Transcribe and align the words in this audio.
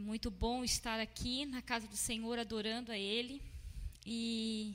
É 0.00 0.02
muito 0.02 0.30
bom 0.30 0.64
estar 0.64 0.98
aqui 0.98 1.44
na 1.44 1.60
casa 1.60 1.86
do 1.86 1.94
Senhor 1.94 2.38
adorando 2.38 2.90
a 2.90 2.96
Ele 2.96 3.42
e, 4.06 4.74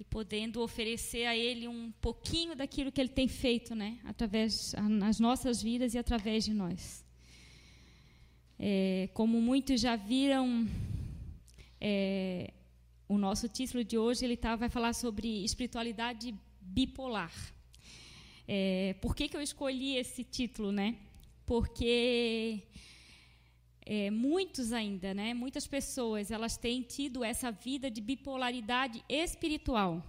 e 0.00 0.04
podendo 0.04 0.62
oferecer 0.62 1.26
a 1.26 1.36
Ele 1.36 1.68
um 1.68 1.92
pouquinho 2.00 2.56
daquilo 2.56 2.90
que 2.90 2.98
Ele 2.98 3.10
tem 3.10 3.28
feito, 3.28 3.74
né? 3.74 3.98
Através 4.04 4.72
nas 4.88 5.20
nossas 5.20 5.62
vidas 5.62 5.92
e 5.92 5.98
através 5.98 6.46
de 6.46 6.54
nós. 6.54 7.04
É, 8.58 9.10
como 9.12 9.38
muitos 9.38 9.82
já 9.82 9.96
viram, 9.96 10.66
é, 11.78 12.54
o 13.06 13.18
nosso 13.18 13.50
título 13.50 13.84
de 13.84 13.98
hoje 13.98 14.24
ele 14.24 14.38
tá, 14.38 14.56
vai 14.56 14.70
falar 14.70 14.94
sobre 14.94 15.44
espiritualidade 15.44 16.34
bipolar. 16.58 17.34
É, 18.48 18.96
por 19.02 19.14
que, 19.14 19.28
que 19.28 19.36
eu 19.36 19.42
escolhi 19.42 19.96
esse 19.96 20.24
título, 20.24 20.72
né? 20.72 20.96
Porque 21.44 22.62
é, 23.84 24.10
muitos 24.10 24.72
ainda, 24.72 25.12
né? 25.12 25.34
Muitas 25.34 25.66
pessoas, 25.66 26.30
elas 26.30 26.56
têm 26.56 26.82
tido 26.82 27.24
essa 27.24 27.50
vida 27.50 27.90
de 27.90 28.00
bipolaridade 28.00 29.04
espiritual. 29.08 30.02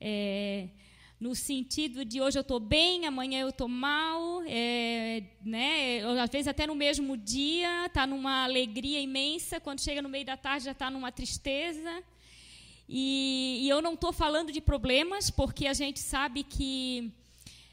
É, 0.00 0.68
no 1.18 1.34
sentido 1.34 2.04
de 2.04 2.20
hoje 2.20 2.38
eu 2.38 2.42
estou 2.42 2.60
bem, 2.60 3.06
amanhã 3.06 3.40
eu 3.40 3.48
estou 3.48 3.68
mal, 3.68 4.42
é, 4.46 5.22
né? 5.42 6.02
às 6.22 6.28
vezes 6.28 6.46
até 6.46 6.66
no 6.66 6.74
mesmo 6.74 7.16
dia 7.16 7.86
está 7.86 8.06
numa 8.06 8.44
alegria 8.44 9.00
imensa, 9.00 9.58
quando 9.58 9.80
chega 9.80 10.02
no 10.02 10.10
meio 10.10 10.26
da 10.26 10.36
tarde 10.36 10.66
já 10.66 10.72
está 10.72 10.90
numa 10.90 11.10
tristeza. 11.10 12.02
E, 12.86 13.60
e 13.62 13.68
eu 13.68 13.80
não 13.80 13.94
estou 13.94 14.12
falando 14.12 14.52
de 14.52 14.60
problemas, 14.60 15.30
porque 15.30 15.66
a 15.66 15.72
gente 15.72 15.98
sabe 15.98 16.42
que 16.44 17.10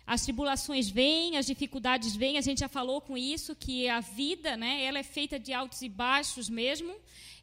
as 0.06 0.24
tribulações 0.24 0.90
vêm, 0.90 1.38
as 1.38 1.46
dificuldades 1.46 2.16
vêm, 2.16 2.38
a 2.38 2.42
gente 2.42 2.60
já 2.60 2.68
falou 2.68 3.00
com 3.00 3.18
isso, 3.18 3.56
que 3.56 3.88
a 3.88 4.02
vida, 4.02 4.58
né, 4.58 4.84
ela 4.84 5.00
é 5.00 5.04
feita 5.04 5.40
de 5.40 5.54
altos 5.54 5.82
e 5.82 5.88
baixos 5.88 6.50
mesmo, 6.50 6.94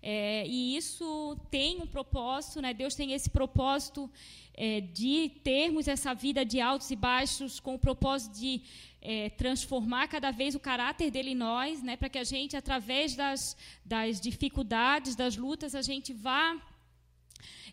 é, 0.02 0.46
e 0.46 0.76
isso 0.76 1.36
tem 1.50 1.80
um 1.80 1.86
propósito, 1.86 2.60
né, 2.60 2.74
Deus 2.74 2.94
tem 2.94 3.12
esse 3.12 3.30
propósito 3.30 4.10
é, 4.54 4.80
de 4.80 5.30
termos 5.42 5.88
essa 5.88 6.12
vida 6.12 6.44
de 6.44 6.60
altos 6.60 6.90
e 6.90 6.96
baixos, 6.96 7.58
com 7.58 7.74
o 7.74 7.78
propósito 7.78 8.38
de 8.38 8.60
é, 9.00 9.30
transformar 9.30 10.08
cada 10.08 10.30
vez 10.30 10.54
o 10.54 10.60
caráter 10.60 11.10
dele 11.10 11.30
em 11.30 11.34
nós, 11.34 11.82
né, 11.82 11.96
para 11.96 12.10
que 12.10 12.18
a 12.18 12.24
gente, 12.24 12.56
através 12.56 13.16
das, 13.16 13.56
das 13.84 14.20
dificuldades, 14.20 15.16
das 15.16 15.34
lutas, 15.34 15.74
a 15.74 15.80
gente 15.80 16.12
vá 16.12 16.60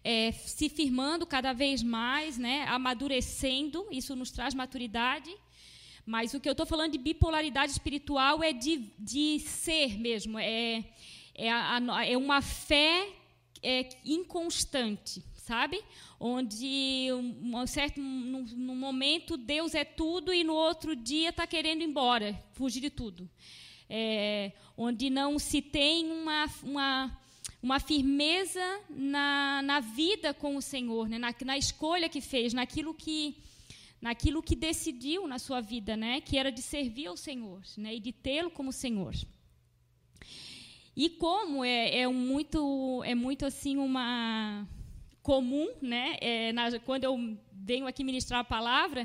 é, 0.09 0.31
se 0.31 0.69
firmando 0.69 1.25
cada 1.25 1.51
vez 1.51 1.83
mais, 1.83 2.37
né, 2.37 2.63
amadurecendo, 2.69 3.85
isso 3.91 4.15
nos 4.15 4.31
traz 4.31 4.53
maturidade. 4.53 5.29
Mas 6.05 6.33
o 6.33 6.39
que 6.39 6.47
eu 6.47 6.53
estou 6.53 6.65
falando 6.65 6.93
de 6.93 6.97
bipolaridade 6.97 7.73
espiritual 7.73 8.41
é 8.41 8.53
de, 8.53 8.89
de 8.97 9.37
ser 9.41 9.99
mesmo, 9.99 10.39
é, 10.39 10.85
é, 11.35 11.51
a, 11.51 12.05
é 12.05 12.15
uma 12.15 12.41
fé 12.41 13.09
é, 13.61 13.89
inconstante, 14.05 15.21
sabe? 15.35 15.83
Onde 16.17 17.09
um 17.11 17.67
certo 17.67 17.99
num, 17.99 18.43
num, 18.43 18.75
momento 18.77 19.35
Deus 19.35 19.75
é 19.75 19.83
tudo 19.83 20.33
e 20.33 20.41
no 20.41 20.53
outro 20.53 20.95
dia 20.95 21.31
está 21.31 21.45
querendo 21.45 21.81
ir 21.81 21.85
embora, 21.85 22.41
fugir 22.53 22.79
de 22.79 22.89
tudo. 22.89 23.29
É, 23.89 24.53
onde 24.77 25.09
não 25.09 25.37
se 25.37 25.61
tem 25.61 26.09
uma, 26.09 26.45
uma 26.63 27.26
uma 27.61 27.79
firmeza 27.79 28.81
na, 28.89 29.61
na 29.63 29.79
vida 29.79 30.33
com 30.33 30.55
o 30.55 30.61
Senhor, 30.61 31.09
né? 31.09 31.17
na, 31.17 31.33
na 31.45 31.57
escolha 31.57 32.07
que 32.07 32.21
fez, 32.21 32.53
naquilo 32.53 32.93
que, 32.93 33.37
naquilo 34.01 34.43
que 34.43 34.55
decidiu 34.55 35.27
na 35.27 35.39
sua 35.39 35.59
vida, 35.59 35.97
né? 35.97 36.21
que 36.21 36.37
era 36.37 36.51
de 36.51 36.61
servir 36.61 37.07
ao 37.07 37.17
Senhor 37.17 37.61
né? 37.77 37.95
e 37.95 37.99
de 37.99 38.11
tê-lo 38.11 38.51
como 38.51 38.71
Senhor. 38.71 39.15
E 40.95 41.09
como 41.09 41.63
é, 41.63 41.99
é 41.99 42.07
muito, 42.07 43.03
é 43.03 43.13
muito 43.13 43.45
assim 43.45 43.77
uma 43.77 44.67
comum, 45.27 45.67
né? 45.81 46.15
É, 46.21 46.53
na, 46.53 46.79
quando 46.79 47.03
eu 47.03 47.37
venho 47.51 47.85
aqui 47.85 48.01
ministrar 48.01 48.39
a 48.39 48.45
palavra, 48.45 49.01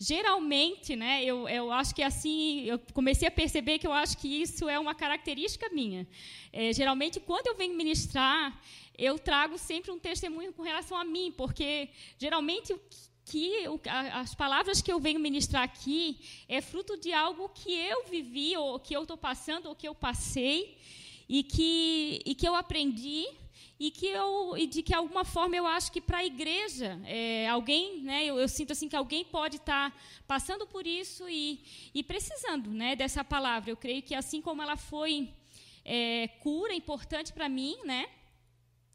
geralmente, 0.00 0.96
né, 0.96 1.24
eu, 1.24 1.48
eu 1.48 1.70
acho 1.70 1.94
que 1.94 2.02
assim, 2.02 2.62
eu 2.62 2.76
comecei 2.92 3.28
a 3.28 3.30
perceber 3.30 3.78
que 3.78 3.86
eu 3.86 3.92
acho 3.92 4.18
que 4.18 4.26
isso 4.42 4.68
é 4.68 4.76
uma 4.80 4.96
característica 4.96 5.68
minha. 5.70 6.08
É, 6.52 6.72
geralmente, 6.72 7.20
quando 7.20 7.46
eu 7.46 7.56
venho 7.56 7.76
ministrar, 7.76 8.60
eu 8.98 9.16
trago 9.16 9.56
sempre 9.56 9.92
um 9.92 9.98
testemunho 9.98 10.52
com 10.52 10.62
relação 10.62 10.98
a 10.98 11.04
mim, 11.04 11.32
porque 11.36 11.88
geralmente 12.18 12.72
o 12.72 12.80
que 13.24 13.64
as 14.22 14.34
palavras 14.34 14.82
que 14.82 14.92
eu 14.92 14.98
venho 14.98 15.20
ministrar 15.20 15.62
aqui 15.62 16.18
é 16.48 16.60
fruto 16.60 16.96
de 16.96 17.12
algo 17.12 17.48
que 17.50 17.72
eu 17.72 18.06
vivi, 18.06 18.56
ou 18.56 18.80
que 18.80 18.92
eu 18.96 19.02
estou 19.02 19.16
passando, 19.16 19.66
ou 19.66 19.76
que 19.76 19.86
eu 19.86 19.94
passei, 19.94 20.76
e 21.28 21.44
que, 21.44 22.20
e 22.26 22.34
que 22.34 22.48
eu 22.48 22.56
aprendi 22.56 23.24
e 23.80 23.90
que 23.90 24.06
eu 24.06 24.58
e 24.58 24.66
de 24.66 24.82
que 24.82 24.94
alguma 24.94 25.24
forma 25.24 25.56
eu 25.56 25.66
acho 25.66 25.90
que 25.90 26.02
para 26.02 26.18
a 26.18 26.24
igreja 26.24 27.00
é, 27.06 27.48
alguém 27.48 28.02
né 28.02 28.26
eu, 28.26 28.38
eu, 28.38 28.46
sinto 28.46 28.72
assim 28.72 28.90
que 28.90 28.94
alguém 28.94 29.24
pode 29.24 29.56
estar 29.56 29.90
tá 29.90 29.96
passando 30.28 30.66
por 30.66 30.86
isso 30.86 31.26
e, 31.30 31.64
e 31.94 32.02
precisando 32.02 32.70
né 32.70 32.94
dessa 32.94 33.24
palavra. 33.24 33.70
Eu 33.70 33.78
creio 33.78 34.02
que 34.02 34.14
assim 34.14 34.42
como 34.42 34.60
ela 34.60 34.76
foi 34.76 35.30
é, 35.82 36.28
cura 36.40 36.74
importante 36.74 37.32
para 37.32 37.48
mim 37.48 37.74
né 37.86 38.06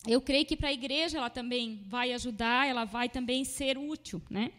eu 0.08 0.22
creio 0.22 0.46
que 0.46 0.56
para 0.56 0.70
a 0.70 0.74
igreja 0.74 1.18
ela 1.18 1.32
também 1.32 1.82
vai 1.88 2.14
ajudar 2.14 2.68
ela 2.68 2.86
vai 2.86 3.10
também 3.10 3.44
ser 3.44 3.80
útil 3.80 4.22
né. 4.30 4.52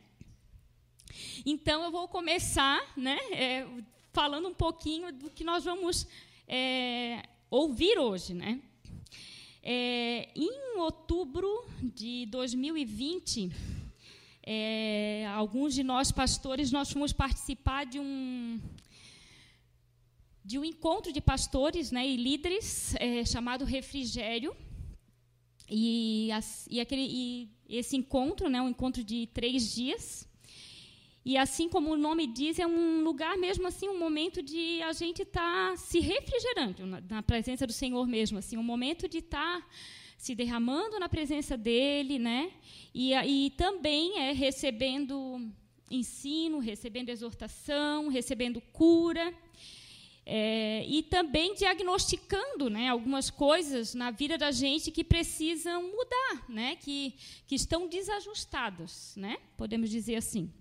Então 1.46 1.84
eu 1.84 1.92
vou 1.92 2.08
começar 2.08 2.80
né 2.96 3.16
é, 3.30 3.64
falando 4.12 4.48
um 4.48 4.54
pouquinho 4.54 5.12
do 5.12 5.30
que 5.30 5.44
nós 5.44 5.64
vamos 5.64 6.04
é, 6.48 7.22
ouvir 7.48 7.96
hoje 7.96 8.34
né 8.34 8.60
é, 9.68 10.28
em 10.36 10.78
outubro 10.78 11.66
de 11.82 12.24
2020, 12.26 13.50
é, 14.40 15.26
alguns 15.34 15.74
de 15.74 15.82
nós 15.82 16.12
pastores 16.12 16.70
nós 16.70 16.92
fomos 16.92 17.12
participar 17.12 17.84
de 17.84 17.98
um 17.98 18.60
de 20.44 20.56
um 20.56 20.64
encontro 20.64 21.12
de 21.12 21.20
pastores 21.20 21.90
né, 21.90 22.06
e 22.06 22.16
líderes 22.16 22.94
é, 23.00 23.24
chamado 23.24 23.64
Refrigério. 23.64 24.56
E, 25.68 26.30
as, 26.30 26.68
e, 26.70 26.78
aquele, 26.80 27.02
e 27.02 27.50
esse 27.68 27.96
encontro, 27.96 28.48
né, 28.48 28.62
um 28.62 28.68
encontro 28.68 29.02
de 29.02 29.26
três 29.34 29.74
dias, 29.74 30.25
e 31.28 31.36
assim 31.36 31.68
como 31.68 31.90
o 31.90 31.96
nome 31.96 32.24
diz, 32.24 32.56
é 32.60 32.66
um 32.68 33.02
lugar 33.02 33.36
mesmo 33.36 33.66
assim, 33.66 33.88
um 33.88 33.98
momento 33.98 34.40
de 34.40 34.80
a 34.82 34.92
gente 34.92 35.22
estar 35.22 35.70
tá 35.70 35.76
se 35.76 35.98
refrigerando 35.98 36.86
na, 36.86 37.00
na, 37.00 37.20
presença 37.20 37.66
do 37.66 37.72
Senhor 37.72 38.06
mesmo, 38.06 38.38
assim, 38.38 38.56
um 38.56 38.62
momento 38.62 39.08
de 39.08 39.18
estar 39.18 39.60
tá 39.60 39.66
se 40.16 40.36
derramando 40.36 41.00
na 41.00 41.08
presença 41.08 41.56
dele, 41.56 42.16
né? 42.20 42.52
E, 42.94 43.12
e 43.12 43.50
também 43.56 44.20
é 44.20 44.30
recebendo 44.30 45.50
ensino, 45.90 46.60
recebendo 46.60 47.08
exortação, 47.08 48.06
recebendo 48.06 48.60
cura. 48.72 49.34
É, 50.24 50.84
e 50.86 51.02
também 51.02 51.54
diagnosticando 51.54 52.70
né, 52.70 52.88
algumas 52.88 53.30
coisas 53.30 53.94
na 53.94 54.12
vida 54.12 54.38
da 54.38 54.52
gente 54.52 54.92
que 54.92 55.02
precisam 55.02 55.82
mudar, 55.82 56.48
né, 56.48 56.76
que, 56.76 57.14
que 57.48 57.54
estão 57.56 57.88
desajustadas, 57.88 59.14
né, 59.16 59.38
podemos 59.56 59.90
dizer 59.90 60.16
assim. 60.16 60.52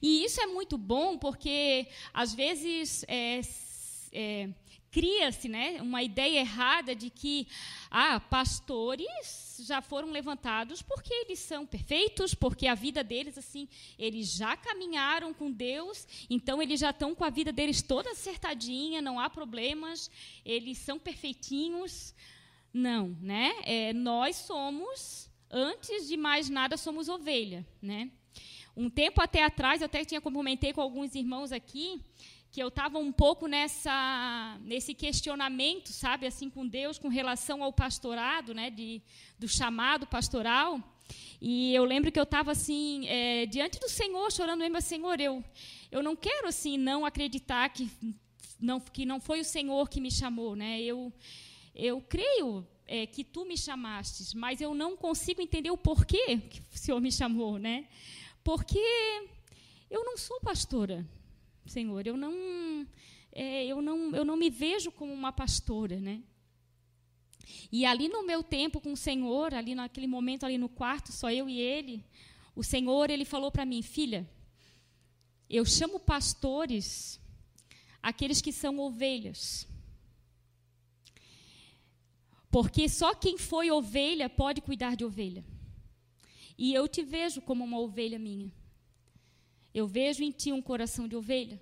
E 0.00 0.24
isso 0.24 0.40
é 0.40 0.46
muito 0.46 0.76
bom 0.78 1.18
porque, 1.18 1.86
às 2.12 2.34
vezes, 2.34 3.04
é, 3.08 3.40
é, 4.12 4.48
cria-se 4.96 5.46
né, 5.46 5.82
uma 5.82 6.02
ideia 6.02 6.40
errada 6.40 6.94
de 6.94 7.10
que 7.10 7.46
ah, 7.90 8.18
pastores 8.18 9.60
já 9.66 9.82
foram 9.82 10.10
levantados 10.10 10.80
porque 10.80 11.12
eles 11.12 11.38
são 11.38 11.66
perfeitos, 11.66 12.34
porque 12.34 12.66
a 12.66 12.74
vida 12.74 13.04
deles, 13.04 13.36
assim, 13.36 13.68
eles 13.98 14.32
já 14.32 14.56
caminharam 14.56 15.34
com 15.34 15.50
Deus, 15.50 16.06
então 16.30 16.62
eles 16.62 16.80
já 16.80 16.90
estão 16.90 17.14
com 17.14 17.24
a 17.24 17.30
vida 17.30 17.52
deles 17.52 17.82
toda 17.82 18.12
acertadinha, 18.12 19.02
não 19.02 19.20
há 19.20 19.28
problemas, 19.28 20.10
eles 20.44 20.78
são 20.78 20.98
perfeitinhos. 20.98 22.14
Não, 22.72 23.16
né? 23.20 23.54
É, 23.64 23.92
nós 23.92 24.36
somos, 24.36 25.30
antes 25.50 26.08
de 26.08 26.16
mais 26.16 26.48
nada, 26.48 26.76
somos 26.76 27.08
ovelha, 27.08 27.66
né? 27.80 28.10
Um 28.76 28.90
tempo 28.90 29.22
até 29.22 29.42
atrás, 29.42 29.80
eu 29.80 29.86
até 29.86 30.04
tinha 30.04 30.20
comentei 30.20 30.70
com 30.70 30.82
alguns 30.82 31.14
irmãos 31.14 31.50
aqui, 31.50 31.98
que 32.52 32.62
eu 32.62 32.68
estava 32.68 32.98
um 32.98 33.10
pouco 33.10 33.46
nessa 33.46 34.58
nesse 34.62 34.92
questionamento, 34.92 35.88
sabe, 35.88 36.26
assim 36.26 36.50
com 36.50 36.66
Deus 36.66 36.98
com 36.98 37.08
relação 37.08 37.62
ao 37.62 37.72
pastorado, 37.72 38.52
né, 38.52 38.68
de, 38.68 39.00
do 39.38 39.48
chamado 39.48 40.06
pastoral. 40.06 40.78
E 41.40 41.74
eu 41.74 41.84
lembro 41.84 42.12
que 42.12 42.18
eu 42.18 42.24
estava 42.24 42.52
assim 42.52 43.06
é, 43.08 43.46
diante 43.46 43.78
do 43.80 43.88
Senhor, 43.88 44.30
chorando 44.30 44.60
mesmo, 44.60 44.78
Senhor, 44.82 45.18
eu 45.20 45.42
eu 45.90 46.02
não 46.02 46.14
quero 46.14 46.46
assim 46.46 46.76
não 46.76 47.06
acreditar 47.06 47.70
que 47.70 47.90
não 48.60 48.78
que 48.78 49.06
não 49.06 49.20
foi 49.20 49.40
o 49.40 49.44
Senhor 49.44 49.88
que 49.88 50.02
me 50.02 50.10
chamou, 50.10 50.54
né? 50.54 50.82
Eu 50.82 51.10
eu 51.74 52.02
creio 52.02 52.66
é, 52.86 53.06
que 53.06 53.24
tu 53.24 53.46
me 53.46 53.56
chamastes, 53.56 54.34
mas 54.34 54.60
eu 54.60 54.74
não 54.74 54.98
consigo 54.98 55.40
entender 55.40 55.70
o 55.70 55.78
porquê 55.78 56.38
que 56.38 56.60
o 56.74 56.78
Senhor 56.78 57.00
me 57.00 57.10
chamou, 57.10 57.58
né? 57.58 57.86
Porque 58.46 58.78
eu 59.90 60.04
não 60.04 60.16
sou 60.16 60.38
pastora, 60.40 61.04
Senhor, 61.66 62.06
eu 62.06 62.16
não. 62.16 62.86
é, 63.32 63.66
eu, 63.66 63.82
não, 63.82 64.14
eu 64.14 64.24
não 64.24 64.36
me 64.36 64.48
vejo 64.48 64.92
como 64.92 65.12
uma 65.12 65.32
pastora, 65.32 65.98
né? 65.98 66.22
E 67.72 67.84
ali 67.84 68.06
no 68.08 68.24
meu 68.24 68.44
tempo 68.44 68.80
com 68.80 68.92
o 68.92 68.96
Senhor, 68.96 69.52
ali 69.52 69.74
naquele 69.74 70.06
momento 70.06 70.46
ali 70.46 70.58
no 70.58 70.68
quarto, 70.68 71.10
só 71.10 71.28
eu 71.28 71.48
e 71.48 71.58
ele, 71.58 72.04
o 72.54 72.62
Senhor 72.62 73.10
ele 73.10 73.24
falou 73.24 73.50
para 73.50 73.66
mim, 73.66 73.82
filha, 73.82 74.24
eu 75.50 75.64
chamo 75.64 75.98
pastores 75.98 77.20
aqueles 78.00 78.40
que 78.40 78.52
são 78.52 78.78
ovelhas. 78.78 79.66
Porque 82.48 82.88
só 82.88 83.12
quem 83.12 83.36
foi 83.36 83.72
ovelha 83.72 84.30
pode 84.30 84.60
cuidar 84.60 84.94
de 84.94 85.04
ovelha. 85.04 85.44
E 86.58 86.72
eu 86.72 86.88
te 86.88 87.02
vejo 87.02 87.40
como 87.40 87.64
uma 87.64 87.78
ovelha 87.78 88.18
minha. 88.18 88.50
Eu 89.74 89.86
vejo 89.86 90.22
em 90.22 90.30
ti 90.30 90.52
um 90.52 90.62
coração 90.62 91.06
de 91.06 91.14
ovelha. 91.14 91.60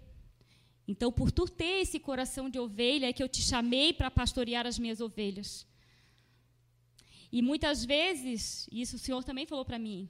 Então, 0.87 1.11
por 1.11 1.33
tu 1.33 1.47
ter 1.47 1.81
esse 1.81 1.99
coração 1.99 2.49
de 2.49 2.59
ovelha, 2.59 3.07
é 3.07 3.13
que 3.13 3.23
eu 3.23 3.29
te 3.29 3.43
chamei 3.43 3.93
para 3.93 4.11
pastorear 4.11 4.67
as 4.67 4.79
minhas 4.79 5.01
ovelhas. 5.01 5.67
E 7.33 7.43
muitas 7.43 7.85
vezes, 7.85 8.69
isso 8.71 8.97
o 8.97 8.99
Senhor 8.99 9.25
também 9.25 9.47
falou 9.47 9.65
para 9.65 9.79
mim, 9.79 10.09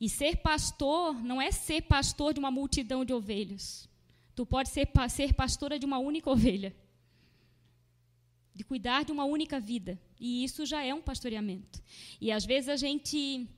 e 0.00 0.08
ser 0.08 0.38
pastor 0.38 1.22
não 1.22 1.40
é 1.40 1.52
ser 1.52 1.82
pastor 1.82 2.34
de 2.34 2.40
uma 2.40 2.50
multidão 2.50 3.04
de 3.04 3.12
ovelhas. 3.12 3.88
Tu 4.34 4.44
pode 4.44 4.70
ser, 4.70 4.88
ser 5.08 5.34
pastora 5.34 5.78
de 5.78 5.86
uma 5.86 5.98
única 5.98 6.28
ovelha. 6.28 6.74
De 8.52 8.64
cuidar 8.64 9.04
de 9.04 9.12
uma 9.12 9.24
única 9.24 9.60
vida. 9.60 10.00
E 10.18 10.42
isso 10.42 10.66
já 10.66 10.82
é 10.82 10.92
um 10.92 11.00
pastoreamento. 11.00 11.80
E 12.20 12.32
às 12.32 12.44
vezes 12.44 12.68
a 12.68 12.76
gente 12.76 13.48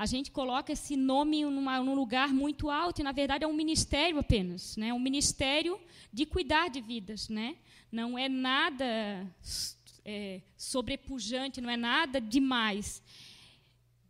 a 0.00 0.06
gente 0.06 0.30
coloca 0.30 0.72
esse 0.72 0.96
nome 0.96 1.44
numa, 1.44 1.78
num 1.82 1.94
lugar 1.94 2.32
muito 2.32 2.70
alto 2.70 3.02
e 3.02 3.04
na 3.04 3.12
verdade 3.12 3.44
é 3.44 3.46
um 3.46 3.52
ministério 3.52 4.18
apenas, 4.18 4.74
né? 4.74 4.94
Um 4.94 4.98
ministério 4.98 5.78
de 6.10 6.24
cuidar 6.24 6.70
de 6.70 6.80
vidas, 6.80 7.28
né? 7.28 7.56
Não 7.92 8.18
é 8.18 8.26
nada 8.26 8.86
é, 10.02 10.40
sobrepujante, 10.56 11.60
não 11.60 11.68
é 11.68 11.76
nada 11.76 12.18
demais. 12.18 13.02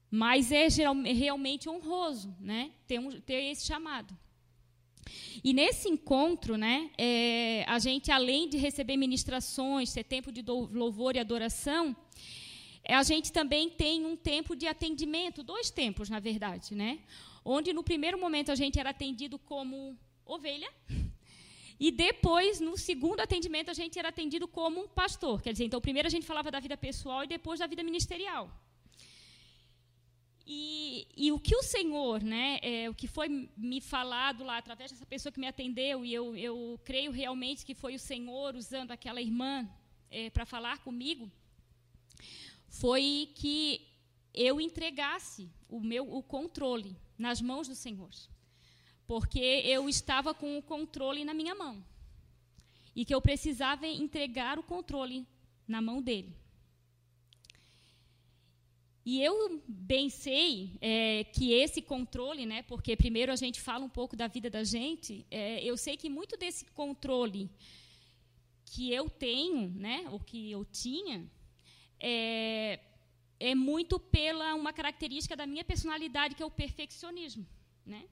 Mas 0.08 0.52
é 0.52 0.70
geral, 0.70 0.94
realmente 0.94 1.68
honroso 1.68 2.32
né, 2.38 2.70
ter, 2.86 3.00
um, 3.00 3.10
ter 3.20 3.50
esse 3.50 3.66
chamado. 3.66 4.16
E 5.42 5.52
nesse 5.52 5.88
encontro, 5.88 6.56
né, 6.56 6.88
é, 6.96 7.64
a 7.66 7.80
gente, 7.80 8.12
além 8.12 8.48
de 8.48 8.58
receber 8.58 8.96
ministrações, 8.96 9.92
ter 9.92 10.04
tempo 10.04 10.30
de 10.30 10.44
louvor 10.46 11.16
e 11.16 11.18
adoração, 11.18 11.96
é, 11.96 11.96
a 12.86 13.02
gente 13.02 13.32
também 13.32 13.68
tem 13.68 14.04
um 14.04 14.16
tempo 14.16 14.56
de 14.56 14.66
atendimento, 14.66 15.42
dois 15.42 15.70
tempos, 15.70 16.08
na 16.08 16.18
verdade, 16.18 16.74
né? 16.74 17.00
Onde 17.44 17.72
no 17.72 17.82
primeiro 17.82 18.18
momento 18.18 18.50
a 18.50 18.54
gente 18.54 18.78
era 18.78 18.90
atendido 18.90 19.38
como 19.38 19.96
ovelha, 20.24 20.70
e 21.80 21.90
depois, 21.90 22.60
no 22.60 22.76
segundo 22.76 23.20
atendimento, 23.20 23.70
a 23.70 23.74
gente 23.74 23.98
era 23.98 24.10
atendido 24.10 24.46
como 24.46 24.86
pastor. 24.88 25.40
Quer 25.40 25.52
dizer, 25.52 25.64
então 25.64 25.80
primeiro 25.80 26.06
a 26.06 26.10
gente 26.10 26.26
falava 26.26 26.50
da 26.50 26.60
vida 26.60 26.76
pessoal 26.76 27.24
e 27.24 27.26
depois 27.26 27.58
da 27.58 27.66
vida 27.66 27.82
ministerial. 27.82 28.50
E, 30.46 31.06
e, 31.16 31.32
o 31.32 31.38
que 31.38 31.56
o 31.56 31.62
Senhor, 31.62 32.22
né, 32.22 32.58
é, 32.60 32.90
o 32.90 32.94
que 32.94 33.06
foi 33.06 33.28
me 33.56 33.80
falado 33.80 34.44
lá 34.44 34.58
através 34.58 34.90
dessa 34.90 35.06
pessoa 35.06 35.32
que 35.32 35.40
me 35.40 35.46
atendeu, 35.46 36.04
e 36.04 36.12
eu, 36.12 36.36
eu 36.36 36.78
creio 36.84 37.12
realmente 37.12 37.64
que 37.64 37.74
foi 37.74 37.94
o 37.94 37.98
Senhor 37.98 38.54
usando 38.56 38.90
aquela 38.90 39.22
irmã 39.22 39.66
é, 40.10 40.28
para 40.28 40.44
falar 40.44 40.78
comigo, 40.80 41.30
foi 42.70 43.30
que 43.34 43.86
eu 44.32 44.60
entregasse 44.60 45.50
o 45.68 45.80
meu 45.80 46.10
o 46.10 46.22
controle 46.22 46.96
nas 47.18 47.42
mãos 47.42 47.68
do 47.68 47.74
Senhor, 47.74 48.10
porque 49.06 49.40
eu 49.40 49.88
estava 49.88 50.32
com 50.32 50.56
o 50.56 50.62
controle 50.62 51.24
na 51.24 51.34
minha 51.34 51.54
mão 51.54 51.84
e 52.94 53.04
que 53.04 53.14
eu 53.14 53.20
precisava 53.20 53.86
entregar 53.86 54.58
o 54.58 54.62
controle 54.62 55.26
na 55.66 55.82
mão 55.82 56.00
dele. 56.00 56.34
E 59.04 59.20
eu 59.22 59.60
bem 59.66 60.08
sei 60.08 60.78
é, 60.80 61.24
que 61.24 61.52
esse 61.52 61.82
controle, 61.82 62.46
né, 62.46 62.62
porque 62.62 62.96
primeiro 62.96 63.32
a 63.32 63.36
gente 63.36 63.60
fala 63.60 63.84
um 63.84 63.88
pouco 63.88 64.14
da 64.14 64.28
vida 64.28 64.48
da 64.48 64.62
gente, 64.62 65.26
é, 65.30 65.64
eu 65.64 65.76
sei 65.76 65.96
que 65.96 66.08
muito 66.08 66.36
desse 66.36 66.66
controle 66.66 67.50
que 68.66 68.92
eu 68.92 69.10
tenho, 69.10 69.70
né, 69.70 70.06
ou 70.10 70.20
que 70.20 70.50
eu 70.50 70.64
tinha, 70.64 71.28
é, 72.00 72.80
é 73.38 73.54
muito 73.54 73.98
pela 73.98 74.54
uma 74.54 74.72
característica 74.72 75.36
da 75.36 75.46
minha 75.46 75.64
personalidade, 75.64 76.34
que 76.34 76.42
é 76.42 76.46
o 76.46 76.50
perfeccionismo. 76.50 77.46
Né? 77.84 78.04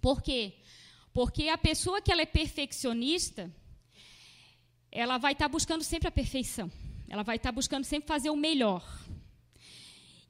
Por 0.00 0.22
quê? 0.22 0.54
Porque 1.12 1.48
a 1.48 1.58
pessoa 1.58 2.00
que 2.00 2.10
ela 2.10 2.22
é 2.22 2.26
perfeccionista, 2.26 3.50
ela 4.90 5.18
vai 5.18 5.32
estar 5.32 5.48
buscando 5.48 5.84
sempre 5.84 6.08
a 6.08 6.12
perfeição. 6.12 6.70
Ela 7.08 7.22
vai 7.22 7.36
estar 7.36 7.52
buscando 7.52 7.84
sempre 7.84 8.08
fazer 8.08 8.30
o 8.30 8.36
melhor. 8.36 8.82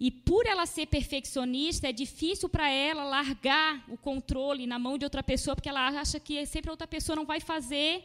E 0.00 0.10
por 0.10 0.46
ela 0.46 0.66
ser 0.66 0.86
perfeccionista, 0.86 1.88
é 1.88 1.92
difícil 1.92 2.48
para 2.48 2.68
ela 2.68 3.04
largar 3.04 3.84
o 3.88 3.96
controle 3.96 4.66
na 4.66 4.76
mão 4.76 4.98
de 4.98 5.04
outra 5.04 5.22
pessoa, 5.22 5.54
porque 5.54 5.68
ela 5.68 5.86
acha 5.86 6.18
que 6.18 6.44
sempre 6.44 6.70
a 6.70 6.72
outra 6.72 6.88
pessoa 6.88 7.14
não 7.14 7.24
vai 7.24 7.38
fazer 7.38 8.04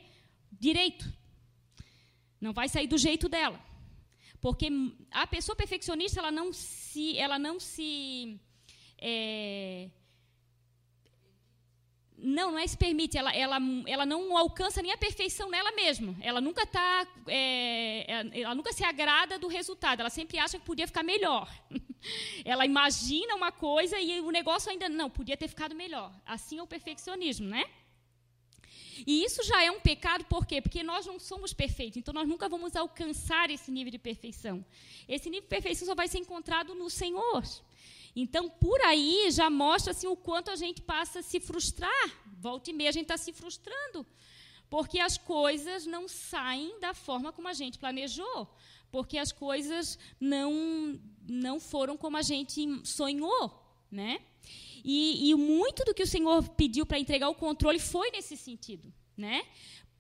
direito. 0.52 1.12
Não 2.40 2.54
vai 2.54 2.70
sair 2.70 2.86
do 2.86 3.00
jeito 3.00 3.28
dela. 3.28 3.60
Porque 4.48 4.70
a 5.12 5.28
pessoa 5.28 5.58
perfeccionista, 5.58 6.22
ela 6.22 6.32
não 6.32 6.54
se, 6.54 7.18
ela 7.18 7.38
não 7.38 7.60
se 7.60 8.40
é, 8.98 9.90
não, 12.18 12.52
não 12.54 12.60
é 12.60 12.66
se 12.66 12.78
permite, 12.78 13.18
ela, 13.18 13.36
ela, 13.36 13.58
ela 13.86 14.06
não 14.06 14.38
alcança 14.38 14.82
nem 14.82 14.94
a 14.94 14.98
perfeição 14.98 15.50
nela 15.50 15.74
mesma. 15.74 16.16
Ela 16.22 16.40
nunca 16.40 16.66
tá, 16.66 17.06
é, 17.28 18.40
ela 18.42 18.56
nunca 18.56 18.72
se 18.72 18.86
agrada 18.86 19.38
do 19.38 19.50
resultado, 19.50 20.00
ela 20.00 20.10
sempre 20.10 20.40
acha 20.40 20.58
que 20.58 20.66
podia 20.66 20.88
ficar 20.88 21.04
melhor. 21.04 21.48
ela 22.46 22.66
imagina 22.66 23.36
uma 23.36 23.52
coisa 23.52 24.00
e 24.00 24.22
o 24.22 24.32
negócio 24.32 24.72
ainda 24.72 24.88
não, 24.88 25.10
podia 25.10 25.36
ter 25.36 25.50
ficado 25.50 25.76
melhor. 25.76 26.10
Assim 26.26 26.58
é 26.58 26.64
o 26.64 26.68
perfeccionismo, 26.68 27.50
né? 27.50 27.66
E 29.06 29.24
isso 29.24 29.44
já 29.44 29.64
é 29.64 29.70
um 29.70 29.80
pecado, 29.80 30.26
por 30.26 30.46
quê? 30.46 30.62
Porque 30.62 30.82
nós 30.84 31.06
não 31.06 31.20
somos 31.20 31.54
perfeitos, 31.54 31.98
então 31.98 32.14
nós 32.14 32.28
nunca 32.28 32.50
vamos 32.50 32.76
alcançar 32.76 33.50
esse 33.50 33.72
nível 33.72 33.92
de 33.92 33.98
perfeição. 34.00 34.66
Esse 35.08 35.30
nível 35.30 35.44
de 35.44 35.50
perfeição 35.50 35.86
só 35.88 35.96
vai 35.96 36.08
ser 36.08 36.20
encontrado 36.20 36.74
no 36.74 36.90
Senhor. 36.90 37.44
Então, 38.20 38.50
por 38.50 38.82
aí 38.82 39.30
já 39.30 39.48
mostra 39.48 39.92
assim, 39.92 40.08
o 40.08 40.16
quanto 40.16 40.50
a 40.50 40.56
gente 40.56 40.82
passa 40.82 41.20
a 41.20 41.24
se 41.24 41.40
frustrar. 41.40 42.12
Volta 42.40 42.72
e 42.72 42.74
meia 42.74 42.90
a 42.90 42.94
gente 42.94 43.04
está 43.04 43.18
se 43.18 43.32
frustrando. 43.32 44.04
Porque 44.70 45.00
as 45.00 45.20
coisas 45.20 45.86
não 45.86 46.08
saem 46.08 46.80
da 46.80 46.96
forma 46.96 47.32
como 47.32 47.48
a 47.48 47.54
gente 47.54 47.78
planejou. 47.78 48.48
Porque 48.92 49.20
as 49.20 49.32
coisas 49.32 50.00
não, 50.20 51.00
não 51.28 51.60
foram 51.60 51.96
como 51.96 52.18
a 52.18 52.24
gente 52.24 52.66
sonhou. 52.84 53.64
Né? 53.92 54.20
E, 54.90 55.30
e 55.30 55.36
muito 55.36 55.84
do 55.84 55.94
que 55.94 56.04
o 56.04 56.08
Senhor 56.08 56.48
pediu 56.50 56.86
para 56.86 56.98
entregar 56.98 57.28
o 57.28 57.36
controle 57.36 57.78
foi 57.78 58.10
nesse 58.10 58.38
sentido. 58.38 58.94
Né? 59.18 59.44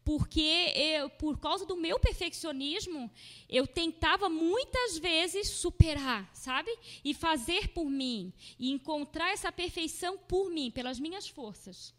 porque 0.06 0.72
eu, 0.74 1.10
por 1.10 1.38
causa 1.38 1.65
do 1.65 1.75
meu 1.75 2.00
perfeccionismo, 2.00 3.12
eu 3.50 3.67
tentava 3.67 4.29
muitas 4.29 4.98
vezes 4.98 5.50
superar, 5.50 6.29
sabe? 6.34 6.72
E 7.03 7.13
fazer 7.13 7.67
por 7.74 7.89
mim, 7.89 8.32
e 8.58 8.72
encontrar 8.72 9.34
essa 9.34 9.51
perfeição 9.51 10.17
por 10.17 10.50
mim, 10.50 10.72
pelas 10.72 10.98
minhas 10.98 11.27
forças. 11.27 11.94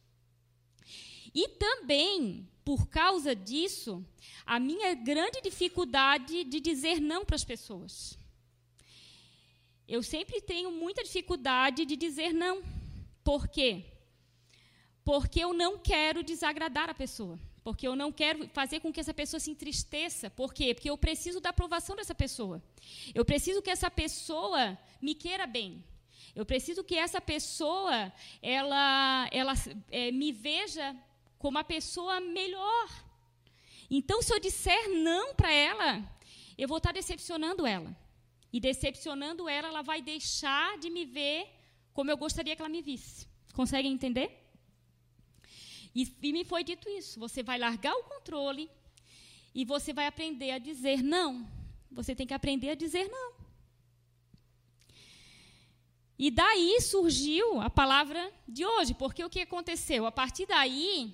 E 1.34 1.48
também, 1.48 2.48
por 2.64 2.88
causa 2.88 3.36
disso, 3.36 4.02
a 4.46 4.58
minha 4.58 4.94
grande 4.94 5.42
dificuldade 5.42 6.44
de 6.44 6.60
dizer 6.60 7.02
não 7.02 7.26
para 7.26 7.36
as 7.36 7.44
pessoas. 7.44 8.18
Eu 9.86 10.02
sempre 10.02 10.40
tenho 10.40 10.70
muita 10.70 11.04
dificuldade 11.04 11.84
de 11.84 11.94
dizer 11.94 12.32
não. 12.32 12.77
Por 13.28 13.42
quê? 13.56 13.84
Porque 15.04 15.40
eu 15.40 15.52
não 15.62 15.72
quero 15.90 16.22
desagradar 16.22 16.88
a 16.90 16.94
pessoa 16.94 17.38
porque 17.68 17.86
eu 17.86 17.94
não 17.94 18.10
quero 18.10 18.48
fazer 18.48 18.80
com 18.80 18.90
que 18.90 19.00
essa 19.00 19.12
pessoa 19.12 19.38
se 19.38 19.50
entristeça. 19.50 20.30
Por 20.30 20.54
quê? 20.54 20.72
Porque 20.72 20.88
eu 20.88 20.96
preciso 20.96 21.38
da 21.38 21.50
aprovação 21.50 21.94
dessa 21.94 22.14
pessoa. 22.14 22.62
Eu 23.14 23.26
preciso 23.26 23.60
que 23.60 23.68
essa 23.68 23.90
pessoa 23.90 24.78
me 25.02 25.14
queira 25.14 25.46
bem. 25.46 25.84
Eu 26.34 26.46
preciso 26.46 26.82
que 26.82 26.96
essa 26.96 27.20
pessoa 27.20 28.10
ela, 28.40 29.28
ela 29.30 29.52
é, 29.90 30.10
me 30.10 30.32
veja 30.32 30.96
como 31.38 31.58
a 31.58 31.64
pessoa 31.64 32.20
melhor. 32.20 32.88
Então, 33.90 34.22
se 34.22 34.32
eu 34.32 34.40
disser 34.40 34.88
não 35.10 35.34
para 35.34 35.52
ela, 35.52 35.90
eu 36.56 36.66
vou 36.66 36.78
estar 36.78 36.92
decepcionando 36.92 37.66
ela. 37.66 37.94
E 38.50 38.58
decepcionando 38.58 39.46
ela, 39.46 39.68
ela 39.68 39.82
vai 39.82 40.00
deixar 40.00 40.78
de 40.78 40.88
me 40.88 41.04
ver 41.04 41.57
como 41.98 42.12
eu 42.12 42.16
gostaria 42.16 42.54
que 42.54 42.62
ela 42.62 42.68
me 42.68 42.80
visse. 42.80 43.26
Conseguem 43.52 43.92
entender? 43.92 44.30
E, 45.92 46.02
e 46.22 46.32
me 46.32 46.44
foi 46.44 46.62
dito 46.62 46.88
isso: 46.88 47.18
você 47.18 47.42
vai 47.42 47.58
largar 47.58 47.92
o 47.92 48.04
controle 48.04 48.70
e 49.52 49.64
você 49.64 49.92
vai 49.92 50.06
aprender 50.06 50.52
a 50.52 50.58
dizer 50.58 51.02
não. 51.02 51.44
Você 51.90 52.14
tem 52.14 52.24
que 52.24 52.32
aprender 52.32 52.70
a 52.70 52.76
dizer 52.76 53.08
não. 53.08 53.32
E 56.16 56.30
daí 56.30 56.80
surgiu 56.80 57.60
a 57.60 57.68
palavra 57.68 58.32
de 58.46 58.64
hoje, 58.64 58.94
porque 58.94 59.24
o 59.24 59.30
que 59.30 59.40
aconteceu? 59.40 60.06
A 60.06 60.12
partir 60.12 60.46
daí, 60.46 61.12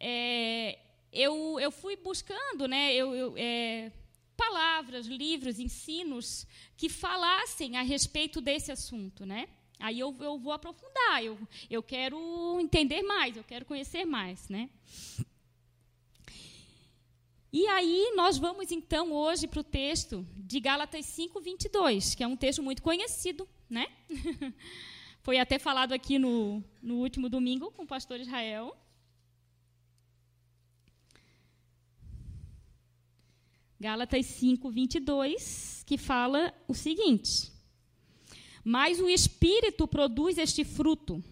é, 0.00 0.80
eu, 1.12 1.60
eu 1.60 1.70
fui 1.70 1.94
buscando, 1.94 2.66
né? 2.66 2.92
Eu, 2.92 3.14
eu 3.14 3.34
é, 3.36 3.92
palavras, 4.36 5.06
livros, 5.06 5.60
ensinos 5.60 6.44
que 6.76 6.88
falassem 6.88 7.76
a 7.76 7.82
respeito 7.82 8.40
desse 8.40 8.72
assunto, 8.72 9.24
né? 9.24 9.46
Aí 9.78 9.98
eu, 9.98 10.14
eu 10.20 10.38
vou 10.38 10.52
aprofundar, 10.52 11.22
eu, 11.22 11.38
eu 11.68 11.82
quero 11.82 12.58
entender 12.60 13.02
mais, 13.02 13.36
eu 13.36 13.44
quero 13.44 13.64
conhecer 13.64 14.04
mais, 14.04 14.48
né? 14.48 14.70
E 17.52 17.66
aí 17.68 18.12
nós 18.16 18.36
vamos 18.38 18.70
então 18.70 19.12
hoje 19.12 19.46
para 19.46 19.60
o 19.60 19.64
texto 19.64 20.26
de 20.36 20.60
Gálatas 20.60 21.06
5, 21.06 21.40
22, 21.40 22.14
que 22.14 22.22
é 22.22 22.26
um 22.26 22.36
texto 22.36 22.62
muito 22.62 22.82
conhecido, 22.82 23.48
né? 23.68 23.86
Foi 25.22 25.38
até 25.38 25.58
falado 25.58 25.92
aqui 25.92 26.18
no, 26.18 26.62
no 26.82 26.96
último 26.96 27.28
domingo 27.28 27.70
com 27.72 27.82
o 27.82 27.86
pastor 27.86 28.20
Israel. 28.20 28.76
Gálatas 33.78 34.24
5, 34.26 34.70
22, 34.70 35.82
que 35.86 35.98
fala 35.98 36.54
o 36.68 36.74
seguinte: 36.74 37.52
Mas 38.68 38.98
o 38.98 39.08
Espírito 39.08 39.86
produz 39.86 40.38
este 40.38 40.64
fruto: 40.64 41.22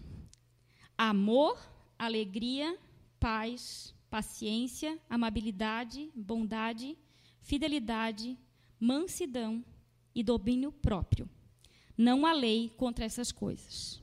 amor, 0.97 1.59
alegria, 1.99 2.79
paz, 3.19 3.93
paciência, 4.09 4.97
amabilidade, 5.09 6.09
bondade, 6.15 6.97
fidelidade, 7.41 8.39
mansidão 8.79 9.65
e 10.15 10.23
domínio 10.23 10.71
próprio. 10.71 11.29
Não 11.97 12.25
há 12.25 12.31
lei 12.31 12.69
contra 12.77 13.03
essas 13.03 13.33
coisas. 13.33 14.01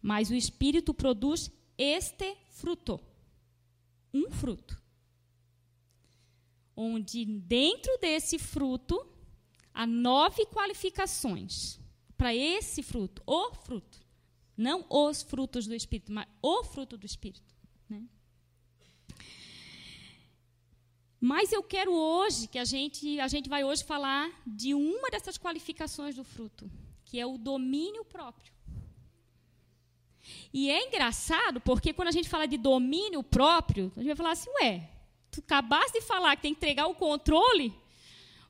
Mas 0.00 0.30
o 0.30 0.34
Espírito 0.34 0.94
produz 0.94 1.50
este 1.76 2.34
fruto. 2.52 2.98
Um 4.14 4.30
fruto 4.30 4.80
onde 6.74 7.26
dentro 7.26 7.98
desse 8.00 8.38
fruto 8.38 9.06
há 9.74 9.86
nove 9.86 10.46
qualificações 10.46 11.81
para 12.22 12.32
esse 12.32 12.84
fruto, 12.84 13.20
o 13.26 13.52
fruto, 13.52 13.98
não 14.56 14.86
os 14.88 15.24
frutos 15.24 15.66
do 15.66 15.74
Espírito, 15.74 16.12
mas 16.12 16.24
o 16.40 16.62
fruto 16.62 16.96
do 16.96 17.04
Espírito. 17.04 17.52
Né? 17.90 18.04
Mas 21.20 21.50
eu 21.50 21.64
quero 21.64 21.92
hoje 21.92 22.46
que 22.46 22.60
a 22.60 22.64
gente, 22.64 23.18
a 23.18 23.26
gente 23.26 23.48
vai 23.48 23.64
hoje 23.64 23.82
falar 23.82 24.30
de 24.46 24.72
uma 24.72 25.10
dessas 25.10 25.36
qualificações 25.36 26.14
do 26.14 26.22
fruto, 26.22 26.70
que 27.04 27.18
é 27.18 27.26
o 27.26 27.36
domínio 27.36 28.04
próprio. 28.04 28.52
E 30.54 30.70
é 30.70 30.86
engraçado 30.86 31.60
porque 31.60 31.92
quando 31.92 32.06
a 32.06 32.12
gente 32.12 32.28
fala 32.28 32.46
de 32.46 32.56
domínio 32.56 33.24
próprio, 33.24 33.90
a 33.96 33.98
gente 33.98 34.06
vai 34.06 34.16
falar 34.16 34.30
assim, 34.30 34.50
ué, 34.60 34.88
tu 35.28 35.40
acabaste 35.40 35.98
de 35.98 36.02
falar 36.02 36.36
que 36.36 36.42
tem 36.42 36.54
que 36.54 36.58
entregar 36.58 36.86
o 36.86 36.94
controle, 36.94 37.74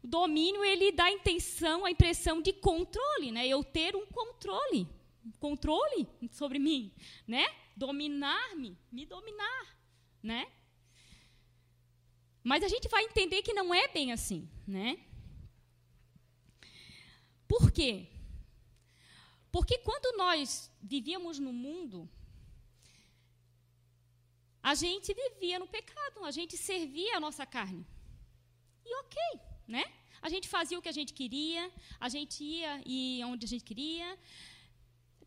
o 0.02 0.06
domínio 0.08 0.64
ele 0.64 0.90
dá 0.90 1.04
a 1.04 1.12
intenção, 1.12 1.84
a 1.84 1.90
impressão 1.90 2.42
de 2.42 2.52
controle, 2.52 3.30
né? 3.30 3.46
Eu 3.46 3.62
ter 3.62 3.94
um 3.94 4.06
controle, 4.06 4.88
um 5.24 5.30
controle 5.32 6.08
sobre 6.30 6.58
mim, 6.58 6.92
né? 7.26 7.44
Dominar-me, 7.76 8.76
me 8.90 9.06
dominar, 9.06 9.78
né? 10.22 10.50
Mas 12.42 12.64
a 12.64 12.68
gente 12.68 12.88
vai 12.88 13.04
entender 13.04 13.42
que 13.42 13.52
não 13.52 13.72
é 13.72 13.86
bem 13.88 14.12
assim, 14.12 14.48
né? 14.66 14.98
Por 17.46 17.70
quê? 17.70 18.08
Porque 19.52 19.78
quando 19.78 20.16
nós 20.16 20.70
vivíamos 20.82 21.38
no 21.38 21.52
mundo, 21.52 22.08
a 24.62 24.74
gente 24.74 25.14
vivia 25.14 25.58
no 25.58 25.68
pecado, 25.68 26.24
a 26.24 26.30
gente 26.30 26.56
servia 26.56 27.16
a 27.16 27.20
nossa 27.20 27.44
carne. 27.46 27.86
E 28.84 28.96
ok, 28.96 29.18
né? 29.66 29.84
A 30.20 30.28
gente 30.28 30.48
fazia 30.48 30.78
o 30.78 30.82
que 30.82 30.88
a 30.88 30.92
gente 30.92 31.12
queria, 31.12 31.70
a 31.98 32.08
gente 32.08 32.42
ia 32.44 32.82
e 32.86 33.20
onde 33.24 33.44
a 33.44 33.48
gente 33.48 33.64
queria. 33.64 34.18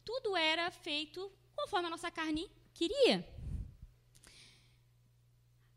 Tudo 0.03 0.35
era 0.35 0.69
feito 0.71 1.31
conforme 1.55 1.87
a 1.87 1.89
nossa 1.89 2.09
carne 2.09 2.49
queria. 2.73 3.27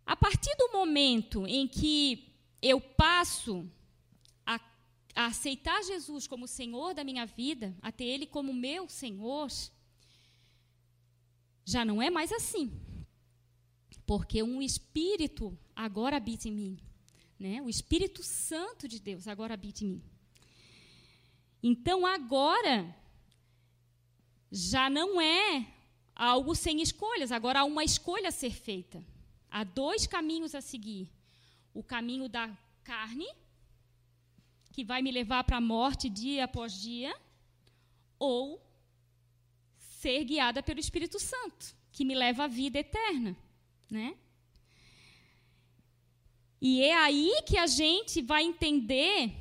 A 0.06 0.16
partir 0.16 0.54
do 0.56 0.72
momento 0.72 1.46
em 1.46 1.66
que 1.66 2.32
eu 2.62 2.80
passo 2.80 3.68
a, 4.46 4.60
a 5.14 5.26
aceitar 5.26 5.82
Jesus 5.82 6.26
como 6.26 6.46
Senhor 6.46 6.94
da 6.94 7.04
minha 7.04 7.26
vida, 7.26 7.76
a 7.82 7.90
ter 7.90 8.04
Ele 8.04 8.26
como 8.26 8.52
meu 8.52 8.88
Senhor, 8.88 9.48
já 11.64 11.84
não 11.84 12.00
é 12.00 12.08
mais 12.08 12.32
assim 12.32 12.88
porque 14.08 14.42
um 14.42 14.62
espírito 14.62 15.56
agora 15.76 16.16
habita 16.16 16.48
em 16.48 16.52
mim, 16.52 16.78
né? 17.38 17.62
O 17.62 17.68
Espírito 17.68 18.22
Santo 18.22 18.88
de 18.88 18.98
Deus 19.00 19.28
agora 19.28 19.54
habita 19.54 19.84
em 19.84 19.88
mim. 19.88 20.02
Então 21.62 22.06
agora 22.06 22.94
já 24.50 24.88
não 24.88 25.20
é 25.20 25.66
algo 26.14 26.54
sem 26.54 26.80
escolhas, 26.80 27.30
agora 27.30 27.60
há 27.60 27.64
uma 27.64 27.84
escolha 27.84 28.28
a 28.28 28.32
ser 28.32 28.50
feita. 28.50 29.04
Há 29.50 29.64
dois 29.64 30.06
caminhos 30.06 30.54
a 30.54 30.60
seguir: 30.60 31.10
o 31.72 31.82
caminho 31.82 32.28
da 32.28 32.50
carne, 32.82 33.28
que 34.72 34.84
vai 34.84 35.02
me 35.02 35.10
levar 35.10 35.44
para 35.44 35.58
a 35.58 35.60
morte 35.60 36.08
dia 36.08 36.44
após 36.44 36.72
dia, 36.72 37.14
ou 38.18 38.60
ser 39.78 40.24
guiada 40.24 40.62
pelo 40.62 40.80
Espírito 40.80 41.18
Santo, 41.18 41.74
que 41.92 42.04
me 42.04 42.14
leva 42.14 42.44
à 42.44 42.48
vida 42.48 42.78
eterna 42.78 43.36
né? 43.90 44.16
E 46.60 46.82
é 46.82 46.94
aí 46.96 47.42
que 47.46 47.56
a 47.56 47.66
gente 47.66 48.20
vai 48.20 48.42
entender 48.42 49.32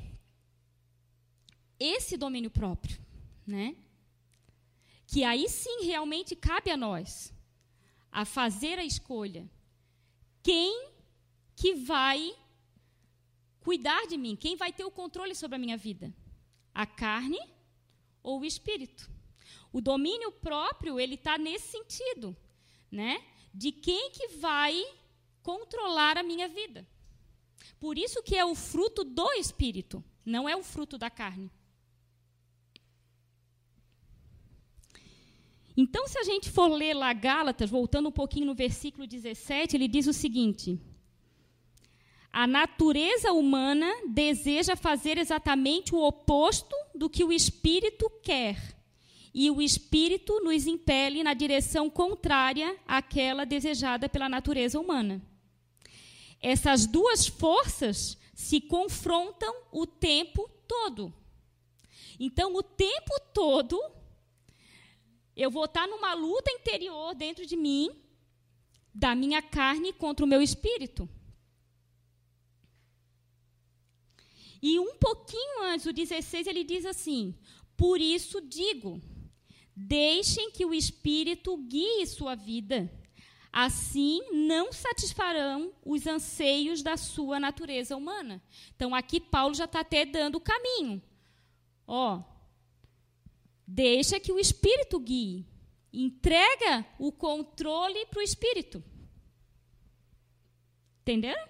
esse 1.78 2.16
domínio 2.16 2.50
próprio, 2.50 2.98
né? 3.46 3.76
Que 5.06 5.24
aí 5.24 5.48
sim 5.48 5.84
realmente 5.84 6.36
cabe 6.36 6.70
a 6.70 6.76
nós 6.76 7.32
a 8.10 8.24
fazer 8.24 8.78
a 8.78 8.84
escolha. 8.84 9.48
Quem 10.42 10.88
que 11.56 11.74
vai 11.74 12.32
cuidar 13.60 14.06
de 14.06 14.16
mim? 14.16 14.36
Quem 14.36 14.56
vai 14.56 14.72
ter 14.72 14.84
o 14.84 14.90
controle 14.90 15.34
sobre 15.34 15.56
a 15.56 15.58
minha 15.58 15.76
vida? 15.76 16.14
A 16.72 16.86
carne 16.86 17.40
ou 18.22 18.40
o 18.40 18.44
espírito? 18.44 19.10
O 19.72 19.80
domínio 19.80 20.30
próprio, 20.30 21.00
ele 21.00 21.14
está 21.14 21.36
nesse 21.36 21.68
sentido, 21.68 22.36
né? 22.90 23.24
de 23.52 23.72
quem 23.72 24.10
que 24.10 24.28
vai 24.28 24.84
controlar 25.42 26.16
a 26.16 26.22
minha 26.22 26.48
vida. 26.48 26.86
Por 27.78 27.98
isso 27.98 28.22
que 28.22 28.36
é 28.36 28.44
o 28.44 28.54
fruto 28.54 29.04
do 29.04 29.30
espírito, 29.32 30.02
não 30.24 30.48
é 30.48 30.56
o 30.56 30.62
fruto 30.62 30.98
da 30.98 31.10
carne. 31.10 31.50
Então, 35.80 36.08
se 36.08 36.18
a 36.18 36.24
gente 36.24 36.50
for 36.50 36.66
ler 36.66 36.92
lá 36.92 37.12
Gálatas, 37.12 37.70
voltando 37.70 38.08
um 38.08 38.12
pouquinho 38.12 38.46
no 38.46 38.54
versículo 38.54 39.06
17, 39.06 39.76
ele 39.76 39.86
diz 39.86 40.08
o 40.08 40.12
seguinte: 40.12 40.76
A 42.32 42.48
natureza 42.48 43.32
humana 43.32 43.88
deseja 44.08 44.74
fazer 44.74 45.18
exatamente 45.18 45.94
o 45.94 46.02
oposto 46.02 46.74
do 46.94 47.08
que 47.08 47.22
o 47.22 47.32
espírito 47.32 48.10
quer 48.22 48.76
e 49.32 49.52
o 49.52 49.62
espírito 49.62 50.40
nos 50.42 50.66
impele 50.66 51.22
na 51.22 51.32
direção 51.32 51.88
contrária 51.88 52.76
àquela 52.84 53.44
desejada 53.44 54.08
pela 54.08 54.28
natureza 54.28 54.80
humana. 54.80 55.22
Essas 56.40 56.86
duas 56.86 57.26
forças 57.26 58.16
se 58.34 58.60
confrontam 58.60 59.54
o 59.72 59.86
tempo 59.86 60.48
todo. 60.66 61.12
Então, 62.18 62.54
o 62.54 62.62
tempo 62.62 63.12
todo, 63.34 63.80
eu 65.36 65.50
vou 65.50 65.64
estar 65.64 65.86
numa 65.86 66.14
luta 66.14 66.50
interior 66.50 67.14
dentro 67.14 67.44
de 67.46 67.56
mim, 67.56 67.90
da 68.94 69.14
minha 69.14 69.42
carne 69.42 69.92
contra 69.92 70.24
o 70.24 70.28
meu 70.28 70.42
espírito. 70.42 71.08
E 74.60 74.78
um 74.78 74.96
pouquinho 74.96 75.62
antes, 75.62 75.86
o 75.86 75.92
16, 75.92 76.46
ele 76.46 76.64
diz 76.64 76.84
assim: 76.84 77.36
Por 77.76 78.00
isso 78.00 78.40
digo 78.40 79.00
Deixem 79.80 80.50
que 80.50 80.66
o 80.66 80.74
Espírito 80.74 81.56
guie 81.56 82.04
sua 82.04 82.34
vida. 82.34 82.90
Assim, 83.52 84.20
não 84.32 84.72
satisfarão 84.72 85.72
os 85.84 86.06
anseios 86.06 86.82
da 86.82 86.96
sua 86.96 87.40
natureza 87.40 87.96
humana. 87.96 88.42
Então, 88.76 88.94
aqui 88.94 89.20
Paulo 89.20 89.54
já 89.54 89.64
está 89.64 89.80
até 89.80 90.04
dando 90.04 90.36
o 90.36 90.40
caminho. 90.40 91.02
Ó, 91.86 92.22
deixa 93.66 94.20
que 94.20 94.30
o 94.30 94.38
Espírito 94.38 94.98
guie. 95.00 95.46
Entrega 95.92 96.86
o 96.98 97.10
controle 97.10 98.04
para 98.06 98.20
o 98.20 98.22
Espírito. 98.22 98.84
Entenderam? 101.00 101.48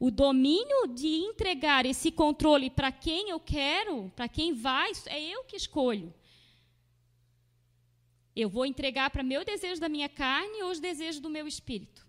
O 0.00 0.10
domínio 0.10 0.88
de 0.88 1.06
entregar 1.06 1.86
esse 1.86 2.10
controle 2.10 2.70
para 2.70 2.90
quem 2.90 3.30
eu 3.30 3.38
quero, 3.38 4.10
para 4.16 4.26
quem 4.28 4.54
vai, 4.54 4.90
é 5.06 5.22
eu 5.22 5.44
que 5.44 5.56
escolho. 5.56 6.12
Eu 8.34 8.48
vou 8.48 8.64
entregar 8.64 9.10
para 9.10 9.22
meu 9.22 9.44
desejo 9.44 9.80
da 9.80 9.88
minha 9.88 10.08
carne 10.08 10.62
ou 10.62 10.70
os 10.70 10.80
desejos 10.80 11.20
do 11.20 11.28
meu 11.28 11.46
espírito? 11.46 12.06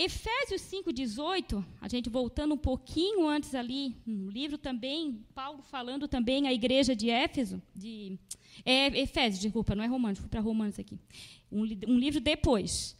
Efésios 0.00 0.62
5,18, 0.62 1.64
a 1.80 1.88
gente 1.88 2.08
voltando 2.08 2.54
um 2.54 2.58
pouquinho 2.58 3.26
antes 3.26 3.52
ali, 3.52 3.96
no 4.06 4.30
livro 4.30 4.56
também, 4.56 5.24
Paulo 5.34 5.60
falando 5.60 6.06
também 6.06 6.46
à 6.46 6.52
igreja 6.52 6.94
de 6.94 7.10
Éfeso, 7.10 7.60
de 7.74 8.16
é, 8.64 8.86
Efésios, 8.96 9.40
desculpa, 9.40 9.74
não 9.74 9.82
é 9.82 9.88
Romanos, 9.88 10.20
fui 10.20 10.28
para 10.28 10.40
Romanos 10.40 10.78
aqui. 10.78 10.96
Um, 11.50 11.62
um 11.88 11.98
livro 11.98 12.20
depois. 12.20 12.96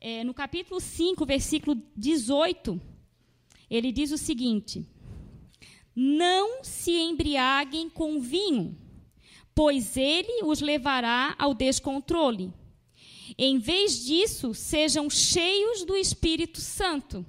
É, 0.00 0.22
no 0.22 0.32
capítulo 0.32 0.80
5, 0.80 1.26
versículo 1.26 1.82
18, 1.96 2.80
ele 3.68 3.90
diz 3.90 4.12
o 4.12 4.18
seguinte: 4.18 4.86
Não 5.92 6.62
se 6.62 6.92
embriaguem 6.92 7.90
com 7.90 8.20
vinho, 8.20 8.76
pois 9.58 9.96
ele 9.96 10.44
os 10.44 10.60
levará 10.60 11.34
ao 11.36 11.52
descontrole 11.52 12.52
em 13.36 13.58
vez 13.58 14.04
disso, 14.04 14.54
sejam 14.54 15.10
cheios 15.10 15.84
do 15.84 15.96
Espírito 15.96 16.60
Santo. 16.60 17.26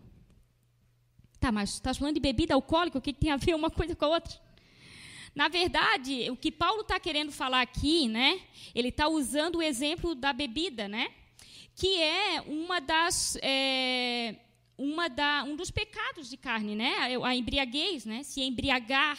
Tá, 1.39 1.51
mas 1.51 1.71
está 1.71 1.93
falando 1.93 2.15
de 2.15 2.19
bebida 2.19 2.53
alcoólica, 2.53 3.00
o 3.00 3.01
que, 3.01 3.13
que 3.13 3.19
tem 3.19 3.31
a 3.31 3.38
ver 3.38 3.55
uma 3.55 3.71
coisa 3.71 3.95
com 3.95 4.05
a 4.05 4.09
outra? 4.09 4.39
Na 5.33 5.48
verdade, 5.48 6.29
o 6.29 6.36
que 6.36 6.51
Paulo 6.51 6.81
está 6.81 7.00
querendo 7.00 7.31
falar 7.31 7.62
aqui, 7.62 8.07
né? 8.07 8.41
Ele 8.75 8.89
está 8.89 9.07
usando 9.07 9.55
o 9.55 9.62
exemplo 9.62 10.13
da 10.13 10.31
bebida, 10.31 10.88
né? 10.88 11.09
Que 11.75 12.01
é 12.01 12.41
uma 12.41 12.79
das 12.79 13.38
é, 13.41 14.36
uma 14.77 15.07
da, 15.07 15.43
um 15.45 15.55
dos 15.55 15.71
pecados 15.71 16.29
de 16.29 16.38
carne, 16.38 16.75
né? 16.75 17.15
A 17.24 17.36
embriaguez, 17.36 18.05
né? 18.05 18.24
Se 18.24 18.41
embriagar 18.41 19.17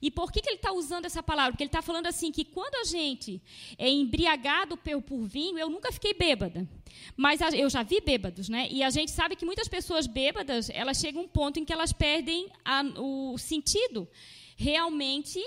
e 0.00 0.10
por 0.10 0.30
que, 0.30 0.40
que 0.40 0.48
ele 0.48 0.56
está 0.56 0.72
usando 0.72 1.06
essa 1.06 1.22
palavra? 1.22 1.52
Porque 1.52 1.62
ele 1.62 1.68
está 1.68 1.82
falando 1.82 2.06
assim 2.06 2.30
que 2.30 2.44
quando 2.44 2.74
a 2.76 2.84
gente 2.84 3.42
é 3.78 3.88
embriagado 3.88 4.76
por, 4.76 5.24
vinho, 5.26 5.58
eu 5.58 5.70
nunca 5.70 5.90
fiquei 5.92 6.12
bêbada. 6.12 6.68
Mas 7.16 7.40
eu 7.54 7.68
já 7.68 7.82
vi 7.82 8.00
bêbados, 8.00 8.48
né? 8.48 8.68
E 8.70 8.82
a 8.82 8.90
gente 8.90 9.10
sabe 9.10 9.36
que 9.36 9.44
muitas 9.44 9.68
pessoas 9.68 10.06
bêbadas, 10.06 10.70
elas 10.70 10.98
chegam 10.98 11.22
a 11.22 11.24
um 11.24 11.28
ponto 11.28 11.58
em 11.58 11.64
que 11.64 11.72
elas 11.72 11.92
perdem 11.92 12.48
a, 12.64 12.82
o 12.98 13.36
sentido. 13.38 14.08
Realmente, 14.56 15.42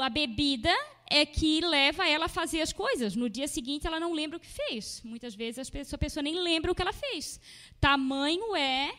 a 0.00 0.08
bebida 0.08 0.74
é 1.08 1.24
que 1.24 1.60
leva 1.60 2.08
ela 2.08 2.26
a 2.26 2.28
fazer 2.28 2.60
as 2.60 2.72
coisas. 2.72 3.14
No 3.14 3.28
dia 3.28 3.48
seguinte, 3.48 3.86
ela 3.86 4.00
não 4.00 4.12
lembra 4.12 4.36
o 4.36 4.40
que 4.40 4.48
fez. 4.48 5.00
Muitas 5.04 5.34
vezes, 5.34 5.70
a 5.92 5.98
pessoa 5.98 6.22
nem 6.22 6.40
lembra 6.40 6.70
o 6.70 6.74
que 6.74 6.82
ela 6.82 6.92
fez. 6.92 7.40
Tamanho 7.80 8.54
é 8.56 8.92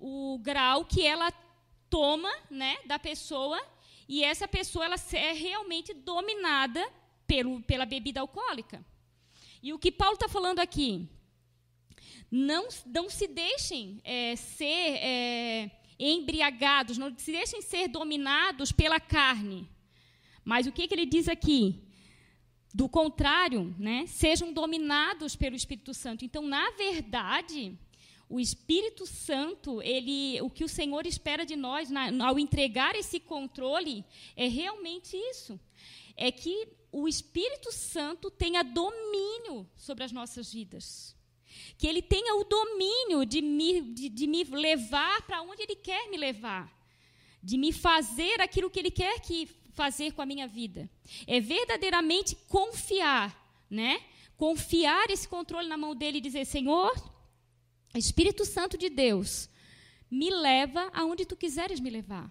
o 0.00 0.38
grau 0.42 0.84
que 0.84 1.06
ela 1.06 1.32
toma 1.88 2.30
né, 2.50 2.76
da 2.86 2.98
pessoa 2.98 3.60
e 4.08 4.22
essa 4.22 4.46
pessoa 4.46 4.84
ela 4.84 4.96
é 5.12 5.32
realmente 5.32 5.94
dominada 5.94 6.86
pelo, 7.26 7.62
pela 7.62 7.86
bebida 7.86 8.20
alcoólica. 8.20 8.84
E 9.62 9.72
o 9.72 9.78
que 9.78 9.90
Paulo 9.90 10.14
está 10.14 10.28
falando 10.28 10.60
aqui? 10.60 11.08
Não, 12.30 12.68
não 12.86 13.08
se 13.08 13.26
deixem 13.26 14.00
é, 14.04 14.36
ser 14.36 14.64
é, 14.64 15.70
embriagados, 15.98 16.98
não 16.98 17.16
se 17.16 17.32
deixem 17.32 17.62
ser 17.62 17.88
dominados 17.88 18.72
pela 18.72 19.00
carne. 19.00 19.68
Mas 20.44 20.66
o 20.66 20.72
que, 20.72 20.86
que 20.86 20.94
ele 20.94 21.06
diz 21.06 21.28
aqui? 21.28 21.80
Do 22.74 22.88
contrário, 22.88 23.74
né, 23.78 24.04
sejam 24.06 24.52
dominados 24.52 25.36
pelo 25.36 25.54
Espírito 25.56 25.94
Santo. 25.94 26.24
Então, 26.24 26.42
na 26.42 26.72
verdade, 26.72 27.78
o 28.34 28.40
Espírito 28.40 29.06
Santo, 29.06 29.80
ele, 29.80 30.40
o 30.42 30.50
que 30.50 30.64
o 30.64 30.68
Senhor 30.68 31.06
espera 31.06 31.46
de 31.46 31.54
nós 31.54 31.88
na, 31.88 32.26
ao 32.26 32.36
entregar 32.36 32.96
esse 32.96 33.20
controle 33.20 34.04
é 34.34 34.48
realmente 34.48 35.16
isso. 35.16 35.52
É 36.16 36.32
que 36.32 36.66
o 36.90 37.06
Espírito 37.06 37.70
Santo 37.70 38.32
tenha 38.32 38.64
domínio 38.64 39.70
sobre 39.76 40.02
as 40.02 40.10
nossas 40.10 40.52
vidas. 40.52 41.14
Que 41.78 41.86
ele 41.86 42.02
tenha 42.02 42.34
o 42.34 42.42
domínio 42.42 43.24
de 43.24 43.40
me, 43.40 43.80
de, 43.80 44.08
de 44.08 44.26
me 44.26 44.42
levar 44.42 45.22
para 45.22 45.40
onde 45.40 45.62
ele 45.62 45.76
quer 45.76 46.10
me 46.10 46.16
levar. 46.16 46.68
De 47.40 47.56
me 47.56 47.72
fazer 47.72 48.40
aquilo 48.40 48.68
que 48.68 48.80
ele 48.80 48.90
quer 48.90 49.20
que 49.20 49.46
fazer 49.74 50.10
com 50.10 50.22
a 50.22 50.26
minha 50.26 50.48
vida. 50.48 50.90
É 51.28 51.38
verdadeiramente 51.38 52.34
confiar, 52.48 53.30
né? 53.70 54.02
Confiar 54.36 55.08
esse 55.08 55.28
controle 55.28 55.68
na 55.68 55.76
mão 55.76 55.94
dele 55.94 56.18
e 56.18 56.20
dizer: 56.20 56.44
Senhor, 56.44 57.13
Espírito 57.98 58.44
Santo 58.44 58.76
de 58.76 58.88
Deus, 58.88 59.48
me 60.10 60.30
leva 60.30 60.90
aonde 60.92 61.24
tu 61.24 61.36
quiseres 61.36 61.80
me 61.80 61.90
levar. 61.90 62.30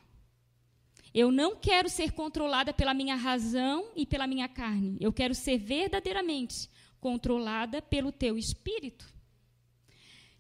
Eu 1.13 1.32
não 1.32 1.56
quero 1.56 1.89
ser 1.89 2.12
controlada 2.12 2.73
pela 2.73 2.93
minha 2.93 3.15
razão 3.15 3.91
e 3.95 4.06
pela 4.06 4.26
minha 4.26 4.47
carne. 4.47 4.97
Eu 4.99 5.13
quero 5.13 5.36
ser 5.36 5.60
verdadeiramente 5.60 6.69
controlada 6.99 7.82
pelo 7.82 8.12
teu 8.12 8.38
espírito. 8.38 9.06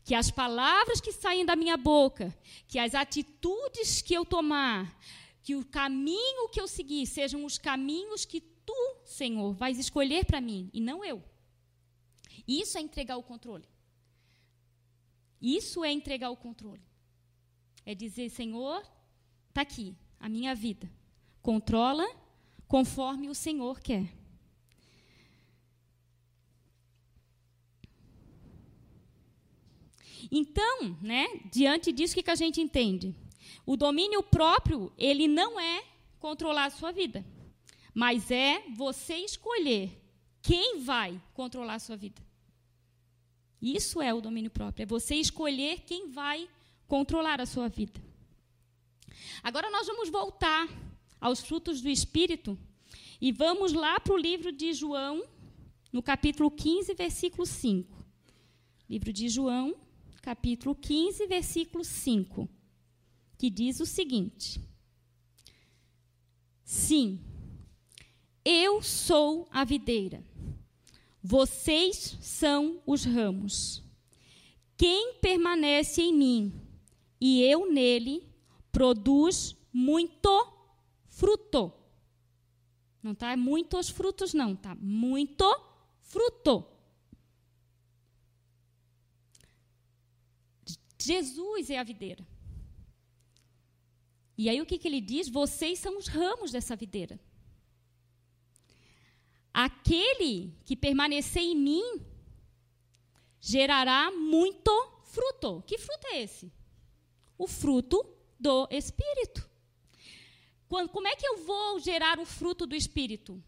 Que 0.03 0.15
as 0.15 0.31
palavras 0.31 0.99
que 0.99 1.11
saem 1.11 1.45
da 1.45 1.55
minha 1.55 1.77
boca, 1.77 2.35
que 2.67 2.79
as 2.79 2.95
atitudes 2.95 4.01
que 4.01 4.13
eu 4.13 4.25
tomar, 4.25 4.99
que 5.43 5.55
o 5.55 5.63
caminho 5.63 6.49
que 6.49 6.59
eu 6.59 6.67
seguir 6.67 7.05
sejam 7.05 7.45
os 7.45 7.57
caminhos 7.57 8.25
que 8.25 8.41
tu, 8.41 8.97
Senhor, 9.05 9.53
vais 9.53 9.77
escolher 9.77 10.25
para 10.25 10.41
mim 10.41 10.69
e 10.73 10.81
não 10.81 11.05
eu. 11.05 11.23
Isso 12.47 12.77
é 12.77 12.81
entregar 12.81 13.17
o 13.17 13.23
controle. 13.23 13.72
Isso 15.43 15.83
é 15.83 15.91
entregar 15.91 16.29
o 16.29 16.37
controle. 16.37 16.81
É 17.85 17.93
dizer, 17.93 18.29
Senhor, 18.29 18.81
está 19.49 19.61
aqui 19.61 19.93
a 20.17 20.29
minha 20.29 20.55
vida. 20.55 20.89
Controla 21.41 22.09
conforme 22.65 23.27
o 23.27 23.35
Senhor 23.35 23.81
quer. 23.81 24.07
Então, 30.31 30.97
né, 31.01 31.27
diante 31.51 31.91
disso, 31.91 32.13
o 32.13 32.15
que, 32.15 32.23
que 32.23 32.31
a 32.31 32.35
gente 32.35 32.61
entende? 32.61 33.13
O 33.65 33.75
domínio 33.75 34.23
próprio, 34.23 34.93
ele 34.97 35.27
não 35.27 35.59
é 35.59 35.83
controlar 36.19 36.65
a 36.65 36.69
sua 36.69 36.93
vida, 36.93 37.25
mas 37.93 38.31
é 38.31 38.63
você 38.77 39.17
escolher 39.17 40.01
quem 40.41 40.79
vai 40.79 41.21
controlar 41.33 41.75
a 41.75 41.79
sua 41.79 41.97
vida. 41.97 42.21
Isso 43.63 44.01
é 44.01 44.13
o 44.13 44.19
domínio 44.19 44.51
próprio, 44.51 44.83
é 44.83 44.85
você 44.85 45.15
escolher 45.15 45.79
quem 45.85 46.09
vai 46.09 46.49
controlar 46.85 47.39
a 47.39 47.45
sua 47.45 47.69
vida. 47.69 47.97
Agora 49.41 49.71
nós 49.71 49.87
vamos 49.87 50.09
voltar 50.09 50.67
aos 51.21 51.39
frutos 51.39 51.79
do 51.79 51.87
Espírito 51.87 52.59
e 53.21 53.31
vamos 53.31 53.71
lá 53.71 54.01
para 54.01 54.13
o 54.13 54.17
livro 54.17 54.51
de 54.51 54.73
João, 54.73 55.23
no 55.93 56.03
capítulo 56.03 56.51
15, 56.51 56.93
versículo 56.93 57.45
5. 57.45 58.05
Livro 58.89 59.13
de 59.13 59.29
João, 59.29 59.73
capítulo 60.21 60.75
15, 60.75 61.25
versículo 61.25 61.85
5, 61.85 62.49
que 63.37 63.49
diz 63.49 63.79
o 63.79 63.85
seguinte: 63.85 64.59
Sim, 66.65 67.17
eu 68.43 68.81
sou 68.81 69.47
a 69.49 69.63
videira 69.63 70.21
vocês 71.23 72.17
são 72.19 72.81
os 72.85 73.05
ramos. 73.05 73.81
Quem 74.75 75.13
permanece 75.21 76.01
em 76.01 76.13
mim 76.13 76.61
e 77.21 77.41
eu 77.43 77.71
nele, 77.71 78.27
produz 78.69 79.55
muito 79.71 80.29
fruto. 81.07 81.71
Não 83.01 83.15
tá 83.15 83.37
muitos 83.37 83.89
frutos, 83.89 84.33
não, 84.33 84.53
tá? 84.53 84.75
Muito 84.75 85.45
fruto. 86.01 86.65
Jesus 91.01 91.69
é 91.69 91.77
a 91.77 91.83
videira. 91.83 92.27
E 94.37 94.49
aí 94.49 94.61
o 94.61 94.65
que, 94.65 94.77
que 94.77 94.87
ele 94.87 94.99
diz? 94.99 95.29
Vocês 95.29 95.79
são 95.79 95.97
os 95.97 96.07
ramos 96.07 96.51
dessa 96.51 96.75
videira. 96.75 97.17
Aquele 99.53 100.51
que 100.65 100.75
permanecer 100.75 101.43
em 101.43 101.55
mim 101.55 102.01
gerará 103.39 104.09
muito 104.11 104.71
fruto. 105.03 105.63
Que 105.67 105.77
fruto 105.77 106.07
é 106.07 106.21
esse? 106.21 106.51
O 107.37 107.47
fruto 107.47 108.03
do 108.39 108.67
Espírito. 108.71 109.47
como 110.67 111.07
é 111.07 111.15
que 111.15 111.27
eu 111.27 111.45
vou 111.45 111.79
gerar 111.79 112.19
o 112.19 112.25
fruto 112.25 112.65
do 112.65 112.75
Espírito? 112.75 113.41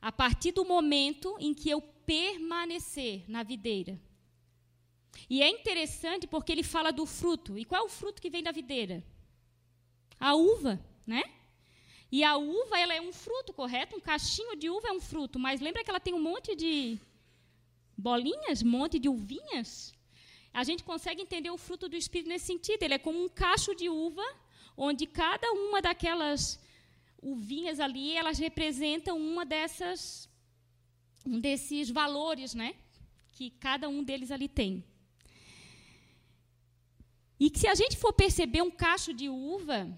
A 0.00 0.10
partir 0.10 0.52
do 0.52 0.64
momento 0.64 1.36
em 1.38 1.54
que 1.54 1.70
eu 1.70 1.80
permanecer 1.80 3.24
na 3.28 3.42
videira. 3.42 4.00
E 5.28 5.42
é 5.42 5.48
interessante 5.48 6.26
porque 6.26 6.52
ele 6.52 6.62
fala 6.62 6.90
do 6.90 7.06
fruto. 7.06 7.58
E 7.58 7.64
qual 7.64 7.82
é 7.82 7.84
o 7.84 7.88
fruto 7.88 8.20
que 8.20 8.30
vem 8.30 8.42
da 8.42 8.50
videira? 8.50 9.04
A 10.18 10.34
uva, 10.34 10.84
né? 11.06 11.22
E 12.10 12.24
a 12.24 12.36
uva, 12.36 12.78
ela 12.78 12.94
é 12.94 13.00
um 13.00 13.12
fruto, 13.12 13.52
correto? 13.52 13.96
Um 13.96 14.00
cachinho 14.00 14.56
de 14.56 14.70
uva 14.70 14.88
é 14.88 14.92
um 14.92 15.00
fruto, 15.00 15.38
mas 15.38 15.60
lembra 15.60 15.84
que 15.84 15.90
ela 15.90 16.00
tem 16.00 16.14
um 16.14 16.22
monte 16.30 16.56
de 16.56 16.98
bolinhas, 17.96 18.62
um 18.62 18.70
monte 18.70 18.98
de 18.98 19.08
uvinhas? 19.08 19.92
A 20.52 20.64
gente 20.64 20.82
consegue 20.82 21.20
entender 21.22 21.50
o 21.50 21.58
fruto 21.58 21.88
do 21.88 21.96
Espírito 21.96 22.28
nesse 22.28 22.46
sentido. 22.46 22.82
Ele 22.82 22.94
é 22.94 22.98
como 22.98 23.22
um 23.22 23.28
cacho 23.28 23.74
de 23.74 23.88
uva, 23.88 24.24
onde 24.76 25.06
cada 25.06 25.50
uma 25.52 25.82
daquelas 25.82 26.58
uvinhas 27.22 27.78
ali, 27.80 28.16
elas 28.16 28.38
representam 28.38 29.18
uma 29.18 29.44
dessas, 29.44 30.28
um 31.26 31.38
desses 31.38 31.90
valores, 31.90 32.54
né? 32.54 32.74
Que 33.32 33.50
cada 33.50 33.88
um 33.88 34.02
deles 34.02 34.30
ali 34.30 34.48
tem. 34.48 34.84
E 37.38 37.50
que 37.50 37.58
se 37.58 37.68
a 37.68 37.74
gente 37.74 37.96
for 37.96 38.12
perceber 38.12 38.62
um 38.62 38.70
cacho 38.70 39.12
de 39.12 39.28
uva, 39.28 39.88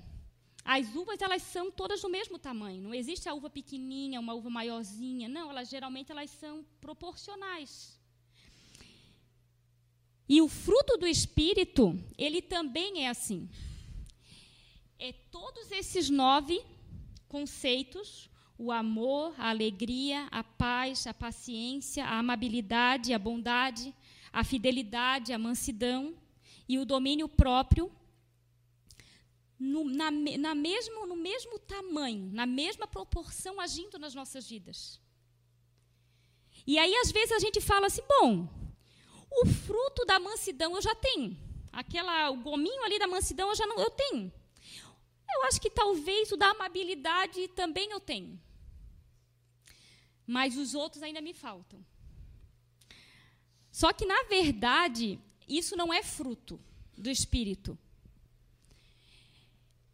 as 0.65 0.95
uvas 0.95 1.21
elas 1.21 1.43
são 1.43 1.71
todas 1.71 2.03
do 2.03 2.09
mesmo 2.09 2.39
tamanho. 2.39 2.83
Não 2.83 2.95
existe 2.95 3.29
a 3.29 3.35
uva 3.35 3.49
pequenininha, 3.49 4.21
uma 4.21 4.35
uva 4.35 4.51
maiorzinha. 4.51 5.29
Não, 5.29 5.51
elas 5.51 5.69
geralmente 5.69 6.13
elas 6.13 6.31
são 6.31 6.65
proporcionais. 6.81 7.99
E 10.29 10.41
o 10.41 10.49
fruto 10.49 10.97
do 10.97 11.07
espírito, 11.07 11.99
ele 12.17 12.41
também 12.41 13.05
é 13.05 13.09
assim. 13.09 13.49
É 14.99 15.13
todos 15.13 15.73
esses 15.73 16.09
nove 16.09 16.63
conceitos: 17.27 18.31
o 18.57 18.71
amor, 18.71 19.35
a 19.39 19.49
alegria, 19.49 20.29
a 20.31 20.45
paz, 20.45 21.07
a 21.07 21.15
paciência, 21.15 22.05
a 22.05 22.19
amabilidade, 22.19 23.13
a 23.13 23.19
bondade, 23.19 23.95
a 24.33 24.45
fidelidade, 24.45 25.33
a 25.33 25.39
mansidão 25.39 26.15
e 26.69 26.79
o 26.79 26.85
domínio 26.85 27.29
próprio 27.29 27.91
no, 29.61 29.85
na, 29.85 30.11
na 30.11 30.55
mesmo, 30.55 31.07
no 31.07 31.15
mesmo 31.15 31.59
tamanho, 31.59 32.31
na 32.33 32.47
mesma 32.47 32.87
proporção 32.87 33.61
agindo 33.61 33.99
nas 33.99 34.15
nossas 34.15 34.49
vidas. 34.49 34.99
E 36.67 36.79
aí, 36.79 36.95
às 36.97 37.13
vezes, 37.13 37.33
a 37.33 37.39
gente 37.39 37.61
fala 37.61 37.87
assim: 37.87 38.03
bom, 38.09 38.49
o 39.31 39.47
fruto 39.47 40.07
da 40.07 40.19
mansidão 40.19 40.75
eu 40.75 40.81
já 40.81 40.95
tenho. 40.95 41.37
Aquela, 41.71 42.31
o 42.31 42.37
gominho 42.39 42.83
ali 42.83 42.99
da 42.99 43.07
mansidão 43.07 43.51
eu 43.51 43.55
já 43.55 43.67
não 43.67 43.79
eu 43.79 43.91
tenho. 43.91 44.33
Eu 45.33 45.45
acho 45.45 45.61
que 45.61 45.71
talvez 45.71 46.33
o 46.33 46.37
da 46.37 46.51
amabilidade 46.51 47.47
também 47.49 47.91
eu 47.91 48.01
tenho. 48.01 48.41
Mas 50.27 50.57
os 50.57 50.75
outros 50.75 51.03
ainda 51.03 51.21
me 51.21 51.35
faltam. 51.35 51.85
Só 53.71 53.93
que, 53.93 54.07
na 54.07 54.23
verdade, 54.25 55.21
isso 55.47 55.77
não 55.77 55.93
é 55.93 56.03
fruto 56.03 56.59
do 56.97 57.11
Espírito. 57.11 57.79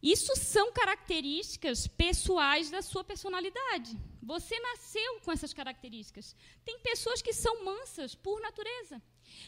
Isso 0.03 0.37
são 0.37 0.73
características 0.73 1.87
pessoais 1.87 2.71
da 2.71 2.83
sua 2.83 3.03
personalidade. 3.03 3.97
Você 4.23 4.59
nasceu 4.61 5.21
com 5.21 5.33
essas 5.33 5.53
características. 5.53 6.35
Tem 6.65 6.79
pessoas 6.81 7.23
que 7.23 7.33
são 7.33 7.65
mansas 7.65 8.15
por 8.15 8.41
natureza. 8.41 9.03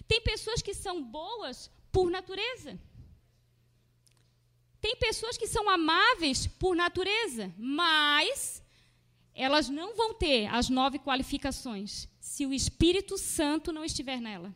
Tem 0.07 0.21
pessoas 0.21 0.63
que 0.63 0.75
são 0.75 1.03
boas 1.03 1.71
por 1.93 2.11
natureza. 2.11 2.79
Tem 4.81 4.97
pessoas 4.97 5.37
que 5.37 5.47
são 5.47 5.69
amáveis 5.69 6.47
por 6.47 6.75
natureza, 6.75 7.53
mas 7.59 8.63
elas 9.35 9.69
não 9.69 9.95
vão 9.95 10.15
ter 10.15 10.47
as 10.47 10.69
nove 10.69 10.99
qualificações 10.99 12.09
se 12.21 12.47
o 12.47 12.53
Espírito 12.53 13.19
Santo 13.19 13.73
não 13.73 13.85
estiver 13.85 14.21
nela. 14.21 14.55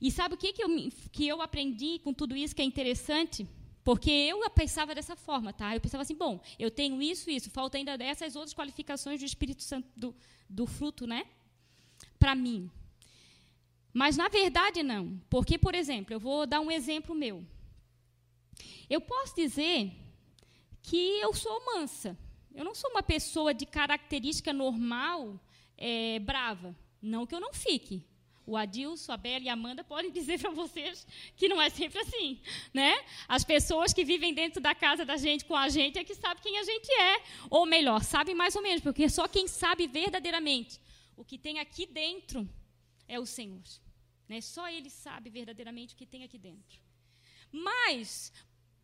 E 0.00 0.10
sabe 0.10 0.34
o 0.34 0.38
que, 0.38 0.52
que, 0.52 0.62
eu, 0.62 0.68
que 1.12 1.28
eu 1.28 1.40
aprendi 1.40 2.00
com 2.00 2.12
tudo 2.12 2.36
isso 2.36 2.54
que 2.56 2.62
é 2.62 2.64
interessante? 2.64 3.46
Porque 3.84 4.10
eu 4.10 4.48
pensava 4.50 4.94
dessa 4.94 5.16
forma, 5.16 5.52
tá? 5.52 5.74
Eu 5.74 5.80
pensava 5.80 6.02
assim, 6.02 6.14
bom, 6.14 6.40
eu 6.58 6.70
tenho 6.70 7.02
isso, 7.02 7.28
isso, 7.30 7.50
falta 7.50 7.76
ainda 7.76 7.98
dessas 7.98 8.36
outras 8.36 8.54
qualificações 8.54 9.18
do 9.18 9.26
Espírito 9.26 9.62
Santo, 9.62 9.88
do, 9.96 10.14
do 10.48 10.66
fruto, 10.66 11.06
né? 11.06 11.26
Para 12.18 12.34
mim. 12.34 12.70
Mas, 13.92 14.16
na 14.16 14.28
verdade, 14.28 14.82
não. 14.82 15.20
Porque, 15.28 15.58
por 15.58 15.74
exemplo, 15.74 16.14
eu 16.14 16.20
vou 16.20 16.46
dar 16.46 16.60
um 16.60 16.70
exemplo 16.70 17.14
meu. 17.14 17.44
Eu 18.88 19.00
posso 19.00 19.34
dizer 19.34 19.92
que 20.82 21.18
eu 21.20 21.34
sou 21.34 21.64
mansa. 21.64 22.16
Eu 22.54 22.64
não 22.64 22.74
sou 22.74 22.90
uma 22.90 23.02
pessoa 23.02 23.52
de 23.52 23.66
característica 23.66 24.52
normal, 24.52 25.40
é, 25.76 26.18
brava. 26.20 26.76
Não 27.00 27.26
que 27.26 27.34
eu 27.34 27.40
não 27.40 27.52
fique. 27.52 28.06
O 28.44 28.56
Adilson, 28.56 29.12
a 29.12 29.16
Bela 29.16 29.44
e 29.44 29.48
a 29.48 29.52
Amanda 29.52 29.84
podem 29.84 30.10
dizer 30.18 30.40
para 30.40 30.50
vocês 30.50 31.06
que 31.36 31.48
não 31.48 31.60
é 31.60 31.70
sempre 31.70 32.00
assim, 32.00 32.40
né? 32.72 33.04
As 33.28 33.44
pessoas 33.44 33.92
que 33.92 34.04
vivem 34.04 34.34
dentro 34.34 34.60
da 34.60 34.74
casa 34.74 35.04
da 35.04 35.16
gente 35.16 35.44
com 35.44 35.56
a 35.56 35.68
gente 35.68 35.98
é 35.98 36.04
que 36.04 36.14
sabem 36.14 36.42
quem 36.42 36.58
a 36.58 36.64
gente 36.64 36.90
é, 36.92 37.22
ou 37.48 37.64
melhor, 37.66 38.02
sabem 38.02 38.34
mais 38.34 38.56
ou 38.56 38.62
menos, 38.62 38.82
porque 38.82 39.08
só 39.08 39.28
quem 39.28 39.46
sabe 39.46 39.86
verdadeiramente 39.86 40.80
o 41.16 41.24
que 41.24 41.38
tem 41.38 41.58
aqui 41.60 41.86
dentro 41.86 42.48
é 43.06 43.18
o 43.20 43.26
Senhor, 43.26 43.62
né? 44.28 44.40
Só 44.40 44.68
Ele 44.68 44.90
sabe 44.90 45.30
verdadeiramente 45.30 45.94
o 45.94 45.96
que 45.96 46.06
tem 46.06 46.24
aqui 46.24 46.38
dentro. 46.38 46.80
Mas 47.50 48.32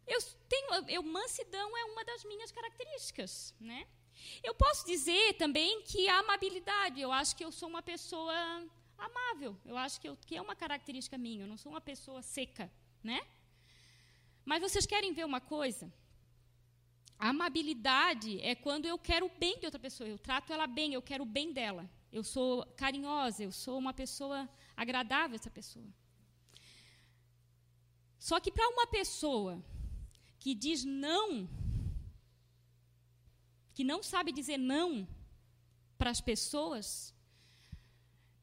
eu 0.06 0.20
tenho, 0.48 0.88
eu 0.88 1.02
mansidão 1.02 1.76
é 1.76 1.84
uma 1.84 2.04
das 2.04 2.24
minhas 2.24 2.52
características, 2.52 3.54
né? 3.58 3.86
Eu 4.42 4.54
posso 4.54 4.86
dizer 4.86 5.34
também 5.34 5.82
que 5.82 6.08
a 6.08 6.18
amabilidade, 6.18 7.00
eu 7.00 7.12
acho 7.12 7.36
que 7.36 7.44
eu 7.44 7.52
sou 7.52 7.68
uma 7.68 7.82
pessoa 7.82 8.34
amável. 8.98 9.56
Eu 9.64 9.76
acho 9.76 10.00
que, 10.00 10.08
eu, 10.08 10.16
que 10.16 10.36
é 10.36 10.42
uma 10.42 10.56
característica 10.56 11.16
minha. 11.16 11.42
Eu 11.42 11.46
não 11.46 11.56
sou 11.56 11.72
uma 11.72 11.80
pessoa 11.80 12.22
seca, 12.22 12.70
né? 13.02 13.20
Mas 14.44 14.60
vocês 14.60 14.86
querem 14.86 15.12
ver 15.12 15.24
uma 15.24 15.40
coisa? 15.40 15.92
A 17.18 17.30
amabilidade 17.30 18.40
é 18.40 18.54
quando 18.54 18.86
eu 18.86 18.98
quero 18.98 19.26
o 19.26 19.38
bem 19.38 19.58
de 19.58 19.66
outra 19.66 19.80
pessoa. 19.80 20.08
Eu 20.08 20.18
trato 20.18 20.52
ela 20.52 20.66
bem, 20.66 20.94
eu 20.94 21.02
quero 21.02 21.24
o 21.24 21.26
bem 21.26 21.52
dela. 21.52 21.88
Eu 22.12 22.22
sou 22.22 22.64
carinhosa, 22.76 23.42
eu 23.42 23.52
sou 23.52 23.76
uma 23.78 23.92
pessoa 23.92 24.48
agradável 24.76 25.34
essa 25.34 25.50
pessoa. 25.50 25.86
Só 28.18 28.40
que 28.40 28.50
para 28.50 28.68
uma 28.68 28.86
pessoa 28.86 29.62
que 30.38 30.54
diz 30.54 30.84
não, 30.84 31.48
que 33.74 33.84
não 33.84 34.02
sabe 34.02 34.32
dizer 34.32 34.56
não 34.56 35.06
para 35.98 36.10
as 36.10 36.20
pessoas, 36.20 37.14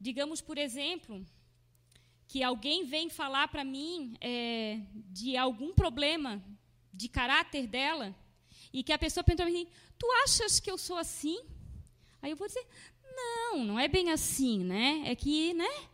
Digamos, 0.00 0.40
por 0.40 0.58
exemplo, 0.58 1.24
que 2.28 2.42
alguém 2.42 2.84
vem 2.84 3.08
falar 3.08 3.48
para 3.48 3.64
mim 3.64 4.16
é, 4.20 4.80
de 4.94 5.36
algum 5.36 5.72
problema 5.72 6.42
de 6.92 7.08
caráter 7.08 7.66
dela 7.66 8.14
e 8.72 8.82
que 8.82 8.92
a 8.92 8.98
pessoa 8.98 9.24
pergunta 9.24 9.44
para 9.44 9.52
mim: 9.52 9.68
Tu 9.98 10.06
achas 10.24 10.60
que 10.60 10.70
eu 10.70 10.78
sou 10.78 10.96
assim? 10.96 11.40
Aí 12.20 12.30
eu 12.30 12.36
vou 12.36 12.46
dizer: 12.46 12.66
Não, 13.14 13.64
não 13.64 13.78
é 13.78 13.88
bem 13.88 14.10
assim, 14.10 14.58
né? 14.58 15.02
É 15.06 15.14
que, 15.14 15.54
né? 15.54 15.88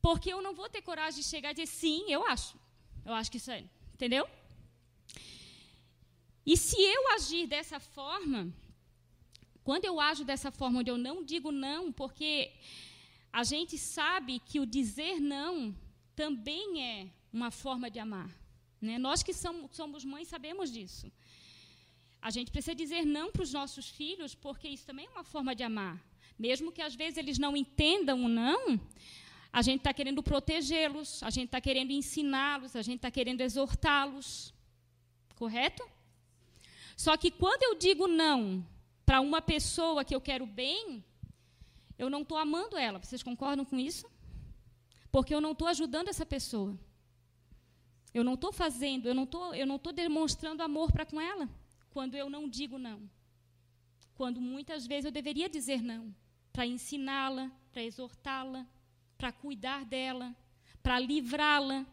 Porque 0.00 0.32
eu 0.32 0.40
não 0.40 0.54
vou 0.54 0.68
ter 0.68 0.82
coragem 0.82 1.22
de 1.22 1.28
chegar 1.28 1.50
e 1.50 1.54
dizer: 1.54 1.66
Sim, 1.66 2.04
eu 2.08 2.26
acho. 2.26 2.58
Eu 3.04 3.14
acho 3.14 3.30
que 3.30 3.38
isso 3.38 3.50
é. 3.50 3.64
Entendeu? 3.94 4.28
E 6.44 6.56
se 6.56 6.80
eu 6.80 7.12
agir 7.12 7.46
dessa 7.46 7.78
forma, 7.78 8.52
quando 9.70 9.84
eu 9.84 10.00
ajo 10.00 10.24
dessa 10.24 10.50
forma, 10.50 10.80
onde 10.80 10.90
eu 10.90 10.98
não 10.98 11.16
digo 11.22 11.52
não, 11.52 11.92
porque 11.92 12.50
a 13.32 13.44
gente 13.44 13.78
sabe 13.78 14.40
que 14.40 14.58
o 14.58 14.66
dizer 14.66 15.20
não 15.20 15.72
também 16.16 16.82
é 16.82 17.08
uma 17.32 17.52
forma 17.52 17.88
de 17.88 18.00
amar. 18.00 18.28
Né? 18.82 18.98
Nós 18.98 19.22
que 19.22 19.32
somos, 19.32 19.76
somos 19.76 20.04
mães 20.04 20.26
sabemos 20.26 20.72
disso. 20.72 21.06
A 22.20 22.32
gente 22.32 22.50
precisa 22.50 22.74
dizer 22.74 23.06
não 23.06 23.30
para 23.30 23.44
os 23.44 23.52
nossos 23.52 23.88
filhos, 23.88 24.34
porque 24.34 24.66
isso 24.66 24.84
também 24.84 25.06
é 25.06 25.10
uma 25.10 25.22
forma 25.22 25.54
de 25.54 25.62
amar. 25.62 25.96
Mesmo 26.36 26.72
que 26.72 26.82
às 26.82 26.96
vezes 26.96 27.16
eles 27.16 27.38
não 27.38 27.56
entendam 27.56 28.24
o 28.24 28.28
não, 28.28 28.80
a 29.52 29.62
gente 29.62 29.82
está 29.82 29.94
querendo 29.94 30.20
protegê-los, 30.20 31.22
a 31.22 31.30
gente 31.30 31.46
está 31.46 31.60
querendo 31.60 31.92
ensiná-los, 31.92 32.74
a 32.74 32.82
gente 32.82 32.96
está 32.96 33.10
querendo 33.12 33.40
exortá-los. 33.40 34.52
Correto? 35.36 35.88
Só 36.96 37.16
que 37.16 37.30
quando 37.30 37.62
eu 37.62 37.76
digo 37.76 38.08
não 38.08 38.66
para 39.10 39.20
uma 39.20 39.42
pessoa 39.42 40.04
que 40.04 40.14
eu 40.14 40.20
quero 40.20 40.46
bem, 40.46 41.04
eu 41.98 42.08
não 42.08 42.22
estou 42.22 42.38
amando 42.38 42.76
ela. 42.76 43.00
Vocês 43.00 43.24
concordam 43.24 43.64
com 43.64 43.76
isso? 43.76 44.08
Porque 45.10 45.34
eu 45.34 45.40
não 45.40 45.50
estou 45.50 45.66
ajudando 45.66 46.06
essa 46.06 46.24
pessoa. 46.24 46.78
Eu 48.14 48.22
não 48.22 48.34
estou 48.34 48.52
fazendo, 48.52 49.08
eu 49.08 49.14
não 49.16 49.24
estou, 49.24 49.52
eu 49.52 49.66
não 49.66 49.74
estou 49.74 49.92
demonstrando 49.92 50.62
amor 50.62 50.92
para 50.92 51.04
com 51.04 51.20
ela 51.20 51.48
quando 51.90 52.14
eu 52.14 52.30
não 52.30 52.48
digo 52.48 52.78
não. 52.78 53.10
Quando 54.14 54.40
muitas 54.40 54.86
vezes 54.86 55.06
eu 55.06 55.10
deveria 55.10 55.48
dizer 55.48 55.82
não, 55.82 56.14
para 56.52 56.64
ensiná-la, 56.64 57.50
para 57.72 57.82
exortá-la, 57.82 58.64
para 59.18 59.32
cuidar 59.32 59.84
dela, 59.84 60.36
para 60.84 61.00
livrá-la. 61.00 61.84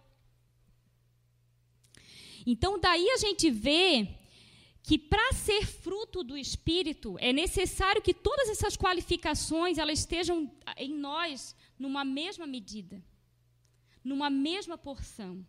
Então 2.45 2.79
daí 2.79 3.09
a 3.09 3.17
gente 3.17 3.49
vê 3.49 4.16
que 4.87 4.97
para 4.97 5.33
ser 5.33 5.65
fruto 5.65 6.23
do 6.23 6.37
espírito 6.37 7.17
é 7.19 7.33
necessário 7.33 8.01
que 8.01 8.13
todas 8.13 8.47
essas 8.47 8.77
qualificações 8.77 9.77
elas 9.77 9.99
estejam 9.99 10.49
em 10.77 10.93
nós 10.93 11.53
numa 11.77 12.05
mesma 12.05 12.47
medida, 12.47 13.03
numa 14.01 14.29
mesma 14.29 14.77
porção. 14.77 15.45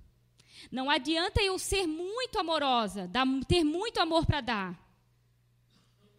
Não 0.72 0.90
adianta 0.90 1.40
eu 1.40 1.56
ser 1.56 1.86
muito 1.86 2.36
amorosa, 2.36 3.08
ter 3.46 3.62
muito 3.62 4.00
amor 4.00 4.26
para 4.26 4.40
dar, 4.40 4.92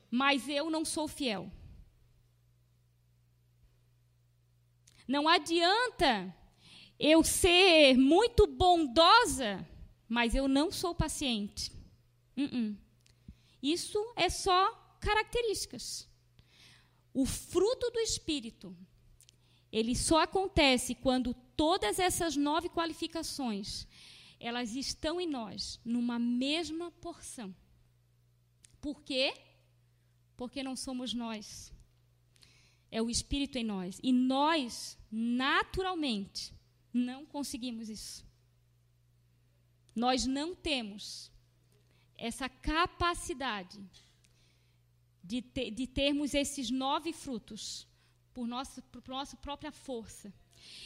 mas 0.09 0.47
eu 0.47 0.69
não 0.69 0.85
sou 0.85 1.05
fiel. 1.05 1.51
Não 5.05 5.27
adianta 5.27 6.33
eu 6.97 7.21
ser 7.21 7.97
muito 7.97 8.47
bondosa, 8.47 9.67
mas 10.07 10.33
eu 10.33 10.47
não 10.47 10.71
sou 10.71 10.95
paciente. 10.95 11.69
Uh 12.37 12.43
-uh. 12.43 12.88
Isso 13.61 14.13
é 14.15 14.29
só 14.29 14.71
características. 14.99 16.07
O 17.13 17.25
fruto 17.25 17.89
do 17.89 17.99
Espírito, 17.99 18.75
ele 19.71 19.95
só 19.95 20.21
acontece 20.21 20.95
quando 20.95 21.33
todas 21.55 21.99
essas 21.99 22.35
nove 22.35 22.69
qualificações, 22.69 23.87
elas 24.39 24.75
estão 24.75 25.19
em 25.19 25.27
nós, 25.27 25.79
numa 25.83 26.17
mesma 26.17 26.91
porção. 26.91 27.53
Por 28.79 29.01
quê? 29.01 29.33
Porque 30.37 30.63
não 30.63 30.75
somos 30.75 31.13
nós. 31.13 31.73
É 32.89 33.01
o 33.01 33.09
Espírito 33.09 33.57
em 33.57 33.63
nós. 33.63 33.99
E 34.01 34.13
nós, 34.13 34.97
naturalmente, 35.11 36.53
não 36.93 37.25
conseguimos 37.25 37.89
isso. 37.89 38.25
Nós 39.95 40.25
não 40.25 40.55
temos 40.55 41.29
essa 42.19 42.49
capacidade 42.49 43.79
de, 45.23 45.41
de 45.41 45.87
termos 45.87 46.33
esses 46.33 46.69
nove 46.69 47.13
frutos 47.13 47.87
por, 48.33 48.47
nosso, 48.47 48.81
por 48.83 49.07
nossa 49.07 49.37
própria 49.37 49.71
força. 49.71 50.33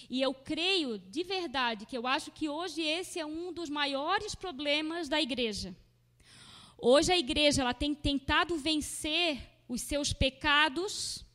E 0.10 0.22
eu 0.22 0.34
creio 0.34 1.00
de 1.00 1.24
verdade 1.24 1.86
que 1.86 1.98
eu 1.98 2.06
acho 2.06 2.32
que 2.32 2.48
hoje 2.48 2.82
esse 2.82 3.20
é 3.20 3.26
um 3.26 3.52
dos 3.52 3.70
maiores 3.70 4.36
problemas 4.36 5.10
da 5.10 5.20
igreja. 5.20 5.76
Hoje 6.78 7.12
a 7.12 7.18
igreja 7.18 7.62
ela 7.62 7.74
tem 7.74 7.96
tentado 7.96 8.58
vencer 8.58 9.42
os 9.68 9.82
seus 9.82 10.14
pecados, 10.14 11.26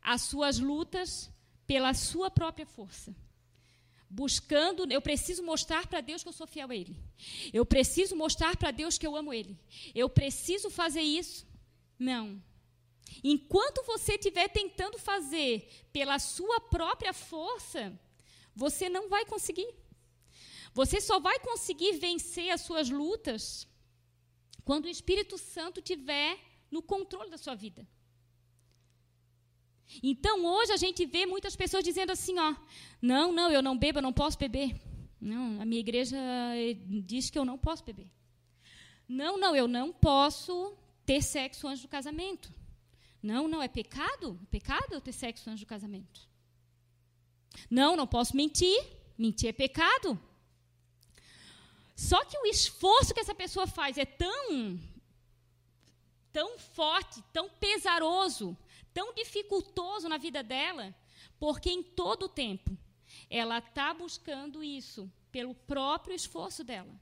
as 0.00 0.22
suas 0.22 0.58
lutas 0.58 1.30
pela 1.66 1.92
sua 1.92 2.30
própria 2.30 2.64
força. 2.64 3.14
Buscando, 4.12 4.90
eu 4.92 5.00
preciso 5.00 5.42
mostrar 5.44 5.86
para 5.86 6.00
Deus 6.00 6.22
que 6.22 6.28
eu 6.28 6.32
sou 6.32 6.46
fiel 6.46 6.68
a 6.68 6.74
Ele. 6.74 6.96
Eu 7.52 7.64
preciso 7.64 8.16
mostrar 8.16 8.56
para 8.56 8.72
Deus 8.72 8.98
que 8.98 9.06
eu 9.06 9.14
amo 9.14 9.32
Ele. 9.32 9.56
Eu 9.94 10.08
preciso 10.08 10.68
fazer 10.68 11.00
isso. 11.00 11.46
Não. 11.96 12.42
Enquanto 13.22 13.84
você 13.84 14.14
estiver 14.14 14.48
tentando 14.48 14.98
fazer 14.98 15.68
pela 15.92 16.18
sua 16.18 16.60
própria 16.60 17.12
força, 17.12 17.96
você 18.54 18.88
não 18.88 19.08
vai 19.08 19.24
conseguir. 19.24 19.72
Você 20.74 21.00
só 21.00 21.20
vai 21.20 21.38
conseguir 21.38 21.92
vencer 21.92 22.50
as 22.50 22.62
suas 22.62 22.90
lutas 22.90 23.66
quando 24.64 24.86
o 24.86 24.90
Espírito 24.90 25.38
Santo 25.38 25.78
estiver 25.78 26.36
no 26.70 26.82
controle 26.82 27.30
da 27.30 27.38
sua 27.38 27.54
vida. 27.54 27.86
Então, 30.02 30.44
hoje 30.44 30.72
a 30.72 30.76
gente 30.76 31.04
vê 31.06 31.26
muitas 31.26 31.56
pessoas 31.56 31.82
dizendo 31.82 32.10
assim, 32.12 32.38
ó, 32.38 32.54
não, 33.02 33.32
não, 33.32 33.50
eu 33.50 33.62
não 33.62 33.76
bebo, 33.76 33.98
eu 33.98 34.02
não 34.02 34.12
posso 34.12 34.38
beber. 34.38 34.80
Não, 35.20 35.60
a 35.60 35.64
minha 35.64 35.80
igreja 35.80 36.16
eh, 36.16 36.76
diz 36.86 37.28
que 37.28 37.38
eu 37.38 37.44
não 37.44 37.58
posso 37.58 37.84
beber. 37.84 38.08
Não, 39.08 39.36
não, 39.36 39.54
eu 39.54 39.66
não 39.66 39.92
posso 39.92 40.74
ter 41.04 41.22
sexo 41.22 41.66
antes 41.66 41.82
do 41.82 41.88
casamento. 41.88 42.52
Não, 43.22 43.48
não, 43.48 43.62
é 43.62 43.68
pecado? 43.68 44.38
É 44.42 44.46
pecado 44.46 44.92
eu 44.92 45.00
ter 45.00 45.12
sexo 45.12 45.50
antes 45.50 45.60
do 45.60 45.66
casamento. 45.66 46.28
Não, 47.68 47.96
não 47.96 48.06
posso 48.06 48.36
mentir. 48.36 48.82
Mentir 49.18 49.50
é 49.50 49.52
pecado. 49.52 50.18
Só 51.94 52.24
que 52.24 52.38
o 52.38 52.46
esforço 52.46 53.12
que 53.12 53.20
essa 53.20 53.34
pessoa 53.34 53.66
faz 53.66 53.98
é 53.98 54.06
tão 54.06 54.80
tão 56.32 56.58
forte, 56.58 57.22
tão 57.32 57.48
pesaroso, 57.48 58.56
tão 58.92 59.14
dificultoso 59.14 60.08
na 60.08 60.18
vida 60.18 60.42
dela, 60.42 60.94
porque 61.38 61.70
em 61.70 61.82
todo 61.82 62.24
o 62.24 62.28
tempo 62.28 62.76
ela 63.28 63.58
está 63.58 63.92
buscando 63.92 64.62
isso 64.62 65.10
pelo 65.30 65.54
próprio 65.54 66.14
esforço 66.14 66.62
dela. 66.64 66.94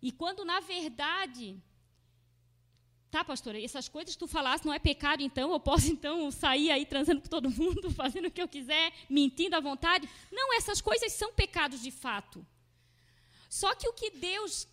E 0.00 0.12
quando, 0.12 0.44
na 0.44 0.60
verdade, 0.60 1.60
Tá, 3.16 3.24
pastora, 3.24 3.58
essas 3.58 3.88
coisas 3.88 4.14
que 4.14 4.18
tu 4.18 4.26
falaste 4.26 4.66
não 4.66 4.74
é 4.74 4.78
pecado, 4.78 5.22
então 5.22 5.50
eu 5.52 5.60
posso 5.60 5.86
então 5.90 6.30
sair 6.30 6.70
aí 6.70 6.84
transando 6.84 7.22
com 7.22 7.28
todo 7.28 7.50
mundo, 7.50 7.88
fazendo 7.94 8.26
o 8.26 8.30
que 8.30 8.42
eu 8.42 8.48
quiser, 8.48 8.92
mentindo 9.08 9.56
à 9.56 9.60
vontade? 9.60 10.06
Não, 10.30 10.54
essas 10.54 10.82
coisas 10.82 11.12
são 11.12 11.32
pecados 11.32 11.80
de 11.80 11.90
fato. 11.90 12.46
Só 13.48 13.74
que 13.74 13.88
o 13.88 13.92
que 13.94 14.10
Deus 14.10 14.68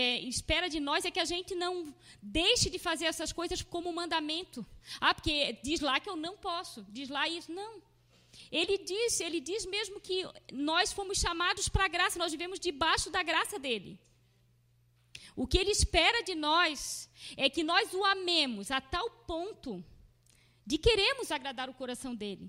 é, 0.00 0.20
espera 0.20 0.68
de 0.74 0.78
nós 0.78 1.04
é 1.04 1.10
que 1.10 1.18
a 1.18 1.24
gente 1.24 1.54
não 1.56 1.92
deixe 2.22 2.70
de 2.70 2.78
fazer 2.78 3.06
essas 3.06 3.32
coisas 3.32 3.62
como 3.62 3.92
mandamento. 3.92 4.64
Ah, 5.00 5.12
porque 5.12 5.58
diz 5.62 5.80
lá 5.80 5.98
que 5.98 6.08
eu 6.08 6.14
não 6.16 6.36
posso, 6.36 6.86
diz 6.88 7.08
lá 7.08 7.28
isso. 7.28 7.50
Não. 7.50 7.82
Ele 8.52 8.78
diz, 8.78 9.20
ele 9.20 9.40
diz 9.40 9.66
mesmo 9.66 10.00
que 10.00 10.24
nós 10.52 10.92
fomos 10.92 11.18
chamados 11.18 11.68
para 11.68 11.86
a 11.86 11.88
graça, 11.88 12.18
nós 12.18 12.30
vivemos 12.30 12.60
debaixo 12.60 13.10
da 13.10 13.24
graça 13.24 13.58
dele. 13.58 13.98
O 15.34 15.48
que 15.48 15.58
ele 15.58 15.70
espera 15.70 16.22
de 16.22 16.34
nós 16.34 17.10
é 17.36 17.50
que 17.50 17.64
nós 17.64 17.92
o 17.92 18.04
amemos 18.04 18.70
a 18.70 18.80
tal 18.80 19.10
ponto 19.32 19.84
de 20.64 20.78
queremos 20.78 21.32
agradar 21.32 21.68
o 21.68 21.74
coração 21.74 22.14
dele. 22.14 22.48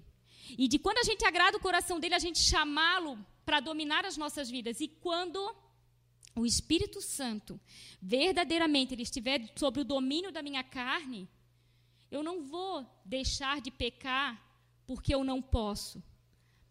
E 0.56 0.68
de 0.68 0.78
quando 0.78 1.00
a 1.00 1.04
gente 1.04 1.26
agrada 1.26 1.58
o 1.58 1.62
coração 1.62 2.00
dele, 2.00 2.16
a 2.16 2.20
gente 2.20 2.40
chamá-lo 2.40 3.18
para 3.44 3.60
dominar 3.60 4.06
as 4.06 4.18
nossas 4.18 4.50
vidas. 4.50 4.80
E 4.82 4.88
quando 4.88 5.40
o 6.40 6.46
Espírito 6.46 7.02
Santo 7.02 7.60
verdadeiramente 8.02 8.94
ele 8.94 9.04
estiver 9.04 9.52
sobre 9.56 9.82
o 9.82 9.86
domínio 9.86 10.32
da 10.32 10.42
minha 10.42 10.64
carne, 10.64 11.28
eu 12.10 12.24
não 12.24 12.44
vou 12.44 12.86
deixar 13.06 13.62
de 13.62 13.72
pecar 13.72 14.42
porque 14.88 15.14
eu 15.14 15.24
não 15.24 15.42
posso, 15.42 16.04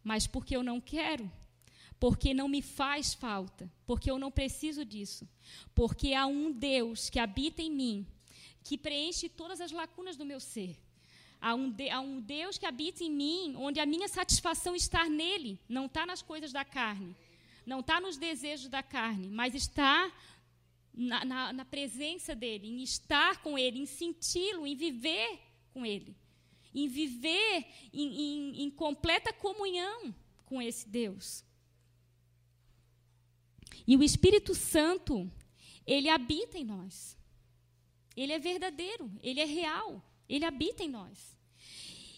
mas 0.03 0.27
porque 0.27 0.57
eu 0.57 0.63
não 0.63 0.81
quero 0.81 1.31
porque 2.01 2.33
não 2.33 2.49
me 2.49 2.63
faz 2.63 3.15
falta, 3.15 3.71
porque 3.87 4.11
eu 4.11 4.19
não 4.19 4.31
preciso 4.31 4.85
disso, 4.85 5.29
porque 5.75 6.15
há 6.15 6.27
um 6.27 6.53
Deus 6.53 7.11
que 7.11 7.19
habita 7.19 7.61
em 7.61 7.71
mim, 7.71 8.07
que 8.63 8.79
preenche 8.79 9.29
todas 9.29 9.61
as 9.61 9.73
lacunas 9.73 10.17
do 10.17 10.25
meu 10.25 10.41
ser. 10.41 10.77
Há 11.41 11.55
um, 11.55 11.71
de, 11.71 11.89
há 11.89 12.01
um 12.01 12.21
Deus 12.21 12.59
que 12.59 12.67
habita 12.67 13.03
em 13.05 13.11
mim, 13.11 13.55
onde 13.57 13.79
a 13.81 13.87
minha 13.87 14.09
satisfação 14.09 14.75
está 14.75 15.09
nele, 15.09 15.59
não 15.69 15.87
está 15.87 16.05
nas 16.05 16.23
coisas 16.23 16.53
da 16.53 16.65
carne, 16.65 17.17
não 17.69 17.81
está 17.81 18.01
nos 18.01 18.17
desejos 18.17 18.69
da 18.69 18.83
carne, 18.83 19.29
mas 19.29 19.55
está 19.55 20.11
na, 20.93 21.25
na, 21.25 21.53
na 21.53 21.65
presença 21.65 22.35
dele, 22.35 22.67
em 22.67 22.83
estar 22.83 23.43
com 23.43 23.59
ele, 23.59 23.79
em 23.79 23.87
senti-lo, 23.87 24.67
em 24.67 24.75
viver 24.75 25.39
com 25.71 25.85
ele, 25.85 26.17
em 26.75 26.89
viver 26.89 27.67
em, 27.93 28.21
em, 28.21 28.63
em 28.63 28.71
completa 28.71 29.33
comunhão 29.33 30.15
com 30.47 30.61
esse 30.61 30.89
Deus. 30.89 31.45
E 33.87 33.97
o 33.97 34.03
Espírito 34.03 34.55
Santo, 34.55 35.31
ele 35.87 36.09
habita 36.09 36.59
em 36.59 36.65
nós. 36.65 37.17
Ele 38.17 38.33
é 38.33 38.39
verdadeiro, 38.39 39.13
ele 39.23 39.41
é 39.41 39.45
real, 39.45 40.03
ele 40.29 40.45
habita 40.45 40.83
em 40.83 40.89
nós. 40.89 41.38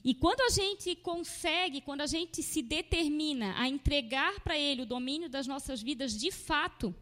E 0.02 0.14
quando 0.14 0.40
a 0.40 0.48
gente 0.48 0.96
consegue, 0.96 1.80
quando 1.80 2.00
a 2.00 2.06
gente 2.06 2.42
se 2.42 2.62
determina 2.62 3.54
a 3.60 3.68
entregar 3.68 4.40
para 4.40 4.58
Ele 4.58 4.82
o 4.82 4.86
domínio 4.86 5.28
das 5.28 5.46
nossas 5.46 5.82
vidas 5.82 6.18
de 6.18 6.30
fato, 6.30 6.94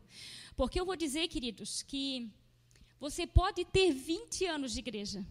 porque 0.57 0.81
eu 0.81 0.85
vou 0.85 0.97
dizer, 0.97 1.29
queridos, 1.29 1.83
que 1.83 2.31
você 2.99 3.27
pode 3.27 3.65
ter 3.65 3.93
20 3.93 4.47
anos 4.47 4.73
de 4.73 4.81
igreja 4.81 5.25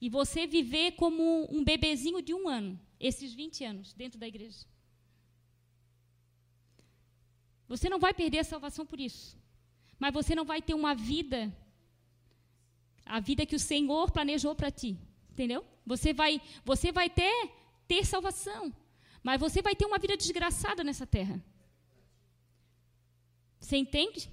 e 0.00 0.08
você 0.08 0.46
viver 0.46 0.92
como 0.92 1.46
um 1.50 1.62
bebezinho 1.62 2.20
de 2.20 2.34
um 2.34 2.48
ano, 2.48 2.78
esses 2.98 3.32
20 3.32 3.64
anos 3.64 3.92
dentro 3.92 4.18
da 4.18 4.26
igreja. 4.26 4.66
Você 7.68 7.88
não 7.88 7.98
vai 7.98 8.12
perder 8.12 8.40
a 8.40 8.44
salvação 8.44 8.84
por 8.84 9.00
isso. 9.00 9.36
Mas 9.98 10.12
você 10.12 10.34
não 10.34 10.44
vai 10.44 10.60
ter 10.60 10.74
uma 10.74 10.94
vida, 10.94 11.56
a 13.04 13.18
vida 13.18 13.46
que 13.46 13.56
o 13.56 13.60
Senhor 13.60 14.10
planejou 14.10 14.54
para 14.54 14.70
ti. 14.70 14.98
Entendeu? 15.36 15.62
Você 15.84 16.14
vai, 16.14 16.40
você 16.64 16.90
vai 16.90 17.10
ter, 17.10 17.50
ter 17.86 18.06
salvação. 18.06 18.72
Mas 19.22 19.38
você 19.38 19.60
vai 19.60 19.76
ter 19.76 19.84
uma 19.84 19.98
vida 19.98 20.16
desgraçada 20.16 20.82
nessa 20.82 21.06
terra. 21.06 21.38
Você 23.60 23.76
entende? 23.76 24.30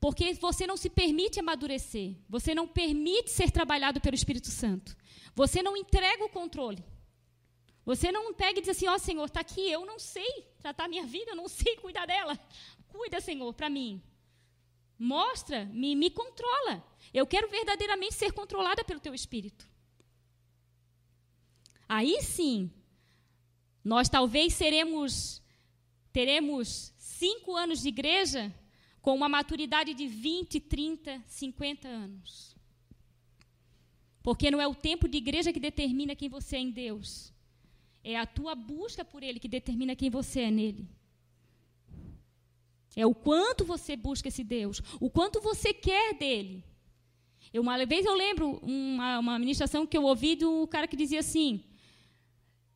Porque 0.00 0.34
você 0.34 0.66
não 0.66 0.76
se 0.76 0.90
permite 0.90 1.38
amadurecer. 1.38 2.16
Você 2.28 2.52
não 2.52 2.66
permite 2.66 3.30
ser 3.30 3.52
trabalhado 3.52 4.00
pelo 4.00 4.16
Espírito 4.16 4.48
Santo. 4.48 4.96
Você 5.32 5.62
não 5.62 5.76
entrega 5.76 6.24
o 6.24 6.28
controle. 6.28 6.84
Você 7.84 8.10
não 8.10 8.34
pega 8.34 8.58
e 8.58 8.62
diz 8.62 8.70
assim: 8.70 8.88
Ó 8.88 8.96
oh, 8.96 8.98
Senhor, 8.98 9.26
está 9.26 9.40
aqui, 9.40 9.70
eu 9.70 9.86
não 9.86 10.00
sei 10.00 10.44
tratar 10.58 10.88
minha 10.88 11.06
vida, 11.06 11.30
eu 11.30 11.36
não 11.36 11.46
sei 11.46 11.76
cuidar 11.76 12.04
dela. 12.04 12.36
Cuida, 12.88 13.20
Senhor, 13.20 13.52
para 13.54 13.70
mim. 13.70 14.02
Mostra, 15.02 15.64
me, 15.72 15.96
me 15.96 16.10
controla. 16.10 16.84
Eu 17.14 17.26
quero 17.26 17.48
verdadeiramente 17.48 18.14
ser 18.14 18.34
controlada 18.34 18.84
pelo 18.84 19.00
teu 19.00 19.14
espírito. 19.14 19.66
Aí 21.88 22.20
sim, 22.20 22.70
nós 23.82 24.10
talvez 24.10 24.52
seremos, 24.52 25.42
teremos 26.12 26.92
cinco 26.98 27.56
anos 27.56 27.80
de 27.80 27.88
igreja 27.88 28.54
com 29.00 29.14
uma 29.14 29.26
maturidade 29.26 29.94
de 29.94 30.06
20, 30.06 30.60
30, 30.60 31.24
50 31.26 31.88
anos. 31.88 32.54
Porque 34.22 34.50
não 34.50 34.60
é 34.60 34.68
o 34.68 34.74
tempo 34.74 35.08
de 35.08 35.16
igreja 35.16 35.50
que 35.50 35.58
determina 35.58 36.14
quem 36.14 36.28
você 36.28 36.56
é 36.56 36.60
em 36.60 36.70
Deus. 36.70 37.32
É 38.04 38.18
a 38.18 38.26
tua 38.26 38.54
busca 38.54 39.02
por 39.02 39.22
Ele 39.22 39.40
que 39.40 39.48
determina 39.48 39.96
quem 39.96 40.10
você 40.10 40.42
é 40.42 40.50
nele. 40.50 40.86
É 42.96 43.06
o 43.06 43.14
quanto 43.14 43.64
você 43.64 43.96
busca 43.96 44.28
esse 44.28 44.42
Deus, 44.42 44.82
o 45.00 45.08
quanto 45.08 45.40
você 45.40 45.72
quer 45.72 46.14
dele. 46.14 46.64
Eu, 47.52 47.62
uma 47.62 47.84
vez 47.84 48.04
eu 48.04 48.14
lembro 48.14 48.58
uma, 48.62 49.18
uma 49.18 49.38
ministração 49.38 49.86
que 49.86 49.96
eu 49.96 50.04
ouvi 50.04 50.36
do 50.36 50.66
cara 50.68 50.86
que 50.86 50.96
dizia 50.96 51.20
assim: 51.20 51.64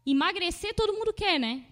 Emagrecer 0.07 0.75
todo 0.75 0.93
mundo 0.93 1.13
quer, 1.13 1.39
né? 1.39 1.67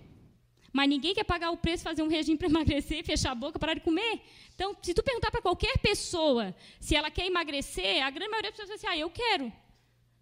Mas 0.72 0.88
ninguém 0.88 1.14
quer 1.14 1.24
pagar 1.24 1.50
o 1.50 1.56
preço, 1.56 1.82
fazer 1.82 2.02
um 2.02 2.08
regime 2.08 2.38
para 2.38 2.48
emagrecer, 2.48 3.04
fechar 3.04 3.32
a 3.32 3.34
boca, 3.34 3.58
parar 3.58 3.74
de 3.74 3.80
comer. 3.80 4.22
Então, 4.54 4.74
se 4.82 4.94
tu 4.94 5.02
perguntar 5.02 5.30
para 5.30 5.42
qualquer 5.42 5.78
pessoa 5.78 6.54
se 6.80 6.96
ela 6.96 7.10
quer 7.10 7.26
emagrecer, 7.26 8.02
a 8.02 8.10
grande 8.10 8.30
maioria 8.30 8.50
das 8.50 8.58
pessoas 8.58 8.68
vai 8.68 8.76
dizer, 8.76 8.88
ah, 8.88 8.96
eu 8.96 9.10
quero. 9.10 9.52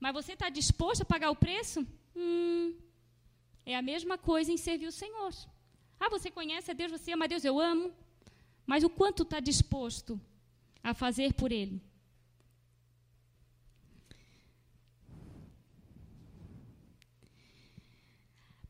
Mas 0.01 0.13
você 0.13 0.33
está 0.33 0.49
disposto 0.49 1.03
a 1.03 1.05
pagar 1.05 1.31
o 1.31 1.37
preço? 1.37 1.87
Hum, 2.17 2.75
é 3.65 3.77
a 3.77 3.83
mesma 3.83 4.19
coisa 4.19 4.51
em 4.51 4.57
servir 4.57 4.87
o 4.87 4.93
Senhor. 4.93 5.33
Ah, 6.01 6.09
você 6.09 6.31
conhece 6.31 6.71
a 6.71 6.75
Deus, 6.75 6.91
você 6.91 7.13
ama 7.13 7.27
a 7.27 7.29
Deus, 7.29 7.45
eu 7.45 7.61
amo. 7.61 7.93
Mas 8.71 8.85
o 8.85 8.89
quanto 8.89 9.25
está 9.25 9.41
disposto 9.41 10.21
a 10.81 10.95
fazer 10.95 11.35
por 11.35 11.51
Ele? 11.51 11.83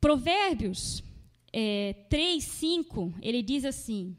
Provérbios 0.01 1.05
é, 1.53 1.93
3, 2.09 2.43
5, 2.43 3.13
ele 3.21 3.43
diz 3.43 3.67
assim: 3.67 4.17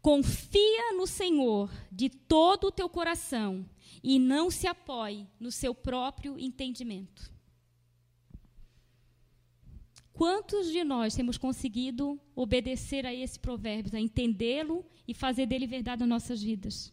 Confia 0.00 0.92
no 0.96 1.06
Senhor 1.06 1.70
de 1.92 2.08
todo 2.08 2.66
o 2.66 2.72
teu 2.72 2.88
coração 2.88 3.64
e 4.02 4.18
não 4.18 4.50
se 4.50 4.66
apoie 4.66 5.24
no 5.38 5.52
seu 5.52 5.72
próprio 5.72 6.36
entendimento. 6.36 7.30
Quantos 10.22 10.70
de 10.70 10.84
nós 10.84 11.16
temos 11.16 11.36
conseguido 11.36 12.16
obedecer 12.32 13.04
a 13.04 13.12
esse 13.12 13.36
provérbio, 13.40 13.96
a 13.96 14.00
entendê-lo 14.00 14.86
e 15.08 15.12
fazer 15.12 15.46
dele 15.46 15.66
verdade 15.66 15.98
nas 15.98 16.08
nossas 16.08 16.40
vidas? 16.40 16.92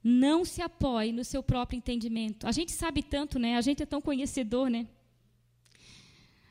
Não 0.00 0.44
se 0.44 0.62
apoie 0.62 1.10
no 1.10 1.24
seu 1.24 1.42
próprio 1.42 1.76
entendimento. 1.76 2.46
A 2.46 2.52
gente 2.52 2.70
sabe 2.70 3.02
tanto, 3.02 3.40
né? 3.40 3.56
A 3.56 3.60
gente 3.60 3.82
é 3.82 3.86
tão 3.86 4.00
conhecedor, 4.00 4.70
né? 4.70 4.86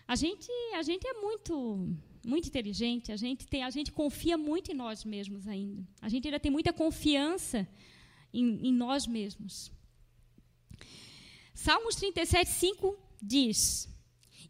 A 0.05 0.17
gente, 0.17 0.51
a 0.75 0.83
gente 0.83 1.07
é 1.07 1.13
muito, 1.13 1.87
muito 2.25 2.49
inteligente. 2.49 3.09
A 3.09 3.15
gente 3.15 3.47
tem, 3.47 3.63
a 3.63 3.69
gente 3.69 3.93
confia 3.93 4.37
muito 4.37 4.73
em 4.73 4.75
nós 4.75 5.05
mesmos 5.05 5.47
ainda. 5.47 5.87
A 6.01 6.09
gente 6.09 6.27
ainda 6.27 6.37
tem 6.37 6.51
muita 6.51 6.73
confiança 6.73 7.65
em, 8.33 8.67
em 8.67 8.73
nós 8.73 9.07
mesmos. 9.07 9.71
Salmos 11.53 11.95
37, 11.95 12.49
5 12.49 12.97
diz: 13.21 13.92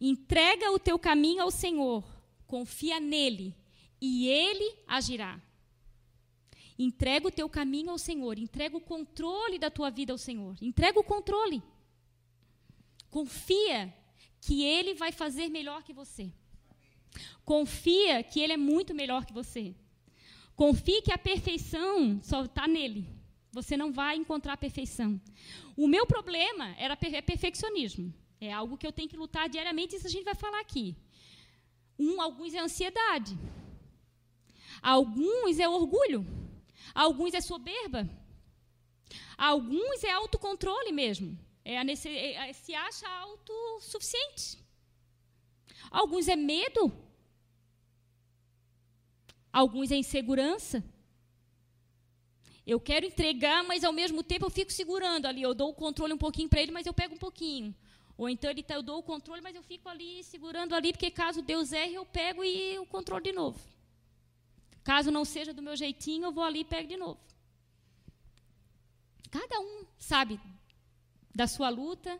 Entrega 0.05 0.69
o 0.69 0.77
teu 0.77 0.99
caminho 0.99 1.41
ao 1.41 1.49
Senhor, 1.49 2.03
confia 2.45 2.99
nele, 2.99 3.55
e 4.01 4.27
ele 4.27 4.75
agirá. 4.85 5.41
Entrega 6.77 7.29
o 7.29 7.31
teu 7.31 7.47
caminho 7.47 7.89
ao 7.89 7.97
Senhor, 7.97 8.37
entrega 8.37 8.75
o 8.75 8.81
controle 8.81 9.57
da 9.57 9.71
tua 9.71 9.89
vida 9.89 10.11
ao 10.11 10.17
Senhor, 10.17 10.57
entrega 10.61 10.99
o 10.99 11.05
controle. 11.05 11.63
Confia 13.09 13.93
que 14.41 14.61
ele 14.61 14.93
vai 14.93 15.13
fazer 15.13 15.47
melhor 15.47 15.83
que 15.83 15.93
você. 15.93 16.33
Confia 17.45 18.21
que 18.23 18.41
ele 18.41 18.51
é 18.51 18.57
muito 18.57 18.93
melhor 18.93 19.25
que 19.25 19.31
você. 19.31 19.73
Confie 20.53 21.01
que 21.01 21.13
a 21.13 21.17
perfeição 21.17 22.19
só 22.21 22.43
está 22.43 22.67
nele. 22.67 23.07
Você 23.53 23.77
não 23.77 23.93
vai 23.93 24.17
encontrar 24.17 24.51
a 24.51 24.57
perfeição. 24.57 25.21
O 25.77 25.87
meu 25.87 26.05
problema 26.05 26.75
era 26.77 26.97
é 27.01 27.21
perfeccionismo. 27.21 28.13
É 28.47 28.51
algo 28.51 28.77
que 28.79 28.87
eu 28.87 28.95
tenho 28.97 29.11
que 29.11 29.21
lutar 29.23 29.45
diariamente, 29.47 29.95
isso 29.95 30.07
a 30.07 30.13
gente 30.15 30.29
vai 30.31 30.37
falar 30.43 30.59
aqui. 30.59 30.85
Um, 32.05 32.21
alguns 32.27 32.53
é 32.53 32.59
ansiedade. 32.59 33.33
Alguns 34.81 35.59
é 35.65 35.67
orgulho. 35.79 36.21
Alguns 36.93 37.33
é 37.33 37.41
soberba. 37.41 38.01
Alguns 39.37 40.03
é 40.03 40.11
autocontrole 40.11 40.91
mesmo. 40.91 41.29
É, 41.63 41.81
nesse, 41.83 42.09
é, 42.09 42.49
é, 42.49 42.53
se 42.53 42.73
acha 42.75 43.07
autossuficiente. 43.07 44.45
Alguns 45.89 46.27
é 46.27 46.35
medo. 46.35 46.91
Alguns 49.61 49.89
é 49.91 49.95
insegurança. 49.95 50.83
Eu 52.65 52.79
quero 52.79 53.05
entregar, 53.05 53.63
mas 53.63 53.83
ao 53.83 53.93
mesmo 53.93 54.21
tempo 54.23 54.45
eu 54.45 54.49
fico 54.49 54.71
segurando 54.71 55.27
ali. 55.27 55.41
Eu 55.41 55.53
dou 55.53 55.69
o 55.69 55.79
controle 55.83 56.13
um 56.13 56.23
pouquinho 56.25 56.49
para 56.49 56.61
ele, 56.61 56.71
mas 56.71 56.85
eu 56.85 56.93
pego 56.93 57.15
um 57.15 57.23
pouquinho. 57.25 57.73
Ou 58.17 58.29
então 58.29 58.49
ele 58.49 58.61
tá, 58.61 58.75
eu 58.75 58.83
dou 58.83 58.99
o 58.99 59.03
controle, 59.03 59.41
mas 59.41 59.55
eu 59.55 59.63
fico 59.63 59.89
ali 59.89 60.23
segurando 60.23 60.75
ali, 60.75 60.91
porque 60.91 61.09
caso 61.09 61.41
Deus 61.41 61.73
erre, 61.73 61.95
eu 61.95 62.05
pego 62.05 62.43
e 62.43 62.77
o 62.77 62.85
controle 62.85 63.23
de 63.23 63.31
novo. 63.31 63.59
Caso 64.83 65.09
não 65.09 65.25
seja 65.25 65.53
do 65.53 65.61
meu 65.61 65.75
jeitinho, 65.75 66.25
eu 66.25 66.31
vou 66.31 66.43
ali 66.43 66.59
e 66.59 66.65
pego 66.65 66.87
de 66.87 66.97
novo. 66.97 67.19
Cada 69.31 69.59
um 69.59 69.85
sabe 69.97 70.39
da 71.33 71.47
sua 71.47 71.69
luta, 71.69 72.19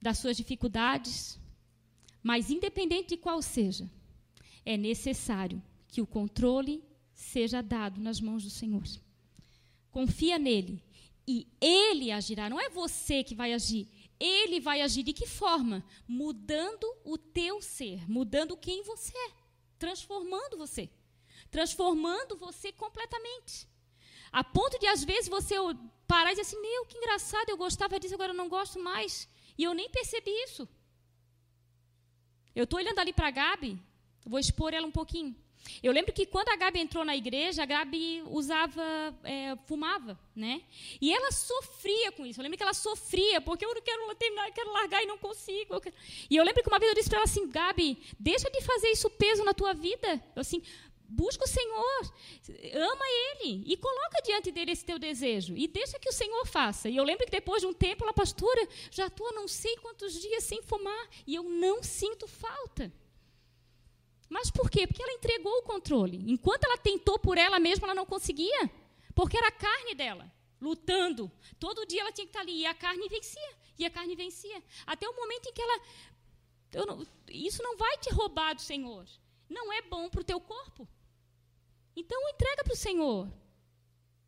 das 0.00 0.18
suas 0.18 0.36
dificuldades, 0.36 1.38
mas 2.22 2.50
independente 2.50 3.08
de 3.08 3.16
qual 3.16 3.42
seja, 3.42 3.90
é 4.64 4.76
necessário 4.76 5.60
que 5.88 6.00
o 6.00 6.06
controle 6.06 6.84
seja 7.12 7.60
dado 7.60 8.00
nas 8.00 8.20
mãos 8.20 8.44
do 8.44 8.50
Senhor. 8.50 8.84
Confia 9.90 10.38
nele 10.38 10.80
e 11.26 11.48
ele 11.60 12.12
agirá, 12.12 12.48
não 12.48 12.60
é 12.60 12.68
você 12.68 13.24
que 13.24 13.34
vai 13.34 13.52
agir, 13.52 13.88
ele 14.18 14.60
vai 14.60 14.80
agir 14.80 15.02
de 15.02 15.12
que 15.12 15.26
forma? 15.26 15.84
Mudando 16.06 16.86
o 17.04 17.16
teu 17.16 17.60
ser, 17.62 18.08
mudando 18.10 18.56
quem 18.56 18.82
você 18.82 19.16
é, 19.16 19.30
transformando 19.78 20.56
você, 20.56 20.90
transformando 21.50 22.36
você 22.36 22.72
completamente. 22.72 23.68
A 24.30 24.42
ponto 24.44 24.78
de, 24.78 24.86
às 24.86 25.04
vezes, 25.04 25.28
você 25.28 25.54
parar 26.06 26.32
e 26.32 26.34
dizer 26.34 26.42
assim: 26.42 26.60
Meu, 26.60 26.84
que 26.86 26.98
engraçado, 26.98 27.48
eu 27.48 27.56
gostava 27.56 27.98
disso, 27.98 28.14
agora 28.14 28.32
eu 28.32 28.36
não 28.36 28.48
gosto 28.48 28.78
mais. 28.78 29.28
E 29.56 29.64
eu 29.64 29.74
nem 29.74 29.88
percebi 29.88 30.30
isso. 30.44 30.68
Eu 32.54 32.64
estou 32.64 32.78
olhando 32.78 32.98
ali 32.98 33.12
para 33.12 33.28
a 33.28 33.30
Gabi, 33.30 33.80
vou 34.26 34.38
expor 34.38 34.74
ela 34.74 34.86
um 34.86 34.90
pouquinho. 34.90 35.34
Eu 35.82 35.92
lembro 35.92 36.12
que 36.12 36.26
quando 36.26 36.48
a 36.48 36.56
Gabi 36.56 36.80
entrou 36.80 37.04
na 37.04 37.16
igreja, 37.16 37.62
a 37.62 37.66
Gabi 37.66 38.22
usava, 38.26 38.82
é, 39.22 39.56
fumava, 39.66 40.18
né? 40.34 40.62
E 41.00 41.12
ela 41.12 41.30
sofria 41.30 42.10
com 42.12 42.26
isso. 42.26 42.40
Eu 42.40 42.42
lembro 42.42 42.56
que 42.56 42.62
ela 42.62 42.74
sofria, 42.74 43.40
porque 43.40 43.64
eu 43.64 43.74
não 43.74 43.82
quero 43.82 44.14
terminar, 44.14 44.48
eu 44.48 44.52
quero 44.52 44.72
largar 44.72 45.02
e 45.02 45.06
não 45.06 45.18
consigo. 45.18 45.74
Eu 45.74 45.82
e 46.30 46.36
eu 46.36 46.44
lembro 46.44 46.62
que 46.62 46.68
uma 46.68 46.78
vez 46.78 46.90
eu 46.90 46.96
disse 46.96 47.08
para 47.08 47.18
ela 47.18 47.24
assim, 47.24 47.48
Gabi, 47.48 47.98
deixa 48.18 48.50
de 48.50 48.60
fazer 48.62 48.88
isso 48.88 49.08
peso 49.10 49.44
na 49.44 49.54
tua 49.54 49.72
vida. 49.72 50.22
Eu 50.34 50.40
assim, 50.40 50.62
busca 51.08 51.44
o 51.44 51.48
Senhor, 51.48 52.12
ama 52.74 53.04
Ele 53.06 53.64
e 53.66 53.76
coloca 53.76 54.20
diante 54.22 54.52
dele 54.52 54.72
esse 54.72 54.84
teu 54.84 54.98
desejo 54.98 55.56
e 55.56 55.66
deixa 55.66 55.98
que 55.98 56.08
o 56.08 56.12
Senhor 56.12 56.46
faça. 56.46 56.88
E 56.88 56.96
eu 56.96 57.04
lembro 57.04 57.24
que 57.24 57.32
depois 57.32 57.62
de 57.62 57.66
um 57.66 57.72
tempo, 57.72 58.04
ela, 58.04 58.12
pastora, 58.12 58.68
já 58.90 59.06
estou 59.06 59.32
não 59.32 59.48
sei 59.48 59.76
quantos 59.78 60.20
dias 60.20 60.44
sem 60.44 60.62
fumar 60.62 61.08
e 61.26 61.34
eu 61.34 61.44
não 61.44 61.82
sinto 61.82 62.28
falta. 62.28 62.92
Mas 64.28 64.50
por 64.50 64.70
quê? 64.70 64.86
Porque 64.86 65.02
ela 65.02 65.12
entregou 65.12 65.52
o 65.58 65.62
controle. 65.62 66.24
Enquanto 66.30 66.64
ela 66.64 66.76
tentou 66.76 67.18
por 67.18 67.38
ela 67.38 67.58
mesma, 67.58 67.86
ela 67.86 67.94
não 67.94 68.06
conseguia, 68.06 68.70
porque 69.14 69.36
era 69.36 69.48
a 69.48 69.52
carne 69.52 69.94
dela 69.94 70.30
lutando. 70.60 71.30
Todo 71.58 71.86
dia 71.86 72.00
ela 72.00 72.12
tinha 72.12 72.26
que 72.26 72.30
estar 72.30 72.40
ali 72.40 72.60
e 72.60 72.66
a 72.66 72.74
carne 72.74 73.08
vencia. 73.08 73.56
E 73.78 73.84
a 73.84 73.90
carne 73.90 74.14
vencia. 74.14 74.62
Até 74.86 75.08
o 75.08 75.16
momento 75.16 75.48
em 75.48 75.52
que 75.52 75.62
ela. 75.62 75.80
Não, 76.86 77.06
isso 77.28 77.62
não 77.62 77.76
vai 77.76 77.96
te 77.98 78.10
roubar 78.10 78.54
do 78.54 78.62
Senhor. 78.62 79.06
Não 79.48 79.72
é 79.72 79.80
bom 79.82 80.08
para 80.08 80.20
o 80.20 80.24
teu 80.24 80.40
corpo. 80.40 80.86
Então 81.96 82.28
entrega 82.28 82.64
para 82.64 82.74
o 82.74 82.76
Senhor. 82.76 83.30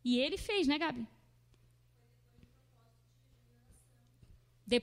E 0.03 0.19
ele 0.19 0.37
fez, 0.37 0.67
né, 0.67 0.77
Gabi? 0.77 1.07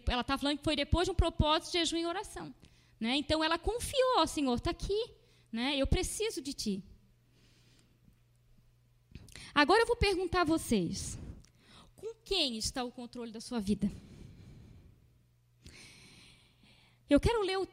Ela 0.07 0.21
está 0.21 0.37
falando 0.37 0.59
que 0.59 0.65
foi 0.65 0.77
depois 0.77 1.07
de 1.07 1.13
um 1.13 1.15
propósito 1.15 1.73
de 1.73 1.79
jejum 1.79 1.97
e 1.97 2.07
oração. 2.07 2.55
Né? 2.99 3.17
Então 3.17 3.43
ela 3.43 3.59
confiou, 3.59 4.19
ó 4.19 4.27
Senhor, 4.27 4.55
está 4.55 4.71
aqui. 4.71 5.11
Né? 5.51 5.77
Eu 5.77 5.87
preciso 5.87 6.43
de 6.43 6.53
ti. 6.53 6.85
Agora 9.55 9.83
eu 9.83 9.87
vou 9.87 9.97
perguntar 9.97 10.43
a 10.43 10.45
vocês: 10.45 11.19
com 11.97 12.15
quem 12.25 12.57
está 12.57 12.85
o 12.85 12.93
controle 12.93 13.33
da 13.33 13.41
sua 13.41 13.61
vida? 13.61 13.91
Eu 17.09 17.19
quero 17.19 17.43
ler 17.43 17.59
o 17.59 17.67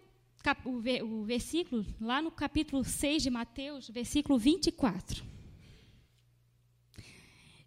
o, 0.63 1.23
versículo, 1.23 1.85
lá 1.99 2.21
no 2.21 2.29
capítulo 2.29 2.83
6 2.83 3.23
de 3.23 3.29
Mateus, 3.29 3.89
versículo 3.89 4.37
24. 4.37 5.25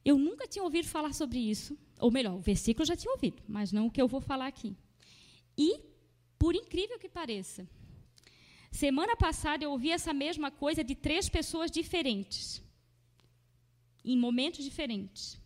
Eu 0.04 0.16
nunca 0.16 0.46
tinha 0.46 0.62
ouvido 0.62 0.86
falar 0.86 1.12
sobre 1.12 1.38
isso, 1.38 1.76
ou 1.98 2.10
melhor, 2.10 2.34
o 2.34 2.40
versículo 2.40 2.82
eu 2.82 2.86
já 2.86 2.96
tinha 2.96 3.12
ouvido, 3.12 3.42
mas 3.48 3.72
não 3.72 3.86
o 3.86 3.90
que 3.90 4.00
eu 4.00 4.06
vou 4.06 4.20
falar 4.20 4.46
aqui. 4.46 4.76
E, 5.56 5.80
por 6.38 6.54
incrível 6.54 6.98
que 6.98 7.08
pareça, 7.08 7.68
semana 8.70 9.16
passada 9.16 9.64
eu 9.64 9.70
ouvi 9.70 9.90
essa 9.90 10.12
mesma 10.12 10.50
coisa 10.50 10.84
de 10.84 10.94
três 10.94 11.28
pessoas 11.28 11.70
diferentes, 11.70 12.62
em 14.04 14.16
momentos 14.16 14.64
diferentes. 14.64 15.38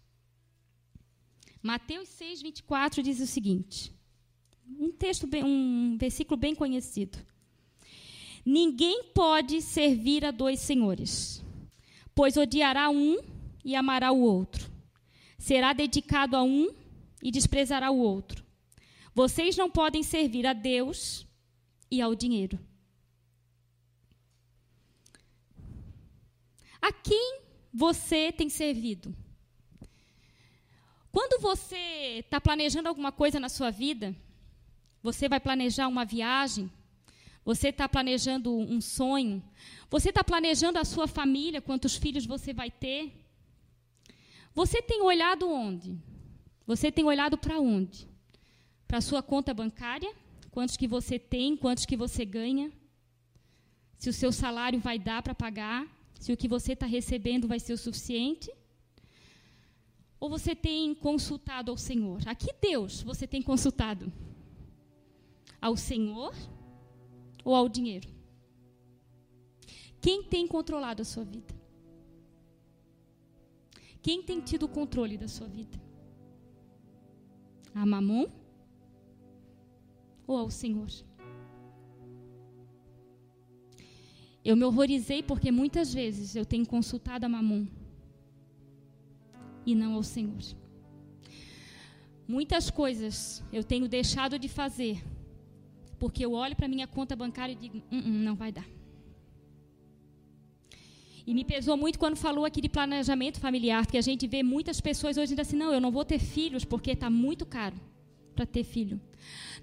Mateus 1.62 2.08
6, 2.08 2.42
24 2.42 3.02
diz 3.02 3.20
o 3.20 3.26
seguinte: 3.26 3.92
um 4.78 4.90
texto, 4.90 5.26
bem, 5.26 5.44
um 5.44 5.96
versículo 5.98 6.36
bem 6.36 6.54
conhecido. 6.54 7.18
Ninguém 8.44 9.04
pode 9.14 9.62
servir 9.62 10.24
a 10.24 10.30
dois 10.30 10.58
senhores, 10.58 11.44
pois 12.14 12.36
odiará 12.36 12.90
um 12.90 13.18
e 13.64 13.76
amará 13.76 14.10
o 14.10 14.20
outro. 14.20 14.70
Será 15.38 15.72
dedicado 15.72 16.36
a 16.36 16.42
um 16.42 16.68
e 17.22 17.30
desprezará 17.30 17.90
o 17.90 17.98
outro. 17.98 18.41
Vocês 19.14 19.56
não 19.56 19.70
podem 19.70 20.02
servir 20.02 20.46
a 20.46 20.52
Deus 20.52 21.26
e 21.90 22.00
ao 22.00 22.14
dinheiro. 22.14 22.58
A 26.80 26.90
quem 26.92 27.40
você 27.72 28.32
tem 28.32 28.48
servido? 28.48 29.14
Quando 31.12 31.40
você 31.42 31.76
está 32.20 32.40
planejando 32.40 32.88
alguma 32.88 33.12
coisa 33.12 33.38
na 33.38 33.50
sua 33.50 33.70
vida, 33.70 34.16
você 35.02 35.28
vai 35.28 35.38
planejar 35.38 35.88
uma 35.88 36.04
viagem, 36.06 36.72
você 37.44 37.68
está 37.68 37.86
planejando 37.88 38.56
um 38.56 38.80
sonho, 38.80 39.42
você 39.90 40.08
está 40.08 40.24
planejando 40.24 40.78
a 40.78 40.84
sua 40.84 41.06
família, 41.06 41.60
quantos 41.60 41.96
filhos 41.96 42.24
você 42.24 42.54
vai 42.54 42.70
ter. 42.70 43.12
Você 44.54 44.80
tem 44.80 45.02
olhado 45.02 45.50
onde? 45.50 45.98
Você 46.66 46.90
tem 46.90 47.04
olhado 47.04 47.36
para 47.36 47.60
onde? 47.60 48.11
Para 48.92 48.98
a 48.98 49.08
sua 49.10 49.22
conta 49.22 49.54
bancária? 49.54 50.14
Quantos 50.50 50.76
que 50.76 50.86
você 50.86 51.18
tem, 51.18 51.56
quantos 51.56 51.86
que 51.86 51.96
você 51.96 52.26
ganha? 52.26 52.70
Se 53.96 54.10
o 54.10 54.12
seu 54.12 54.30
salário 54.30 54.78
vai 54.78 54.98
dar 54.98 55.22
para 55.22 55.34
pagar? 55.34 55.88
Se 56.20 56.30
o 56.30 56.36
que 56.36 56.46
você 56.46 56.74
está 56.74 56.84
recebendo 56.84 57.48
vai 57.48 57.58
ser 57.58 57.72
o 57.72 57.78
suficiente? 57.78 58.52
Ou 60.20 60.28
você 60.28 60.54
tem 60.54 60.94
consultado 60.94 61.70
ao 61.70 61.78
Senhor? 61.78 62.20
A 62.26 62.34
que 62.34 62.52
Deus 62.60 63.00
você 63.02 63.26
tem 63.26 63.40
consultado? 63.40 64.12
Ao 65.58 65.74
Senhor 65.74 66.34
ou 67.42 67.54
ao 67.54 67.70
dinheiro? 67.70 68.10
Quem 70.02 70.22
tem 70.22 70.46
controlado 70.46 71.00
a 71.00 71.06
sua 71.06 71.24
vida? 71.24 71.54
Quem 74.02 74.22
tem 74.22 74.38
tido 74.42 74.64
o 74.64 74.68
controle 74.68 75.16
da 75.16 75.28
sua 75.28 75.48
vida? 75.48 75.80
A 77.74 77.86
Mamon 77.86 78.41
ou 80.26 80.36
ao 80.36 80.50
Senhor? 80.50 80.88
Eu 84.44 84.56
me 84.56 84.64
horrorizei 84.64 85.22
porque 85.22 85.52
muitas 85.52 85.94
vezes 85.94 86.34
eu 86.34 86.44
tenho 86.44 86.66
consultado 86.66 87.24
a 87.24 87.28
Mamon 87.28 87.66
e 89.64 89.74
não 89.74 89.94
ao 89.94 90.02
Senhor. 90.02 90.42
Muitas 92.26 92.70
coisas 92.70 93.42
eu 93.52 93.62
tenho 93.62 93.88
deixado 93.88 94.38
de 94.38 94.48
fazer 94.48 95.02
porque 95.98 96.24
eu 96.24 96.32
olho 96.32 96.56
para 96.56 96.66
minha 96.66 96.86
conta 96.86 97.14
bancária 97.14 97.52
e 97.52 97.56
digo: 97.56 97.78
hum, 97.90 98.02
hum, 98.04 98.22
não 98.24 98.34
vai 98.34 98.50
dar. 98.50 98.66
E 101.24 101.32
me 101.32 101.44
pesou 101.44 101.76
muito 101.76 102.00
quando 102.00 102.16
falou 102.16 102.44
aqui 102.44 102.60
de 102.60 102.68
planejamento 102.68 103.38
familiar, 103.38 103.86
que 103.86 103.96
a 103.96 104.00
gente 104.00 104.26
vê 104.26 104.42
muitas 104.42 104.80
pessoas 104.80 105.16
hoje 105.16 105.32
ainda 105.32 105.42
assim: 105.42 105.56
não, 105.56 105.72
eu 105.72 105.80
não 105.80 105.92
vou 105.92 106.04
ter 106.04 106.18
filhos 106.18 106.64
porque 106.64 106.90
está 106.90 107.08
muito 107.08 107.46
caro 107.46 107.76
para 108.34 108.46
ter 108.46 108.64
filho. 108.64 109.00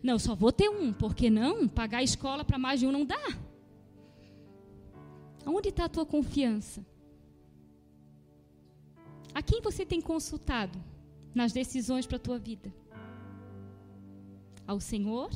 Não, 0.02 0.18
só 0.18 0.36
vou 0.36 0.52
ter 0.52 0.70
um, 0.70 0.94
porque 0.94 1.30
não? 1.30 1.68
Pagar 1.68 2.00
a 2.00 2.04
escola 2.04 2.44
para 2.46 2.58
mais 2.58 2.80
de 2.80 2.88
um 2.88 2.92
não 2.92 3.06
dá. 3.06 3.38
Onde 5.46 5.70
está 5.70 5.86
a 5.86 5.90
tua 5.90 6.06
confiança? 6.06 6.86
A 9.34 9.42
quem 9.42 9.62
você 9.62 9.86
tem 9.86 10.02
consultado 10.02 10.78
nas 11.34 11.52
decisões 11.52 12.06
para 12.06 12.18
a 12.18 12.20
tua 12.20 12.38
vida? 12.38 12.74
Ao 14.66 14.80
Senhor 14.80 15.30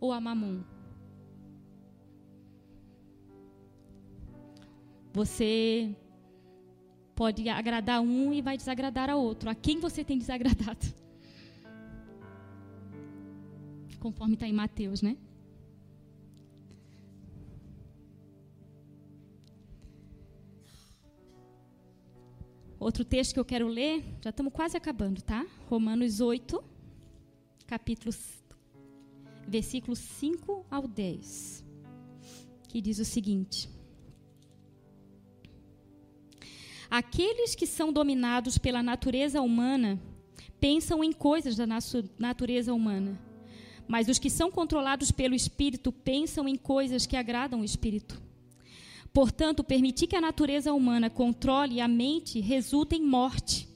ou 0.00 0.12
a 0.12 0.20
Mamon? 0.20 0.62
Você 5.12 5.94
pode 7.14 7.48
agradar 7.48 8.00
um 8.00 8.32
e 8.32 8.40
vai 8.40 8.56
desagradar 8.56 9.10
a 9.10 9.16
outro. 9.16 9.50
A 9.50 9.54
quem 9.54 9.80
você 9.80 10.04
tem 10.04 10.18
desagradado? 10.18 10.86
Conforme 14.00 14.34
está 14.34 14.46
em 14.46 14.52
Mateus, 14.52 15.02
né? 15.02 15.16
Outro 22.78 23.04
texto 23.04 23.34
que 23.34 23.40
eu 23.40 23.44
quero 23.44 23.66
ler, 23.66 24.04
já 24.22 24.30
estamos 24.30 24.52
quase 24.52 24.76
acabando, 24.76 25.20
tá? 25.20 25.44
Romanos 25.68 26.20
8, 26.20 26.62
capítulo 27.66 28.12
versículos 29.48 29.98
5 29.98 30.64
ao 30.70 30.86
10, 30.86 31.64
que 32.68 32.80
diz 32.80 32.98
o 32.98 33.04
seguinte: 33.04 33.68
Aqueles 36.88 37.54
que 37.54 37.66
são 37.66 37.92
dominados 37.92 38.58
pela 38.58 38.82
natureza 38.82 39.42
humana 39.42 40.00
pensam 40.60 41.02
em 41.02 41.12
coisas 41.12 41.56
da 41.56 41.66
natureza 42.18 42.72
humana, 42.72 43.18
mas 43.88 44.08
os 44.08 44.18
que 44.18 44.30
são 44.30 44.50
controlados 44.50 45.10
pelo 45.10 45.34
Espírito 45.34 45.90
pensam 45.90 46.46
em 46.46 46.56
coisas 46.56 47.06
que 47.06 47.16
agradam 47.16 47.60
o 47.60 47.64
Espírito. 47.64 48.20
Portanto, 49.12 49.64
permitir 49.64 50.06
que 50.06 50.16
a 50.16 50.20
natureza 50.20 50.72
humana 50.72 51.10
controle 51.10 51.80
a 51.80 51.88
mente 51.88 52.38
resulta 52.38 52.94
em 52.94 53.02
morte, 53.02 53.66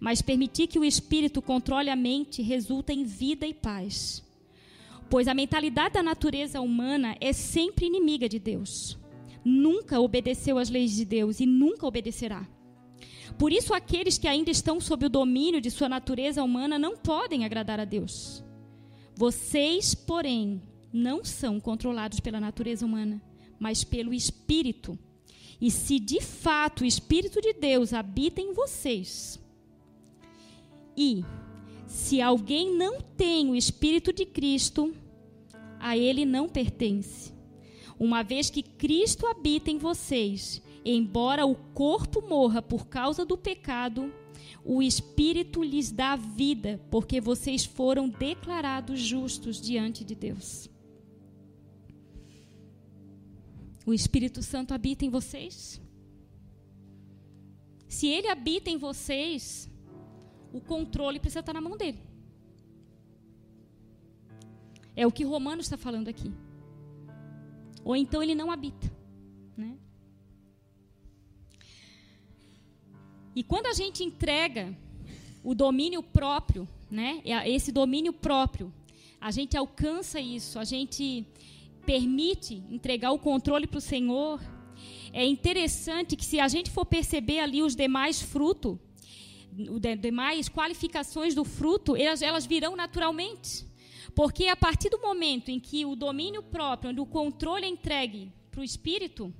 mas 0.00 0.20
permitir 0.20 0.66
que 0.66 0.78
o 0.78 0.84
Espírito 0.84 1.40
controle 1.40 1.88
a 1.88 1.96
mente 1.96 2.42
resulta 2.42 2.92
em 2.92 3.04
vida 3.04 3.46
e 3.46 3.54
paz 3.54 4.24
pois 5.08 5.28
a 5.28 5.34
mentalidade 5.34 5.94
da 5.94 6.02
natureza 6.02 6.60
humana 6.60 7.16
é 7.20 7.32
sempre 7.32 7.86
inimiga 7.86 8.28
de 8.28 8.38
Deus. 8.38 8.98
Nunca 9.44 10.00
obedeceu 10.00 10.58
às 10.58 10.70
leis 10.70 10.92
de 10.92 11.04
Deus 11.04 11.40
e 11.40 11.46
nunca 11.46 11.86
obedecerá. 11.86 12.46
Por 13.38 13.52
isso, 13.52 13.74
aqueles 13.74 14.16
que 14.16 14.28
ainda 14.28 14.50
estão 14.50 14.80
sob 14.80 15.06
o 15.06 15.10
domínio 15.10 15.60
de 15.60 15.70
sua 15.70 15.88
natureza 15.88 16.42
humana 16.42 16.78
não 16.78 16.96
podem 16.96 17.44
agradar 17.44 17.80
a 17.80 17.84
Deus. 17.84 18.43
Vocês, 19.16 19.94
porém, 19.94 20.60
não 20.92 21.24
são 21.24 21.60
controlados 21.60 22.20
pela 22.20 22.40
natureza 22.40 22.84
humana, 22.84 23.22
mas 23.58 23.84
pelo 23.84 24.12
Espírito. 24.12 24.98
E 25.60 25.70
se 25.70 25.98
de 25.98 26.20
fato 26.20 26.82
o 26.82 26.86
Espírito 26.86 27.40
de 27.40 27.52
Deus 27.52 27.92
habita 27.92 28.40
em 28.40 28.52
vocês, 28.52 29.40
e 30.96 31.24
se 31.86 32.20
alguém 32.20 32.76
não 32.76 33.00
tem 33.00 33.50
o 33.50 33.56
Espírito 33.56 34.12
de 34.12 34.24
Cristo, 34.24 34.94
a 35.78 35.96
ele 35.96 36.24
não 36.24 36.48
pertence. 36.48 37.32
Uma 37.98 38.22
vez 38.22 38.50
que 38.50 38.62
Cristo 38.62 39.26
habita 39.26 39.70
em 39.70 39.78
vocês, 39.78 40.60
embora 40.84 41.46
o 41.46 41.54
corpo 41.54 42.22
morra 42.28 42.60
por 42.60 42.86
causa 42.86 43.24
do 43.24 43.36
pecado, 43.36 44.12
o 44.64 44.82
Espírito 44.82 45.62
lhes 45.62 45.90
dá 45.90 46.16
vida, 46.16 46.80
porque 46.90 47.20
vocês 47.20 47.64
foram 47.64 48.08
declarados 48.08 49.00
justos 49.00 49.60
diante 49.60 50.04
de 50.04 50.14
Deus. 50.14 50.70
O 53.86 53.92
Espírito 53.92 54.42
Santo 54.42 54.72
habita 54.72 55.04
em 55.04 55.10
vocês? 55.10 55.80
Se 57.88 58.06
ele 58.08 58.28
habita 58.28 58.70
em 58.70 58.78
vocês, 58.78 59.70
o 60.52 60.60
controle 60.60 61.20
precisa 61.20 61.40
estar 61.40 61.52
na 61.52 61.60
mão 61.60 61.76
dele. 61.76 62.00
É 64.96 65.06
o 65.06 65.12
que 65.12 65.24
Romanos 65.24 65.66
está 65.66 65.76
falando 65.76 66.08
aqui. 66.08 66.32
Ou 67.84 67.94
então 67.94 68.22
ele 68.22 68.34
não 68.34 68.50
habita. 68.50 68.90
Né? 69.56 69.76
E 73.34 73.42
quando 73.42 73.66
a 73.66 73.72
gente 73.72 74.04
entrega 74.04 74.76
o 75.42 75.54
domínio 75.54 76.02
próprio, 76.02 76.68
né, 76.90 77.20
esse 77.46 77.72
domínio 77.72 78.12
próprio, 78.12 78.72
a 79.20 79.30
gente 79.30 79.56
alcança 79.56 80.20
isso, 80.20 80.58
a 80.58 80.64
gente 80.64 81.26
permite 81.84 82.62
entregar 82.70 83.10
o 83.10 83.18
controle 83.18 83.66
para 83.66 83.78
o 83.78 83.80
Senhor. 83.80 84.40
É 85.12 85.24
interessante 85.24 86.16
que 86.16 86.24
se 86.24 86.38
a 86.38 86.48
gente 86.48 86.70
for 86.70 86.84
perceber 86.84 87.40
ali 87.40 87.62
os 87.62 87.74
demais 87.74 88.22
frutos, 88.22 88.78
demais 90.00 90.48
qualificações 90.48 91.34
do 91.34 91.44
fruto, 91.44 91.96
elas, 91.96 92.22
elas 92.22 92.46
virão 92.46 92.74
naturalmente. 92.76 93.66
Porque 94.14 94.46
a 94.46 94.56
partir 94.56 94.90
do 94.90 95.00
momento 95.00 95.50
em 95.50 95.58
que 95.58 95.84
o 95.84 95.96
domínio 95.96 96.42
próprio, 96.42 96.90
onde 96.90 97.00
o 97.00 97.06
controle 97.06 97.64
é 97.64 97.68
entregue 97.68 98.30
para 98.50 98.60
o 98.60 98.64
Espírito, 98.64 99.32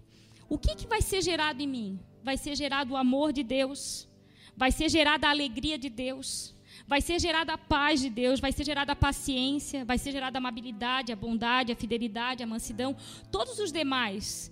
o 0.48 0.58
que, 0.58 0.74
que 0.74 0.86
vai 0.86 1.00
ser 1.00 1.22
gerado 1.22 1.62
em 1.62 1.66
mim? 1.66 2.00
Vai 2.24 2.36
ser 2.36 2.56
gerado 2.56 2.94
o 2.94 2.96
amor 2.96 3.32
de 3.32 3.42
Deus, 3.42 4.08
vai 4.56 4.72
ser 4.72 4.88
gerada 4.88 5.26
a 5.26 5.30
alegria 5.30 5.76
de 5.78 5.90
Deus, 5.90 6.54
vai 6.86 7.00
ser 7.00 7.20
gerada 7.20 7.52
a 7.52 7.58
paz 7.58 8.00
de 8.00 8.08
Deus, 8.08 8.40
vai 8.40 8.50
ser 8.50 8.64
gerada 8.64 8.92
a 8.92 8.96
paciência, 8.96 9.84
vai 9.84 9.98
ser 9.98 10.10
gerada 10.10 10.38
a 10.38 10.40
amabilidade, 10.40 11.12
a 11.12 11.16
bondade, 11.16 11.70
a 11.70 11.76
fidelidade, 11.76 12.42
a 12.42 12.46
mansidão, 12.46 12.96
todos 13.30 13.58
os 13.58 13.70
demais 13.70 14.50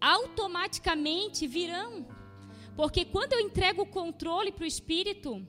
automaticamente 0.00 1.46
virão. 1.46 2.06
Porque 2.76 3.04
quando 3.04 3.32
eu 3.32 3.40
entrego 3.40 3.82
o 3.82 3.86
controle 3.86 4.52
para 4.52 4.64
o 4.64 4.72
Espírito, 4.74 5.44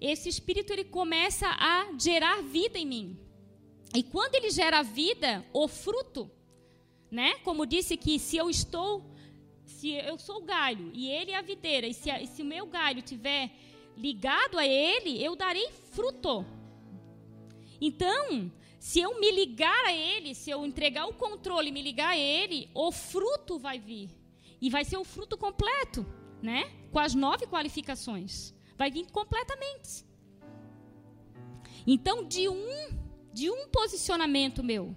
esse 0.00 0.28
Espírito 0.28 0.72
ele 0.72 0.84
começa 0.84 1.48
a 1.48 1.88
gerar 1.98 2.42
vida 2.42 2.78
em 2.78 2.86
mim. 2.86 3.18
E 3.92 4.04
quando 4.04 4.36
ele 4.36 4.50
gera 4.50 4.82
vida, 4.82 5.44
o 5.52 5.66
fruto, 5.66 6.30
né? 7.10 7.34
Como 7.42 7.66
disse 7.66 7.96
que 7.96 8.20
se 8.20 8.36
eu 8.36 8.48
estou, 8.48 9.09
se 9.80 9.88
eu 10.10 10.16
sou 10.18 10.38
o 10.42 10.46
galho 10.54 10.86
e 10.92 11.08
ele 11.08 11.30
é 11.32 11.38
a 11.38 11.42
videira, 11.42 11.86
e 11.86 11.94
se, 11.94 12.10
e 12.10 12.26
se 12.26 12.42
o 12.42 12.50
meu 12.54 12.66
galho 12.66 13.02
tiver 13.10 13.50
ligado 13.96 14.58
a 14.58 14.66
ele, 14.66 15.12
eu 15.22 15.34
darei 15.34 15.68
fruto. 15.94 16.34
Então, 17.80 18.50
Se 18.80 18.98
eu 18.98 19.20
me 19.20 19.30
ligar 19.30 19.84
a 19.84 19.92
Ele, 19.92 20.34
se 20.34 20.48
eu 20.50 20.64
entregar 20.64 21.06
o 21.06 21.12
controle 21.12 21.68
e 21.68 21.72
me 21.72 21.82
ligar 21.82 22.12
a 22.12 22.18
Ele, 22.18 22.70
o 22.74 22.90
fruto 22.90 23.58
vai 23.58 23.78
vir. 23.78 24.08
E 24.58 24.70
vai 24.70 24.86
ser 24.86 24.96
o 24.96 25.04
fruto 25.04 25.36
completo, 25.36 26.06
né? 26.42 26.64
Com 26.90 26.98
as 26.98 27.14
nove 27.14 27.46
qualificações. 27.46 28.54
Vai 28.78 28.90
vir 28.90 29.10
completamente. 29.10 30.06
Então, 31.86 32.26
de 32.26 32.48
um, 32.48 32.88
de 33.34 33.50
um 33.50 33.68
posicionamento 33.68 34.64
meu, 34.64 34.96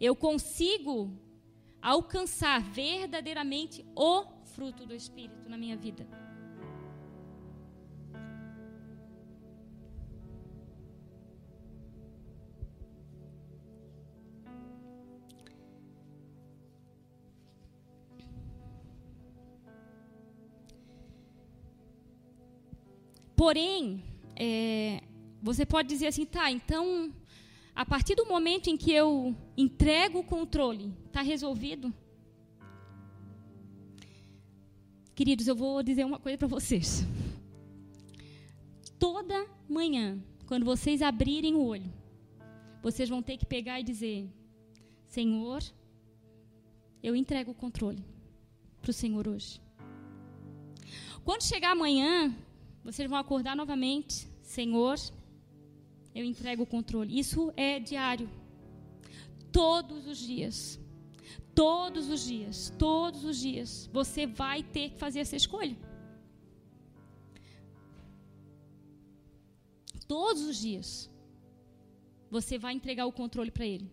eu 0.00 0.16
consigo 0.16 1.12
alcançar 1.82 2.60
verdadeiramente 2.60 3.84
o 3.96 4.24
fruto 4.44 4.84
do 4.86 4.94
Espírito 4.94 5.48
na 5.48 5.56
minha 5.56 5.76
vida. 5.76 6.06
Porém, 23.36 24.04
é, 24.36 25.02
você 25.42 25.64
pode 25.64 25.88
dizer 25.88 26.08
assim, 26.08 26.26
tá, 26.26 26.50
então, 26.50 27.10
a 27.74 27.84
partir 27.84 28.14
do 28.14 28.26
momento 28.26 28.68
em 28.68 28.76
que 28.76 28.92
eu 28.92 29.34
entrego 29.56 30.18
o 30.18 30.24
controle, 30.24 30.92
está 31.06 31.22
resolvido? 31.22 31.92
Queridos, 35.14 35.46
eu 35.46 35.54
vou 35.54 35.82
dizer 35.82 36.04
uma 36.04 36.18
coisa 36.18 36.38
para 36.38 36.48
vocês. 36.48 37.04
Toda 38.98 39.46
manhã, 39.68 40.18
quando 40.46 40.64
vocês 40.64 41.02
abrirem 41.02 41.54
o 41.54 41.64
olho, 41.64 41.92
vocês 42.82 43.08
vão 43.08 43.22
ter 43.22 43.36
que 43.36 43.46
pegar 43.46 43.78
e 43.78 43.84
dizer: 43.84 44.28
Senhor, 45.06 45.62
eu 47.02 47.14
entrego 47.14 47.50
o 47.50 47.54
controle 47.54 48.04
para 48.80 48.90
o 48.90 48.94
Senhor 48.94 49.28
hoje. 49.28 49.60
Quando 51.24 51.42
chegar 51.42 51.72
amanhã, 51.72 52.34
vocês 52.82 53.08
vão 53.08 53.18
acordar 53.18 53.54
novamente, 53.54 54.26
Senhor, 54.42 54.96
eu 56.14 56.24
entrego 56.24 56.62
o 56.62 56.66
controle. 56.66 57.18
Isso 57.18 57.52
é 57.56 57.78
diário. 57.78 58.28
Todos 59.52 60.06
os 60.06 60.18
dias. 60.18 60.80
Todos 61.54 62.08
os 62.08 62.24
dias. 62.24 62.72
Todos 62.78 63.24
os 63.24 63.38
dias. 63.38 63.88
Você 63.92 64.26
vai 64.26 64.62
ter 64.62 64.90
que 64.90 64.98
fazer 64.98 65.20
essa 65.20 65.36
escolha. 65.36 65.76
Todos 70.06 70.42
os 70.42 70.58
dias. 70.58 71.10
Você 72.30 72.58
vai 72.58 72.74
entregar 72.74 73.06
o 73.06 73.12
controle 73.12 73.50
para 73.50 73.66
ele. 73.66 73.90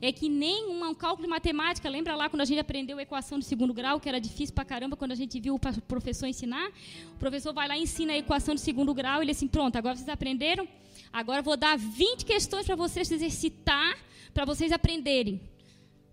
É 0.00 0.12
que 0.12 0.28
nem 0.28 0.66
um 0.66 0.94
cálculo 0.94 1.26
de 1.26 1.30
matemática, 1.30 1.88
lembra 1.88 2.14
lá 2.14 2.28
quando 2.28 2.40
a 2.42 2.44
gente 2.44 2.58
aprendeu 2.58 2.98
a 2.98 3.02
equação 3.02 3.38
de 3.38 3.44
segundo 3.44 3.72
grau, 3.72 4.00
que 4.00 4.08
era 4.08 4.20
difícil 4.20 4.54
para 4.54 4.64
caramba 4.64 4.96
quando 4.96 5.12
a 5.12 5.14
gente 5.14 5.38
viu 5.40 5.54
o 5.54 5.58
professor 5.58 6.26
ensinar? 6.26 6.70
O 7.14 7.18
professor 7.18 7.52
vai 7.52 7.68
lá 7.68 7.76
e 7.76 7.82
ensina 7.82 8.12
a 8.12 8.18
equação 8.18 8.54
de 8.54 8.60
segundo 8.60 8.92
grau, 8.94 9.20
e 9.20 9.24
ele 9.24 9.32
assim, 9.32 9.48
pronto, 9.48 9.76
agora 9.76 9.96
vocês 9.96 10.08
aprenderam, 10.08 10.68
agora 11.12 11.42
vou 11.42 11.56
dar 11.56 11.76
20 11.76 12.24
questões 12.24 12.66
para 12.66 12.76
vocês 12.76 13.10
exercitar, 13.10 13.96
para 14.32 14.44
vocês 14.44 14.72
aprenderem. 14.72 15.40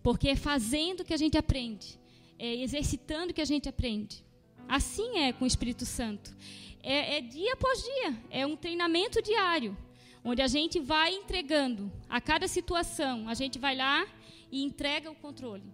Porque 0.04 0.30
é 0.30 0.36
fazendo 0.36 1.04
que 1.04 1.14
a 1.14 1.18
gente 1.18 1.38
aprende, 1.38 2.00
é 2.40 2.56
exercitando 2.56 3.34
que 3.34 3.42
a 3.42 3.46
gente 3.46 3.70
aprende. 3.70 4.24
Assim 4.68 5.18
é 5.20 5.34
com 5.34 5.44
o 5.44 5.48
Espírito 5.48 5.86
Santo. 5.86 6.36
É, 6.82 7.18
é 7.18 7.22
dia 7.22 7.54
após 7.54 7.84
dia, 7.84 8.18
é 8.30 8.46
um 8.46 8.56
treinamento 8.56 9.22
diário 9.22 9.78
onde 10.24 10.42
a 10.42 10.48
gente 10.48 10.80
vai 10.80 11.14
entregando 11.14 11.92
a 12.10 12.22
cada 12.22 12.48
situação, 12.48 13.28
a 13.28 13.34
gente 13.34 13.58
vai 13.58 13.76
lá 13.76 14.06
e 14.52 14.64
entrega 14.64 15.10
o 15.10 15.16
controle. 15.16 15.74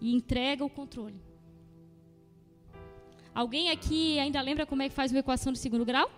E 0.00 0.14
entrega 0.14 0.64
o 0.64 0.70
controle. 0.70 1.20
Alguém 3.34 3.70
aqui 3.70 4.18
ainda 4.18 4.40
lembra 4.40 4.66
como 4.66 4.82
é 4.82 4.88
que 4.88 4.94
faz 4.94 5.12
uma 5.12 5.20
equação 5.20 5.52
de 5.52 5.58
segundo 5.58 5.84
grau? 5.84 6.10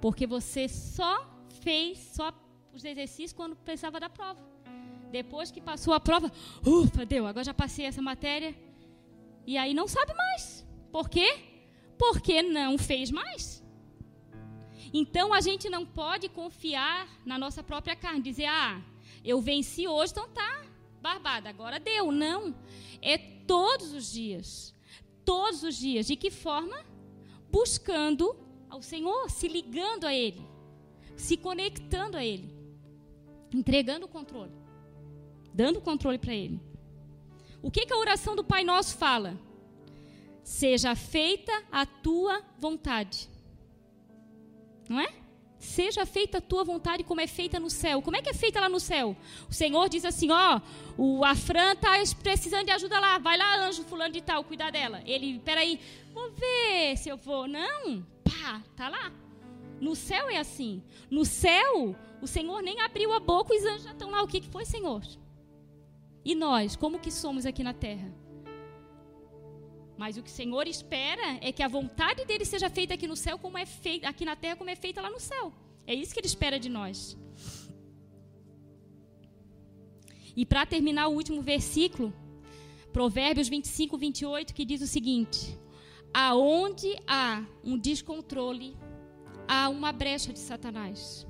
Porque 0.00 0.26
você 0.26 0.68
só 0.68 1.26
fez 1.60 1.98
só 1.98 2.32
os 2.72 2.84
exercícios 2.84 3.32
quando 3.32 3.54
precisava 3.56 4.00
da 4.00 4.08
prova. 4.08 4.40
Depois 5.10 5.50
que 5.50 5.60
passou 5.60 5.92
a 5.92 6.00
prova, 6.00 6.32
ufa, 6.66 7.04
deu, 7.04 7.26
agora 7.26 7.44
já 7.44 7.52
passei 7.52 7.84
essa 7.84 8.00
matéria. 8.00 8.54
E 9.46 9.58
aí 9.58 9.74
não 9.74 9.86
sabe 9.86 10.14
mais. 10.14 10.66
Por 10.90 11.08
quê? 11.08 11.38
Porque 11.98 12.42
não 12.42 12.78
fez 12.78 13.10
mais. 13.10 13.61
Então 14.92 15.32
a 15.32 15.40
gente 15.40 15.70
não 15.70 15.86
pode 15.86 16.28
confiar 16.28 17.08
na 17.24 17.38
nossa 17.38 17.62
própria 17.62 17.96
carne, 17.96 18.20
dizer, 18.20 18.46
ah, 18.46 18.82
eu 19.24 19.40
venci 19.40 19.88
hoje, 19.88 20.12
então 20.12 20.28
tá 20.28 20.64
barbada, 21.00 21.48
agora 21.48 21.80
deu. 21.80 22.12
Não. 22.12 22.54
É 23.00 23.16
todos 23.18 23.92
os 23.92 24.12
dias. 24.12 24.74
Todos 25.24 25.62
os 25.62 25.76
dias. 25.76 26.06
De 26.06 26.16
que 26.16 26.30
forma? 26.30 26.84
Buscando 27.50 28.36
ao 28.70 28.80
Senhor, 28.80 29.30
se 29.30 29.48
ligando 29.48 30.06
a 30.06 30.14
Ele, 30.14 30.40
se 31.14 31.36
conectando 31.36 32.16
a 32.16 32.24
Ele, 32.24 32.50
entregando 33.52 34.06
o 34.06 34.08
controle, 34.08 34.52
dando 35.52 35.78
o 35.78 35.82
controle 35.82 36.16
para 36.16 36.34
Ele. 36.34 36.58
O 37.60 37.70
que, 37.70 37.84
que 37.84 37.92
a 37.92 37.98
oração 37.98 38.34
do 38.34 38.42
Pai 38.42 38.64
Nosso 38.64 38.96
fala? 38.96 39.38
Seja 40.42 40.94
feita 40.94 41.52
a 41.70 41.84
tua 41.84 42.42
vontade. 42.58 43.28
Não 44.92 45.00
é? 45.00 45.08
Seja 45.58 46.04
feita 46.04 46.36
a 46.36 46.40
tua 46.40 46.64
vontade 46.64 47.02
como 47.02 47.20
é 47.20 47.26
feita 47.26 47.58
no 47.58 47.70
céu. 47.70 48.02
Como 48.02 48.14
é 48.14 48.20
que 48.20 48.28
é 48.28 48.34
feita 48.34 48.60
lá 48.60 48.68
no 48.68 48.78
céu? 48.78 49.16
O 49.48 49.54
Senhor 49.54 49.88
diz 49.88 50.04
assim: 50.04 50.30
ó, 50.30 50.60
o 50.98 51.24
Afran 51.24 51.72
está 51.72 51.92
precisando 52.22 52.66
de 52.66 52.72
ajuda 52.72 53.00
lá. 53.00 53.16
Vai 53.18 53.38
lá, 53.38 53.66
anjo 53.66 53.84
fulano 53.84 54.12
de 54.12 54.20
tal, 54.20 54.44
cuidar 54.44 54.70
dela. 54.70 55.00
Ele, 55.06 55.38
peraí, 55.38 55.80
vou 56.12 56.30
ver 56.32 56.98
se 56.98 57.08
eu 57.08 57.16
vou. 57.16 57.48
Não, 57.48 58.04
pá, 58.22 58.62
tá 58.76 58.90
lá. 58.90 59.10
No 59.80 59.96
céu 59.96 60.28
é 60.28 60.36
assim. 60.36 60.82
No 61.10 61.24
céu, 61.24 61.96
o 62.20 62.26
Senhor 62.26 62.60
nem 62.60 62.80
abriu 62.82 63.12
a 63.14 63.20
boca, 63.20 63.54
os 63.54 63.64
anjos 63.64 63.84
já 63.84 63.92
estão 63.92 64.10
lá. 64.10 64.22
O 64.22 64.28
que, 64.28 64.40
que 64.40 64.48
foi, 64.48 64.66
Senhor? 64.66 65.02
E 66.22 66.34
nós, 66.34 66.76
como 66.76 66.98
que 66.98 67.10
somos 67.10 67.46
aqui 67.46 67.62
na 67.62 67.72
terra? 67.72 68.12
Mas 70.02 70.16
o 70.16 70.22
que 70.24 70.32
o 70.34 70.38
Senhor 70.40 70.66
espera 70.66 71.26
é 71.40 71.50
que 71.56 71.62
a 71.62 71.68
vontade 71.68 72.24
dele 72.28 72.44
seja 72.44 72.68
feita 72.68 72.94
aqui 72.94 73.06
no 73.06 73.14
céu 73.24 73.38
como 73.38 73.56
é 73.56 73.64
feita 73.64 74.08
aqui 74.08 74.24
na 74.24 74.34
terra 74.34 74.56
como 74.56 74.68
é 74.68 74.74
feita 74.74 75.00
lá 75.00 75.08
no 75.16 75.20
céu. 75.20 75.44
É 75.86 75.94
isso 75.94 76.12
que 76.12 76.18
ele 76.18 76.26
espera 76.26 76.58
de 76.58 76.68
nós. 76.68 77.16
E 80.34 80.44
para 80.44 80.66
terminar 80.66 81.06
o 81.06 81.14
último 81.20 81.40
versículo, 81.40 82.12
Provérbios 82.92 83.48
25, 83.48 83.96
28, 83.96 84.54
que 84.56 84.64
diz 84.64 84.82
o 84.82 84.88
seguinte: 84.88 85.56
Aonde 86.12 86.90
há 87.06 87.44
um 87.62 87.78
descontrole, 87.78 88.76
há 89.46 89.68
uma 89.68 89.92
brecha 89.92 90.32
de 90.32 90.40
Satanás. 90.40 91.24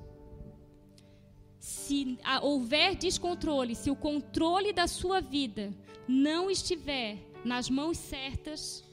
Se 1.59 2.19
houver 2.41 2.97
descontrole, 2.97 3.75
se 3.75 3.91
o 3.91 3.97
controle 4.09 4.73
da 4.73 4.87
sua 4.87 5.21
vida 5.21 5.75
não 6.09 6.51
estiver 6.51 7.32
nas 7.45 7.69
mãos 7.69 7.99
certas, 7.99 8.85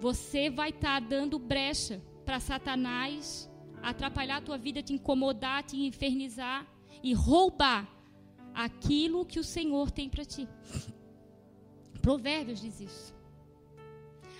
você 0.00 0.48
vai 0.50 0.70
estar 0.70 1.00
tá 1.00 1.06
dando 1.06 1.38
brecha 1.38 2.02
para 2.24 2.40
Satanás 2.40 3.50
atrapalhar 3.82 4.38
a 4.38 4.40
tua 4.40 4.58
vida, 4.58 4.82
te 4.82 4.92
incomodar, 4.92 5.62
te 5.62 5.76
infernizar 5.76 6.66
e 7.02 7.12
roubar 7.14 7.88
aquilo 8.54 9.24
que 9.24 9.38
o 9.38 9.44
Senhor 9.44 9.90
tem 9.90 10.08
para 10.08 10.24
ti. 10.24 10.48
Provérbios 12.00 12.60
diz 12.60 12.80
isso. 12.80 13.14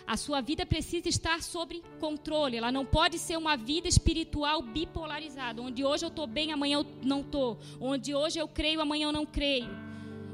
A 0.07 0.16
sua 0.16 0.40
vida 0.40 0.64
precisa 0.64 1.09
estar 1.09 1.42
sob 1.42 1.82
controle. 1.99 2.57
Ela 2.57 2.70
não 2.70 2.86
pode 2.86 3.18
ser 3.18 3.36
uma 3.36 3.57
vida 3.57 3.88
espiritual 3.88 4.62
bipolarizada, 4.62 5.61
onde 5.61 5.84
hoje 5.84 6.05
eu 6.05 6.09
estou 6.09 6.26
bem, 6.26 6.53
amanhã 6.53 6.78
eu 6.78 6.86
não 7.03 7.20
estou. 7.20 7.59
Onde 7.80 8.14
hoje 8.14 8.38
eu 8.38 8.47
creio, 8.47 8.80
amanhã 8.80 9.09
eu 9.09 9.12
não 9.12 9.26
creio 9.26 9.86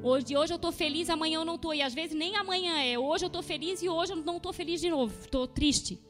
Hoje, 0.05 0.37
hoje 0.37 0.53
eu 0.53 0.57
estou 0.57 0.73
feliz, 0.73 1.09
amanhã 1.09 1.39
eu 1.39 1.45
não 1.45 1.55
estou. 1.55 1.73
E 1.73 1.81
às 1.81 1.95
vezes 1.95 2.17
nem 2.17 2.37
amanhã 2.37 2.77
é. 2.83 2.99
Hoje 2.99 3.25
eu 3.25 3.29
estou 3.29 3.43
feliz 3.43 3.81
e 3.83 3.89
hoje 3.89 4.13
eu 4.13 4.17
não 4.17 4.39
estou 4.39 4.53
feliz 4.53 4.81
de 4.81 4.91
novo. 4.91 5.17
Estou 5.21 5.47
triste. 5.47 6.01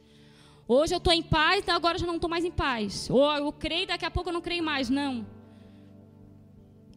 Hoje 0.67 0.95
eu 0.95 0.99
estou 0.99 1.13
em 1.13 1.23
paz, 1.23 1.69
agora 1.69 1.97
eu 1.97 2.01
já 2.01 2.07
não 2.07 2.15
estou 2.15 2.31
mais 2.31 2.45
em 2.45 2.51
paz. 2.51 3.11
Ou 3.11 3.31
eu 3.35 3.53
creio, 3.53 3.87
daqui 3.87 4.07
a 4.07 4.11
pouco 4.11 4.31
eu 4.31 4.33
não 4.33 4.41
creio 4.41 4.65
mais. 4.65 4.89
Não. 4.89 5.27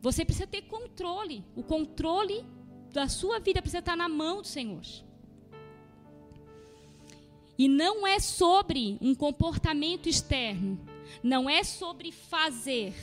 Você 0.02 0.24
precisa 0.24 0.48
ter 0.48 0.62
controle. 0.62 1.44
O 1.54 1.64
controle 1.64 2.46
da 2.94 3.10
sua 3.10 3.40
vida 3.40 3.62
precisa 3.62 3.80
estar 3.80 3.98
na 3.98 4.08
mão 4.08 4.42
do 4.42 4.48
Senhor. 4.48 4.82
E 7.58 7.68
não 7.68 8.08
é 8.08 8.20
sobre 8.20 8.98
um 9.02 9.14
comportamento 9.14 10.08
externo. 10.08 10.80
Não 11.22 11.50
é 11.50 11.62
sobre 11.62 12.14
fazer. 12.14 12.94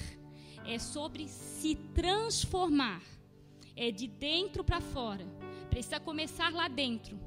É 0.64 0.78
sobre 0.78 1.28
se 1.28 1.74
transformar 1.74 3.03
é 3.76 3.90
de 3.90 4.06
dentro 4.06 4.62
para 4.62 4.80
fora. 4.80 5.24
Precisa 5.70 5.98
começar 5.98 6.52
lá 6.52 6.68
dentro. 6.68 7.18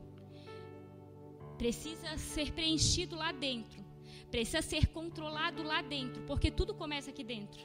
Precisa 1.57 2.17
ser 2.17 2.51
preenchido 2.51 3.15
lá 3.15 3.31
dentro. 3.31 3.83
Precisa 4.29 4.61
ser 4.61 4.87
controlado 4.87 5.63
lá 5.63 5.81
dentro, 5.81 6.21
porque 6.23 6.51
tudo 6.51 6.73
começa 6.73 7.09
aqui 7.09 7.23
dentro. 7.23 7.61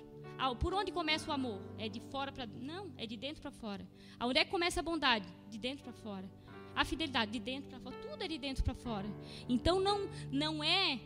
Por 0.59 0.73
onde 0.73 0.91
começa 0.91 1.31
o 1.31 1.35
amor? 1.35 1.61
É 1.77 1.89
de 1.89 2.01
fora 2.01 2.33
para 2.33 2.47
não, 2.47 2.93
é 2.97 3.07
de 3.07 3.17
dentro 3.17 3.43
para 3.43 3.51
fora. 3.51 3.87
Aonde 4.19 4.39
é 4.39 4.45
que 4.45 4.51
começa 4.51 4.81
a 4.81 4.83
bondade? 4.83 5.29
De 5.51 5.59
dentro 5.59 5.85
para 5.85 5.93
fora. 5.93 6.31
A 6.75 6.85
fidelidade 6.85 7.33
de 7.33 7.41
dentro 7.41 7.69
para 7.69 7.81
fora, 7.81 7.97
tudo 7.97 8.23
é 8.23 8.29
de 8.29 8.39
dentro 8.39 8.65
para 8.65 8.75
fora. 8.75 9.07
Então 9.49 9.81
não 9.81 10.09
não 10.31 10.65
é 10.65 11.01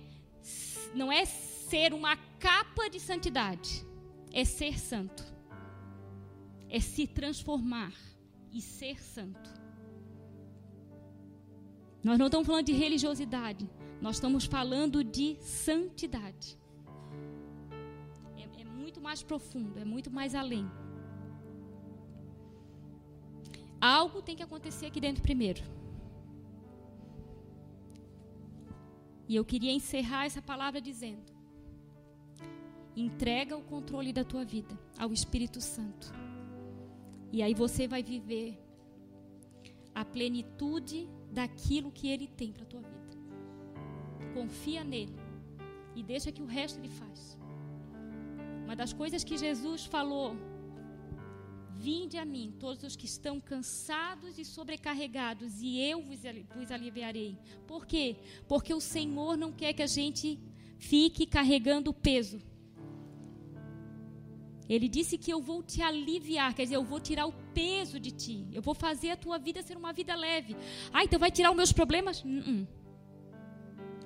não 0.94 1.10
é 1.10 1.24
ser 1.24 1.92
uma 1.94 2.16
capa 2.38 2.88
de 2.88 3.00
santidade, 3.00 3.84
é 4.32 4.44
ser 4.44 4.78
santo. 4.78 5.33
É 6.76 6.80
se 6.80 7.06
transformar 7.06 7.94
e 8.52 8.60
ser 8.60 9.00
santo. 9.00 9.50
Nós 12.02 12.18
não 12.18 12.26
estamos 12.26 12.48
falando 12.48 12.66
de 12.66 12.72
religiosidade, 12.72 13.70
nós 14.00 14.16
estamos 14.16 14.44
falando 14.44 15.04
de 15.04 15.36
santidade. 15.40 16.58
É, 18.36 18.62
é 18.62 18.64
muito 18.64 19.00
mais 19.00 19.22
profundo, 19.22 19.78
é 19.78 19.84
muito 19.84 20.10
mais 20.10 20.34
além. 20.34 20.66
Algo 23.80 24.20
tem 24.20 24.34
que 24.34 24.42
acontecer 24.42 24.86
aqui 24.86 25.00
dentro 25.00 25.22
primeiro. 25.22 25.62
E 29.28 29.36
eu 29.36 29.44
queria 29.44 29.70
encerrar 29.70 30.26
essa 30.26 30.42
palavra 30.42 30.80
dizendo: 30.80 31.32
entrega 32.96 33.56
o 33.56 33.62
controle 33.62 34.12
da 34.12 34.24
tua 34.24 34.44
vida 34.44 34.76
ao 34.98 35.12
Espírito 35.12 35.60
Santo. 35.60 36.23
E 37.34 37.42
aí 37.42 37.54
você 37.62 37.84
vai 37.94 38.02
viver 38.14 38.48
a 40.00 40.04
plenitude 40.04 40.98
daquilo 41.38 41.90
que 41.90 42.06
ele 42.08 42.28
tem 42.40 42.50
para 42.52 42.62
a 42.62 42.70
tua 42.72 42.80
vida. 42.80 43.14
Confia 44.32 44.82
nele 44.84 45.16
e 45.96 46.02
deixa 46.12 46.30
que 46.34 46.42
o 46.46 46.46
resto 46.58 46.78
ele 46.78 46.92
faz. 47.00 47.20
Uma 48.64 48.76
das 48.76 48.92
coisas 48.92 49.24
que 49.24 49.36
Jesus 49.36 49.84
falou 49.84 50.36
Vinde 51.86 52.16
a 52.16 52.24
mim, 52.24 52.54
todos 52.58 52.82
os 52.84 52.96
que 52.96 53.04
estão 53.04 53.40
cansados 53.40 54.38
e 54.38 54.44
sobrecarregados, 54.44 55.60
e 55.60 55.80
eu 55.80 56.00
vos 56.00 56.70
aliviarei. 56.70 57.36
Por 57.66 57.84
quê? 57.84 58.16
Porque 58.48 58.72
o 58.72 58.80
Senhor 58.80 59.36
não 59.36 59.52
quer 59.52 59.72
que 59.74 59.82
a 59.82 59.86
gente 59.86 60.38
fique 60.78 61.26
carregando 61.26 61.92
peso. 61.92 62.40
Ele 64.68 64.88
disse 64.88 65.18
que 65.18 65.30
eu 65.30 65.40
vou 65.40 65.62
te 65.62 65.82
aliviar, 65.82 66.54
quer 66.54 66.62
dizer, 66.64 66.76
eu 66.76 66.84
vou 66.84 66.98
tirar 66.98 67.26
o 67.26 67.32
peso 67.52 68.00
de 68.00 68.10
ti. 68.10 68.46
Eu 68.52 68.62
vou 68.62 68.74
fazer 68.74 69.10
a 69.10 69.16
tua 69.16 69.38
vida 69.38 69.62
ser 69.62 69.76
uma 69.76 69.92
vida 69.92 70.14
leve. 70.14 70.56
Ah, 70.92 71.04
então 71.04 71.18
vai 71.18 71.30
tirar 71.30 71.50
os 71.50 71.56
meus 71.56 71.72
problemas? 71.72 72.22
Uh 72.22 72.28
-uh. 72.28 72.66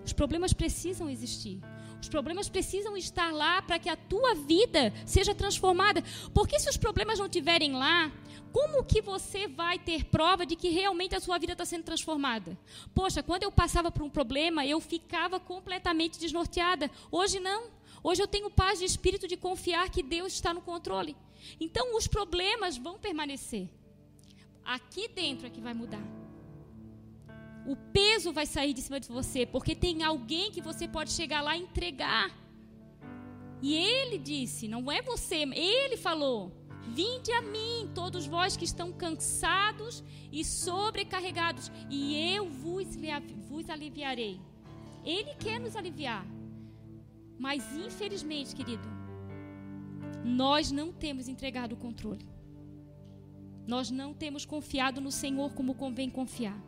Os 0.04 0.12
problemas 0.12 0.52
precisam 0.52 1.08
existir. 1.08 1.60
Os 2.00 2.08
problemas 2.08 2.48
precisam 2.48 2.96
estar 2.96 3.32
lá 3.32 3.60
para 3.60 3.78
que 3.78 3.88
a 3.88 3.96
tua 3.96 4.34
vida 4.34 4.92
seja 5.04 5.34
transformada. 5.34 6.02
Porque 6.32 6.58
se 6.58 6.70
os 6.70 6.76
problemas 6.76 7.18
não 7.18 7.26
estiverem 7.26 7.72
lá, 7.72 8.10
como 8.52 8.84
que 8.84 9.02
você 9.02 9.46
vai 9.46 9.78
ter 9.78 10.04
prova 10.04 10.46
de 10.46 10.56
que 10.56 10.68
realmente 10.68 11.14
a 11.14 11.20
sua 11.20 11.38
vida 11.38 11.52
está 11.52 11.64
sendo 11.64 11.84
transformada? 11.84 12.58
Poxa, 12.94 13.22
quando 13.22 13.42
eu 13.42 13.52
passava 13.52 13.90
por 13.90 14.02
um 14.02 14.10
problema, 14.10 14.64
eu 14.64 14.80
ficava 14.80 15.38
completamente 15.38 16.18
desnorteada. 16.18 16.90
Hoje 17.10 17.40
não. 17.40 17.77
Hoje 18.02 18.22
eu 18.22 18.28
tenho 18.28 18.50
paz 18.50 18.78
de 18.78 18.84
espírito 18.84 19.26
de 19.26 19.36
confiar 19.36 19.90
que 19.90 20.02
Deus 20.02 20.32
está 20.32 20.52
no 20.54 20.60
controle. 20.60 21.16
Então 21.60 21.96
os 21.96 22.06
problemas 22.06 22.76
vão 22.76 22.98
permanecer. 22.98 23.68
Aqui 24.64 25.08
dentro 25.08 25.46
é 25.46 25.50
que 25.50 25.60
vai 25.60 25.74
mudar 25.74 26.02
o 27.68 27.76
peso 27.76 28.32
vai 28.32 28.46
sair 28.46 28.72
de 28.72 28.80
cima 28.80 28.98
de 28.98 29.08
você, 29.08 29.44
porque 29.44 29.74
tem 29.74 30.02
alguém 30.02 30.50
que 30.50 30.62
você 30.62 30.88
pode 30.88 31.12
chegar 31.12 31.42
lá 31.42 31.54
e 31.54 31.62
entregar. 31.62 32.30
E 33.60 33.74
ele 33.74 34.16
disse, 34.16 34.66
não 34.66 34.90
é 34.90 35.02
você, 35.02 35.40
ele 35.54 35.98
falou: 35.98 36.50
Vinde 36.88 37.30
a 37.32 37.42
mim, 37.42 37.90
todos 37.94 38.26
vós 38.26 38.56
que 38.56 38.64
estão 38.64 38.90
cansados 38.90 40.02
e 40.32 40.42
sobrecarregados, 40.42 41.70
e 41.90 42.34
eu 42.34 42.48
vos, 42.48 42.86
vos 43.50 43.68
aliviarei. 43.68 44.40
Ele 45.04 45.34
quer 45.34 45.60
nos 45.60 45.76
aliviar. 45.76 46.24
Mas 47.38 47.62
infelizmente, 47.76 48.54
querido, 48.54 48.88
nós 50.24 50.70
não 50.70 50.92
temos 50.92 51.28
entregado 51.28 51.72
o 51.72 51.76
controle. 51.76 52.26
Nós 53.66 53.90
não 53.90 54.14
temos 54.14 54.44
confiado 54.44 55.00
no 55.00 55.12
Senhor 55.12 55.52
como 55.54 55.74
convém 55.74 56.10
confiar. 56.10 56.58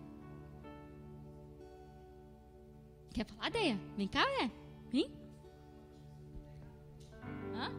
Quer 3.13 3.25
falar, 3.25 3.51
Deia? 3.51 3.79
Vem 3.97 4.07
cá, 4.07 4.25
é? 4.43 4.51
Vem. 4.91 5.11
Hã? 7.55 7.73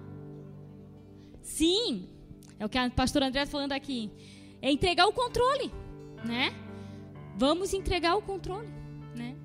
Sim, 1.41 2.09
é 2.59 2.65
o 2.65 2.69
que 2.69 2.77
a 2.77 2.89
pastora 2.89 3.27
André 3.27 3.43
está 3.43 3.51
falando 3.51 3.71
aqui. 3.71 4.11
É 4.61 4.71
entregar 4.71 5.07
o 5.07 5.13
controle, 5.13 5.71
né? 6.25 6.51
Vamos 7.37 7.73
entregar 7.73 8.15
o 8.15 8.21
controle, 8.21 8.67
né? 9.15 9.35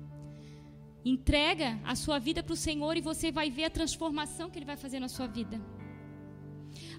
Entrega 1.13 1.79
a 1.91 1.95
sua 1.95 2.17
vida 2.27 2.41
para 2.43 2.53
o 2.53 2.63
Senhor 2.67 2.93
e 2.97 3.07
você 3.09 3.31
vai 3.31 3.49
ver 3.57 3.65
a 3.65 3.69
transformação 3.69 4.49
que 4.49 4.57
Ele 4.59 4.65
vai 4.71 4.75
fazer 4.75 4.99
na 4.99 5.07
sua 5.07 5.27
vida. 5.37 5.57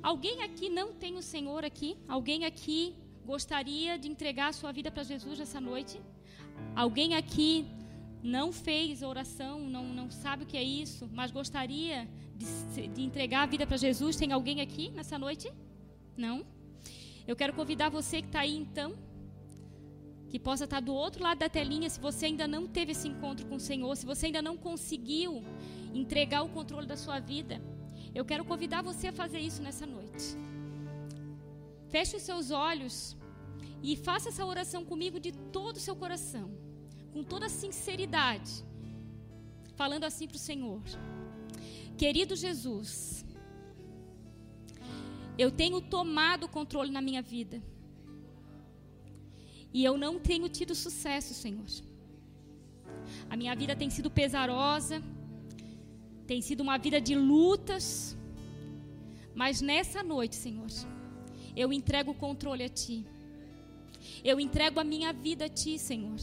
Alguém 0.03 0.43
aqui 0.43 0.71
não 0.71 0.89
tem 1.03 1.17
o 1.17 1.23
Senhor 1.33 1.63
aqui? 1.71 1.91
Alguém 2.17 2.47
aqui 2.51 2.95
gostaria 3.33 3.99
de 3.99 4.09
entregar 4.09 4.49
a 4.49 4.55
sua 4.61 4.73
vida 4.73 4.91
para 4.91 5.03
Jesus 5.03 5.39
nessa 5.39 5.61
noite? 5.61 6.01
Alguém 6.75 7.17
aqui 7.17 7.67
não 8.23 8.51
fez 8.51 9.03
oração, 9.03 9.61
não, 9.75 9.85
não 9.85 10.11
sabe 10.11 10.45
o 10.45 10.47
que 10.47 10.57
é 10.57 10.63
isso, 10.63 11.09
mas 11.13 11.31
gostaria 11.31 12.09
de, 12.35 12.89
de 12.89 13.03
entregar 13.03 13.43
a 13.43 13.47
vida 13.47 13.67
para 13.67 13.77
Jesus, 13.77 14.17
tem 14.17 14.33
alguém 14.33 14.63
aqui 14.63 14.89
nessa 14.91 15.19
noite? 15.19 15.53
Não? 16.17 16.47
Eu 17.27 17.37
quero 17.37 17.53
convidar 17.53 17.91
você 17.91 18.23
que 18.23 18.29
está 18.29 18.41
aí 18.41 18.57
então, 18.57 18.95
que 20.29 20.39
possa 20.39 20.64
estar 20.64 20.81
do 20.81 20.95
outro 20.95 21.22
lado 21.22 21.39
da 21.39 21.49
telinha, 21.49 21.89
se 21.89 21.99
você 21.99 22.26
ainda 22.26 22.47
não 22.47 22.66
teve 22.66 22.93
esse 22.93 23.09
encontro 23.09 23.47
com 23.47 23.57
o 23.57 23.61
Senhor, 23.61 23.97
se 23.97 24.05
você 24.05 24.26
ainda 24.26 24.43
não 24.43 24.57
conseguiu 24.57 25.43
entregar 25.95 26.43
o 26.43 26.49
controle 26.49 26.87
da 26.87 26.97
sua 26.97 27.18
vida, 27.18 27.61
eu 28.14 28.24
quero 28.24 28.45
convidar 28.45 28.83
você 28.83 29.09
a 29.09 29.12
fazer 29.12 29.41
isso 29.41 29.62
nessa 29.62 29.87
noite. 29.87 30.37
Feche 31.89 32.16
os 32.16 32.22
seus 32.22 32.51
olhos 32.51 33.16
e 33.83 33.97
faça 33.97 34.29
essa 34.29 34.45
oração 34.45 34.85
comigo 34.85 35.18
de 35.18 35.33
todo 35.33 35.76
o 35.76 35.81
seu 35.81 35.97
coração 35.97 36.51
com 37.12 37.22
toda 37.22 37.49
sinceridade, 37.49 38.64
falando 39.74 40.05
assim 40.05 40.26
para 40.26 40.37
o 40.37 40.39
Senhor: 40.39 40.83
Querido 41.97 42.37
Jesus, 42.37 43.24
eu 45.39 45.51
tenho 45.51 45.81
tomado 45.81 46.45
o 46.45 46.49
controle 46.49 46.91
na 46.91 47.01
minha 47.01 47.22
vida. 47.22 47.62
E 49.73 49.85
eu 49.85 49.97
não 49.97 50.19
tenho 50.19 50.49
tido 50.49 50.75
sucesso, 50.75 51.35
Senhor. 51.35 51.66
A 53.29 53.37
minha 53.37 53.55
vida 53.55 53.77
tem 53.77 53.91
sido 53.91 54.11
pesarosa, 54.11 55.03
tem 56.27 56.41
sido 56.41 56.61
uma 56.61 56.79
vida 56.79 57.01
de 57.01 57.14
lutas. 57.14 58.16
Mas 59.35 59.61
nessa 59.61 60.03
noite, 60.03 60.37
Senhor, 60.37 60.69
eu 61.55 61.73
entrego 61.73 62.12
o 62.12 62.14
controle 62.14 62.64
a 62.64 62.69
Ti. 62.69 63.07
Eu 64.25 64.41
entrego 64.41 64.81
a 64.81 64.85
minha 64.85 65.12
vida 65.12 65.45
a 65.47 65.49
Ti, 65.49 65.79
Senhor. 65.79 66.16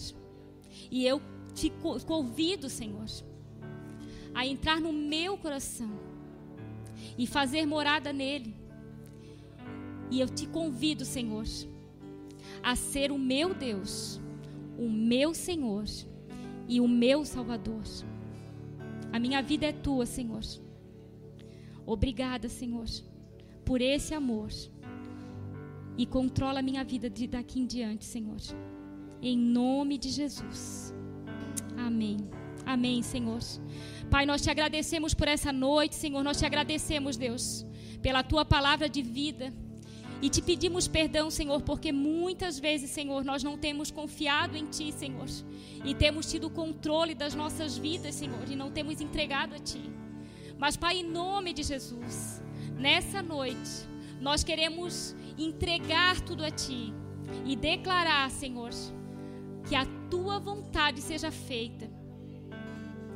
E 0.91 1.05
eu 1.05 1.21
te 1.53 1.71
convido, 2.05 2.69
Senhor, 2.69 3.05
a 4.33 4.45
entrar 4.45 4.81
no 4.81 4.91
meu 4.91 5.37
coração 5.37 5.91
e 7.17 7.25
fazer 7.25 7.65
morada 7.65 8.11
nele. 8.11 8.53
E 10.11 10.19
eu 10.19 10.27
te 10.27 10.45
convido, 10.47 11.05
Senhor, 11.05 11.45
a 12.71 12.75
ser 12.75 13.11
o 13.11 13.17
meu 13.31 13.53
Deus, 13.53 14.19
o 14.77 14.89
meu 14.89 15.29
Senhor 15.33 15.85
e 16.67 16.81
o 16.81 16.87
meu 16.87 17.23
Salvador. 17.23 17.83
A 19.13 19.19
minha 19.19 19.41
vida 19.41 19.67
é 19.67 19.71
tua, 19.87 20.05
Senhor. 20.05 20.43
Obrigada, 21.85 22.49
Senhor, 22.49 22.87
por 23.63 23.79
esse 23.93 24.13
amor. 24.13 24.49
E 25.97 26.05
controla 26.05 26.59
a 26.59 26.67
minha 26.69 26.83
vida 26.83 27.09
de 27.09 27.25
daqui 27.25 27.59
em 27.61 27.65
diante, 27.65 28.03
Senhor 28.03 28.41
em 29.21 29.37
nome 29.37 29.97
de 29.97 30.09
Jesus. 30.09 30.93
Amém. 31.77 32.17
Amém, 32.65 33.01
Senhor. 33.01 33.39
Pai, 34.09 34.25
nós 34.25 34.41
te 34.41 34.49
agradecemos 34.49 35.13
por 35.13 35.27
essa 35.27 35.51
noite, 35.51 35.95
Senhor. 35.95 36.23
Nós 36.23 36.37
te 36.37 36.45
agradecemos, 36.45 37.17
Deus, 37.17 37.65
pela 38.01 38.23
tua 38.23 38.45
palavra 38.45 38.87
de 38.87 39.01
vida. 39.01 39.53
E 40.21 40.29
te 40.29 40.41
pedimos 40.41 40.87
perdão, 40.87 41.29
Senhor, 41.29 41.61
porque 41.61 41.91
muitas 41.91 42.57
vezes, 42.57 42.89
Senhor, 42.89 43.23
nós 43.23 43.43
não 43.43 43.57
temos 43.57 43.91
confiado 43.91 44.55
em 44.55 44.65
Ti, 44.65 44.91
Senhor. 44.91 45.27
E 45.83 45.93
temos 45.93 46.29
tido 46.31 46.49
controle 46.49 47.13
das 47.13 47.35
nossas 47.35 47.77
vidas, 47.77 48.15
Senhor, 48.15 48.49
e 48.49 48.55
não 48.55 48.71
temos 48.71 49.01
entregado 49.01 49.55
a 49.55 49.59
Ti. 49.59 49.91
Mas, 50.57 50.77
Pai, 50.77 50.99
em 50.99 51.03
nome 51.03 51.53
de 51.53 51.63
Jesus, 51.63 52.41
nessa 52.77 53.21
noite, 53.21 53.87
nós 54.21 54.43
queremos 54.43 55.15
entregar 55.37 56.21
tudo 56.21 56.43
a 56.43 56.49
Ti 56.49 56.93
e 57.45 57.55
declarar, 57.55 58.31
Senhor, 58.31 58.71
que 59.67 59.75
a 59.75 59.85
tua 60.09 60.39
vontade 60.39 61.01
seja 61.01 61.29
feita. 61.29 61.89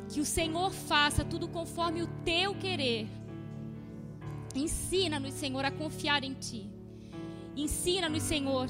Que 0.09 0.19
o 0.19 0.25
Senhor 0.25 0.71
faça 0.71 1.23
tudo 1.23 1.47
conforme 1.47 2.01
o 2.01 2.07
teu 2.25 2.55
querer. 2.55 3.07
Ensina-nos, 4.53 5.33
Senhor, 5.33 5.63
a 5.63 5.71
confiar 5.71 6.23
em 6.23 6.33
Ti. 6.33 6.78
Ensina-nos, 7.55 8.23
Senhor, 8.23 8.67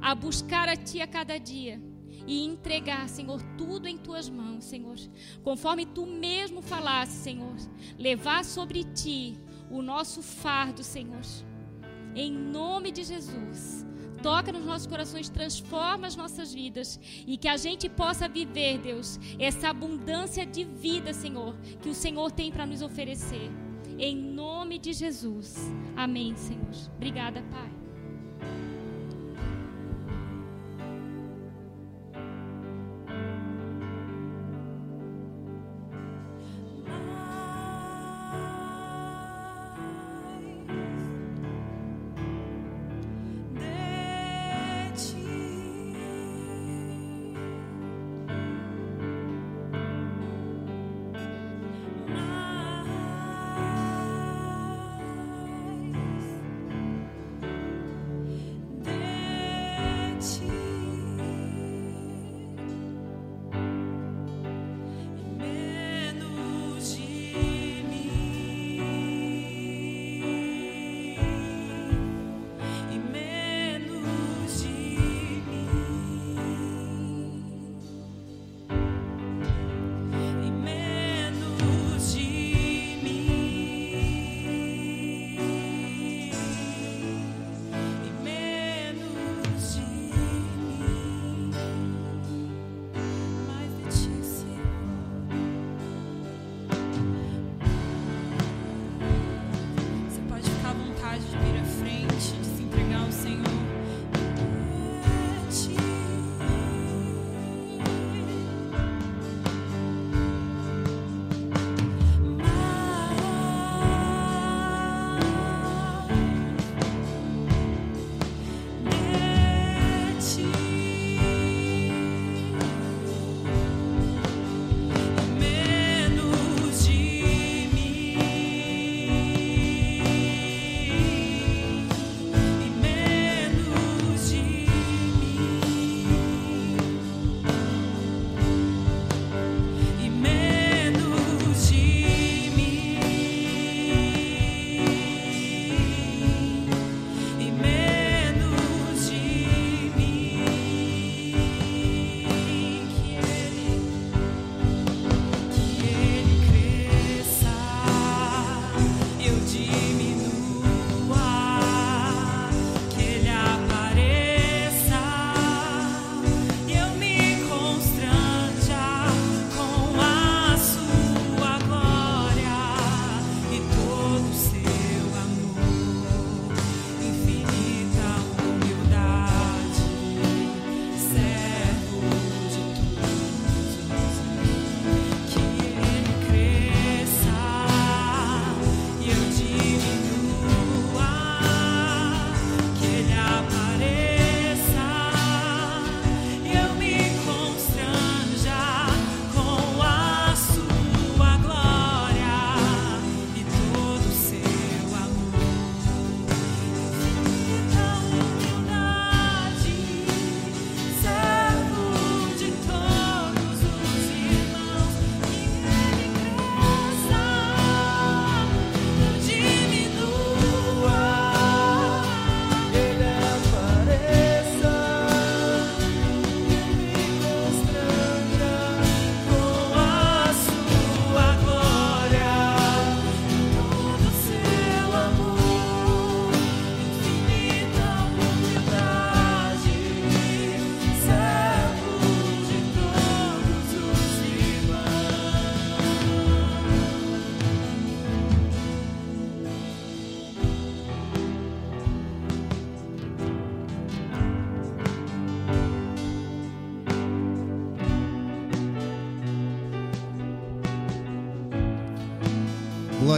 a 0.00 0.14
buscar 0.14 0.68
a 0.68 0.76
Ti 0.76 1.00
a 1.00 1.06
cada 1.06 1.38
dia 1.38 1.80
e 2.26 2.44
entregar, 2.44 3.08
Senhor, 3.08 3.42
tudo 3.58 3.86
em 3.86 3.98
tuas 3.98 4.28
mãos, 4.28 4.64
Senhor. 4.64 4.96
Conforme 5.42 5.84
tu 5.84 6.06
mesmo 6.06 6.62
falaste, 6.62 7.12
Senhor, 7.12 7.56
levar 7.98 8.44
sobre 8.44 8.84
ti 8.84 9.36
o 9.70 9.82
nosso 9.82 10.22
fardo, 10.22 10.82
Senhor. 10.82 11.22
Em 12.14 12.32
nome 12.32 12.90
de 12.90 13.02
Jesus. 13.02 13.84
Toca 14.22 14.50
nos 14.50 14.64
nossos 14.64 14.86
corações, 14.86 15.28
transforma 15.28 16.06
as 16.06 16.16
nossas 16.16 16.54
vidas 16.54 16.98
e 17.26 17.36
que 17.36 17.46
a 17.46 17.58
gente 17.58 17.90
possa 17.90 18.26
viver, 18.26 18.78
Deus, 18.78 19.20
essa 19.38 19.68
abundância 19.68 20.46
de 20.46 20.64
vida, 20.64 21.12
Senhor, 21.12 21.54
que 21.82 21.90
o 21.90 21.94
Senhor 21.94 22.32
tem 22.32 22.50
para 22.50 22.64
nos 22.64 22.80
oferecer. 22.80 23.50
Em 23.98 24.16
nome 24.16 24.78
de 24.78 24.94
Jesus. 24.94 25.56
Amém, 25.94 26.34
Senhor. 26.36 26.72
Obrigada, 26.96 27.42
Pai. 27.50 27.83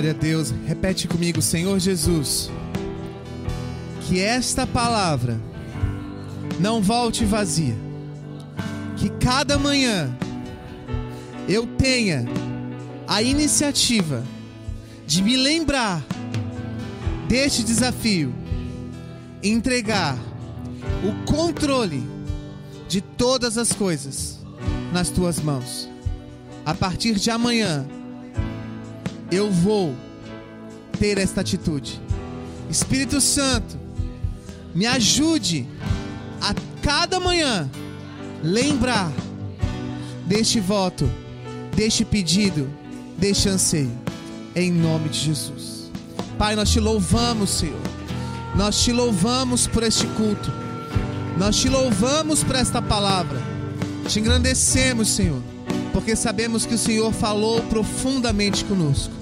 Glória 0.06 0.20
a 0.20 0.22
Deus. 0.22 0.54
Repete 0.64 1.08
comigo, 1.08 1.42
Senhor 1.42 1.80
Jesus. 1.80 2.48
Que 4.02 4.20
esta 4.20 4.64
palavra 4.64 5.40
não 6.60 6.80
volte 6.80 7.24
vazia. 7.24 7.74
Que 8.96 9.08
cada 9.08 9.58
manhã 9.58 10.16
eu 11.48 11.66
tenha 11.66 12.24
a 13.08 13.20
iniciativa 13.20 14.22
de 15.04 15.22
me 15.22 15.36
lembrar 15.36 16.04
deste 17.28 17.64
desafio, 17.64 18.32
entregar 19.42 20.16
o 21.02 21.24
controle 21.24 22.04
de 22.88 23.00
todas 23.00 23.58
as 23.58 23.72
coisas 23.72 24.38
nas 24.92 25.10
tuas 25.10 25.40
mãos. 25.40 25.88
a 26.64 26.74
partir 26.74 27.14
de 27.14 27.30
amanhã, 27.30 27.86
eu 29.30 29.50
vou 29.50 29.94
ter 30.98 31.18
esta 31.18 31.40
atitude. 31.40 32.00
Espírito 32.70 33.20
Santo, 33.20 33.78
me 34.74 34.86
ajude 34.86 35.66
a 36.40 36.54
cada 36.82 37.18
manhã 37.18 37.70
lembrar 38.42 39.10
deste 40.26 40.60
voto, 40.60 41.10
deste 41.74 42.04
pedido, 42.04 42.68
deste 43.16 43.48
anseio, 43.48 43.92
em 44.54 44.70
nome 44.72 45.08
de 45.08 45.18
Jesus. 45.18 45.90
Pai, 46.38 46.54
nós 46.54 46.70
te 46.70 46.80
louvamos, 46.80 47.50
Senhor. 47.50 47.80
Nós 48.54 48.82
te 48.82 48.92
louvamos 48.92 49.66
por 49.66 49.82
este 49.82 50.06
culto. 50.08 50.52
Nós 51.38 51.56
te 51.56 51.68
louvamos 51.68 52.42
por 52.42 52.56
esta 52.56 52.80
palavra. 52.82 53.40
Te 54.08 54.20
engrandecemos, 54.20 55.08
Senhor, 55.08 55.42
porque 55.92 56.14
sabemos 56.14 56.64
que 56.64 56.74
o 56.74 56.78
Senhor 56.78 57.12
falou 57.12 57.62
profundamente 57.62 58.64
conosco. 58.64 59.15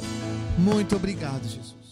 Muito 0.59 0.95
obrigado, 0.97 1.43
Jesus. 1.45 1.84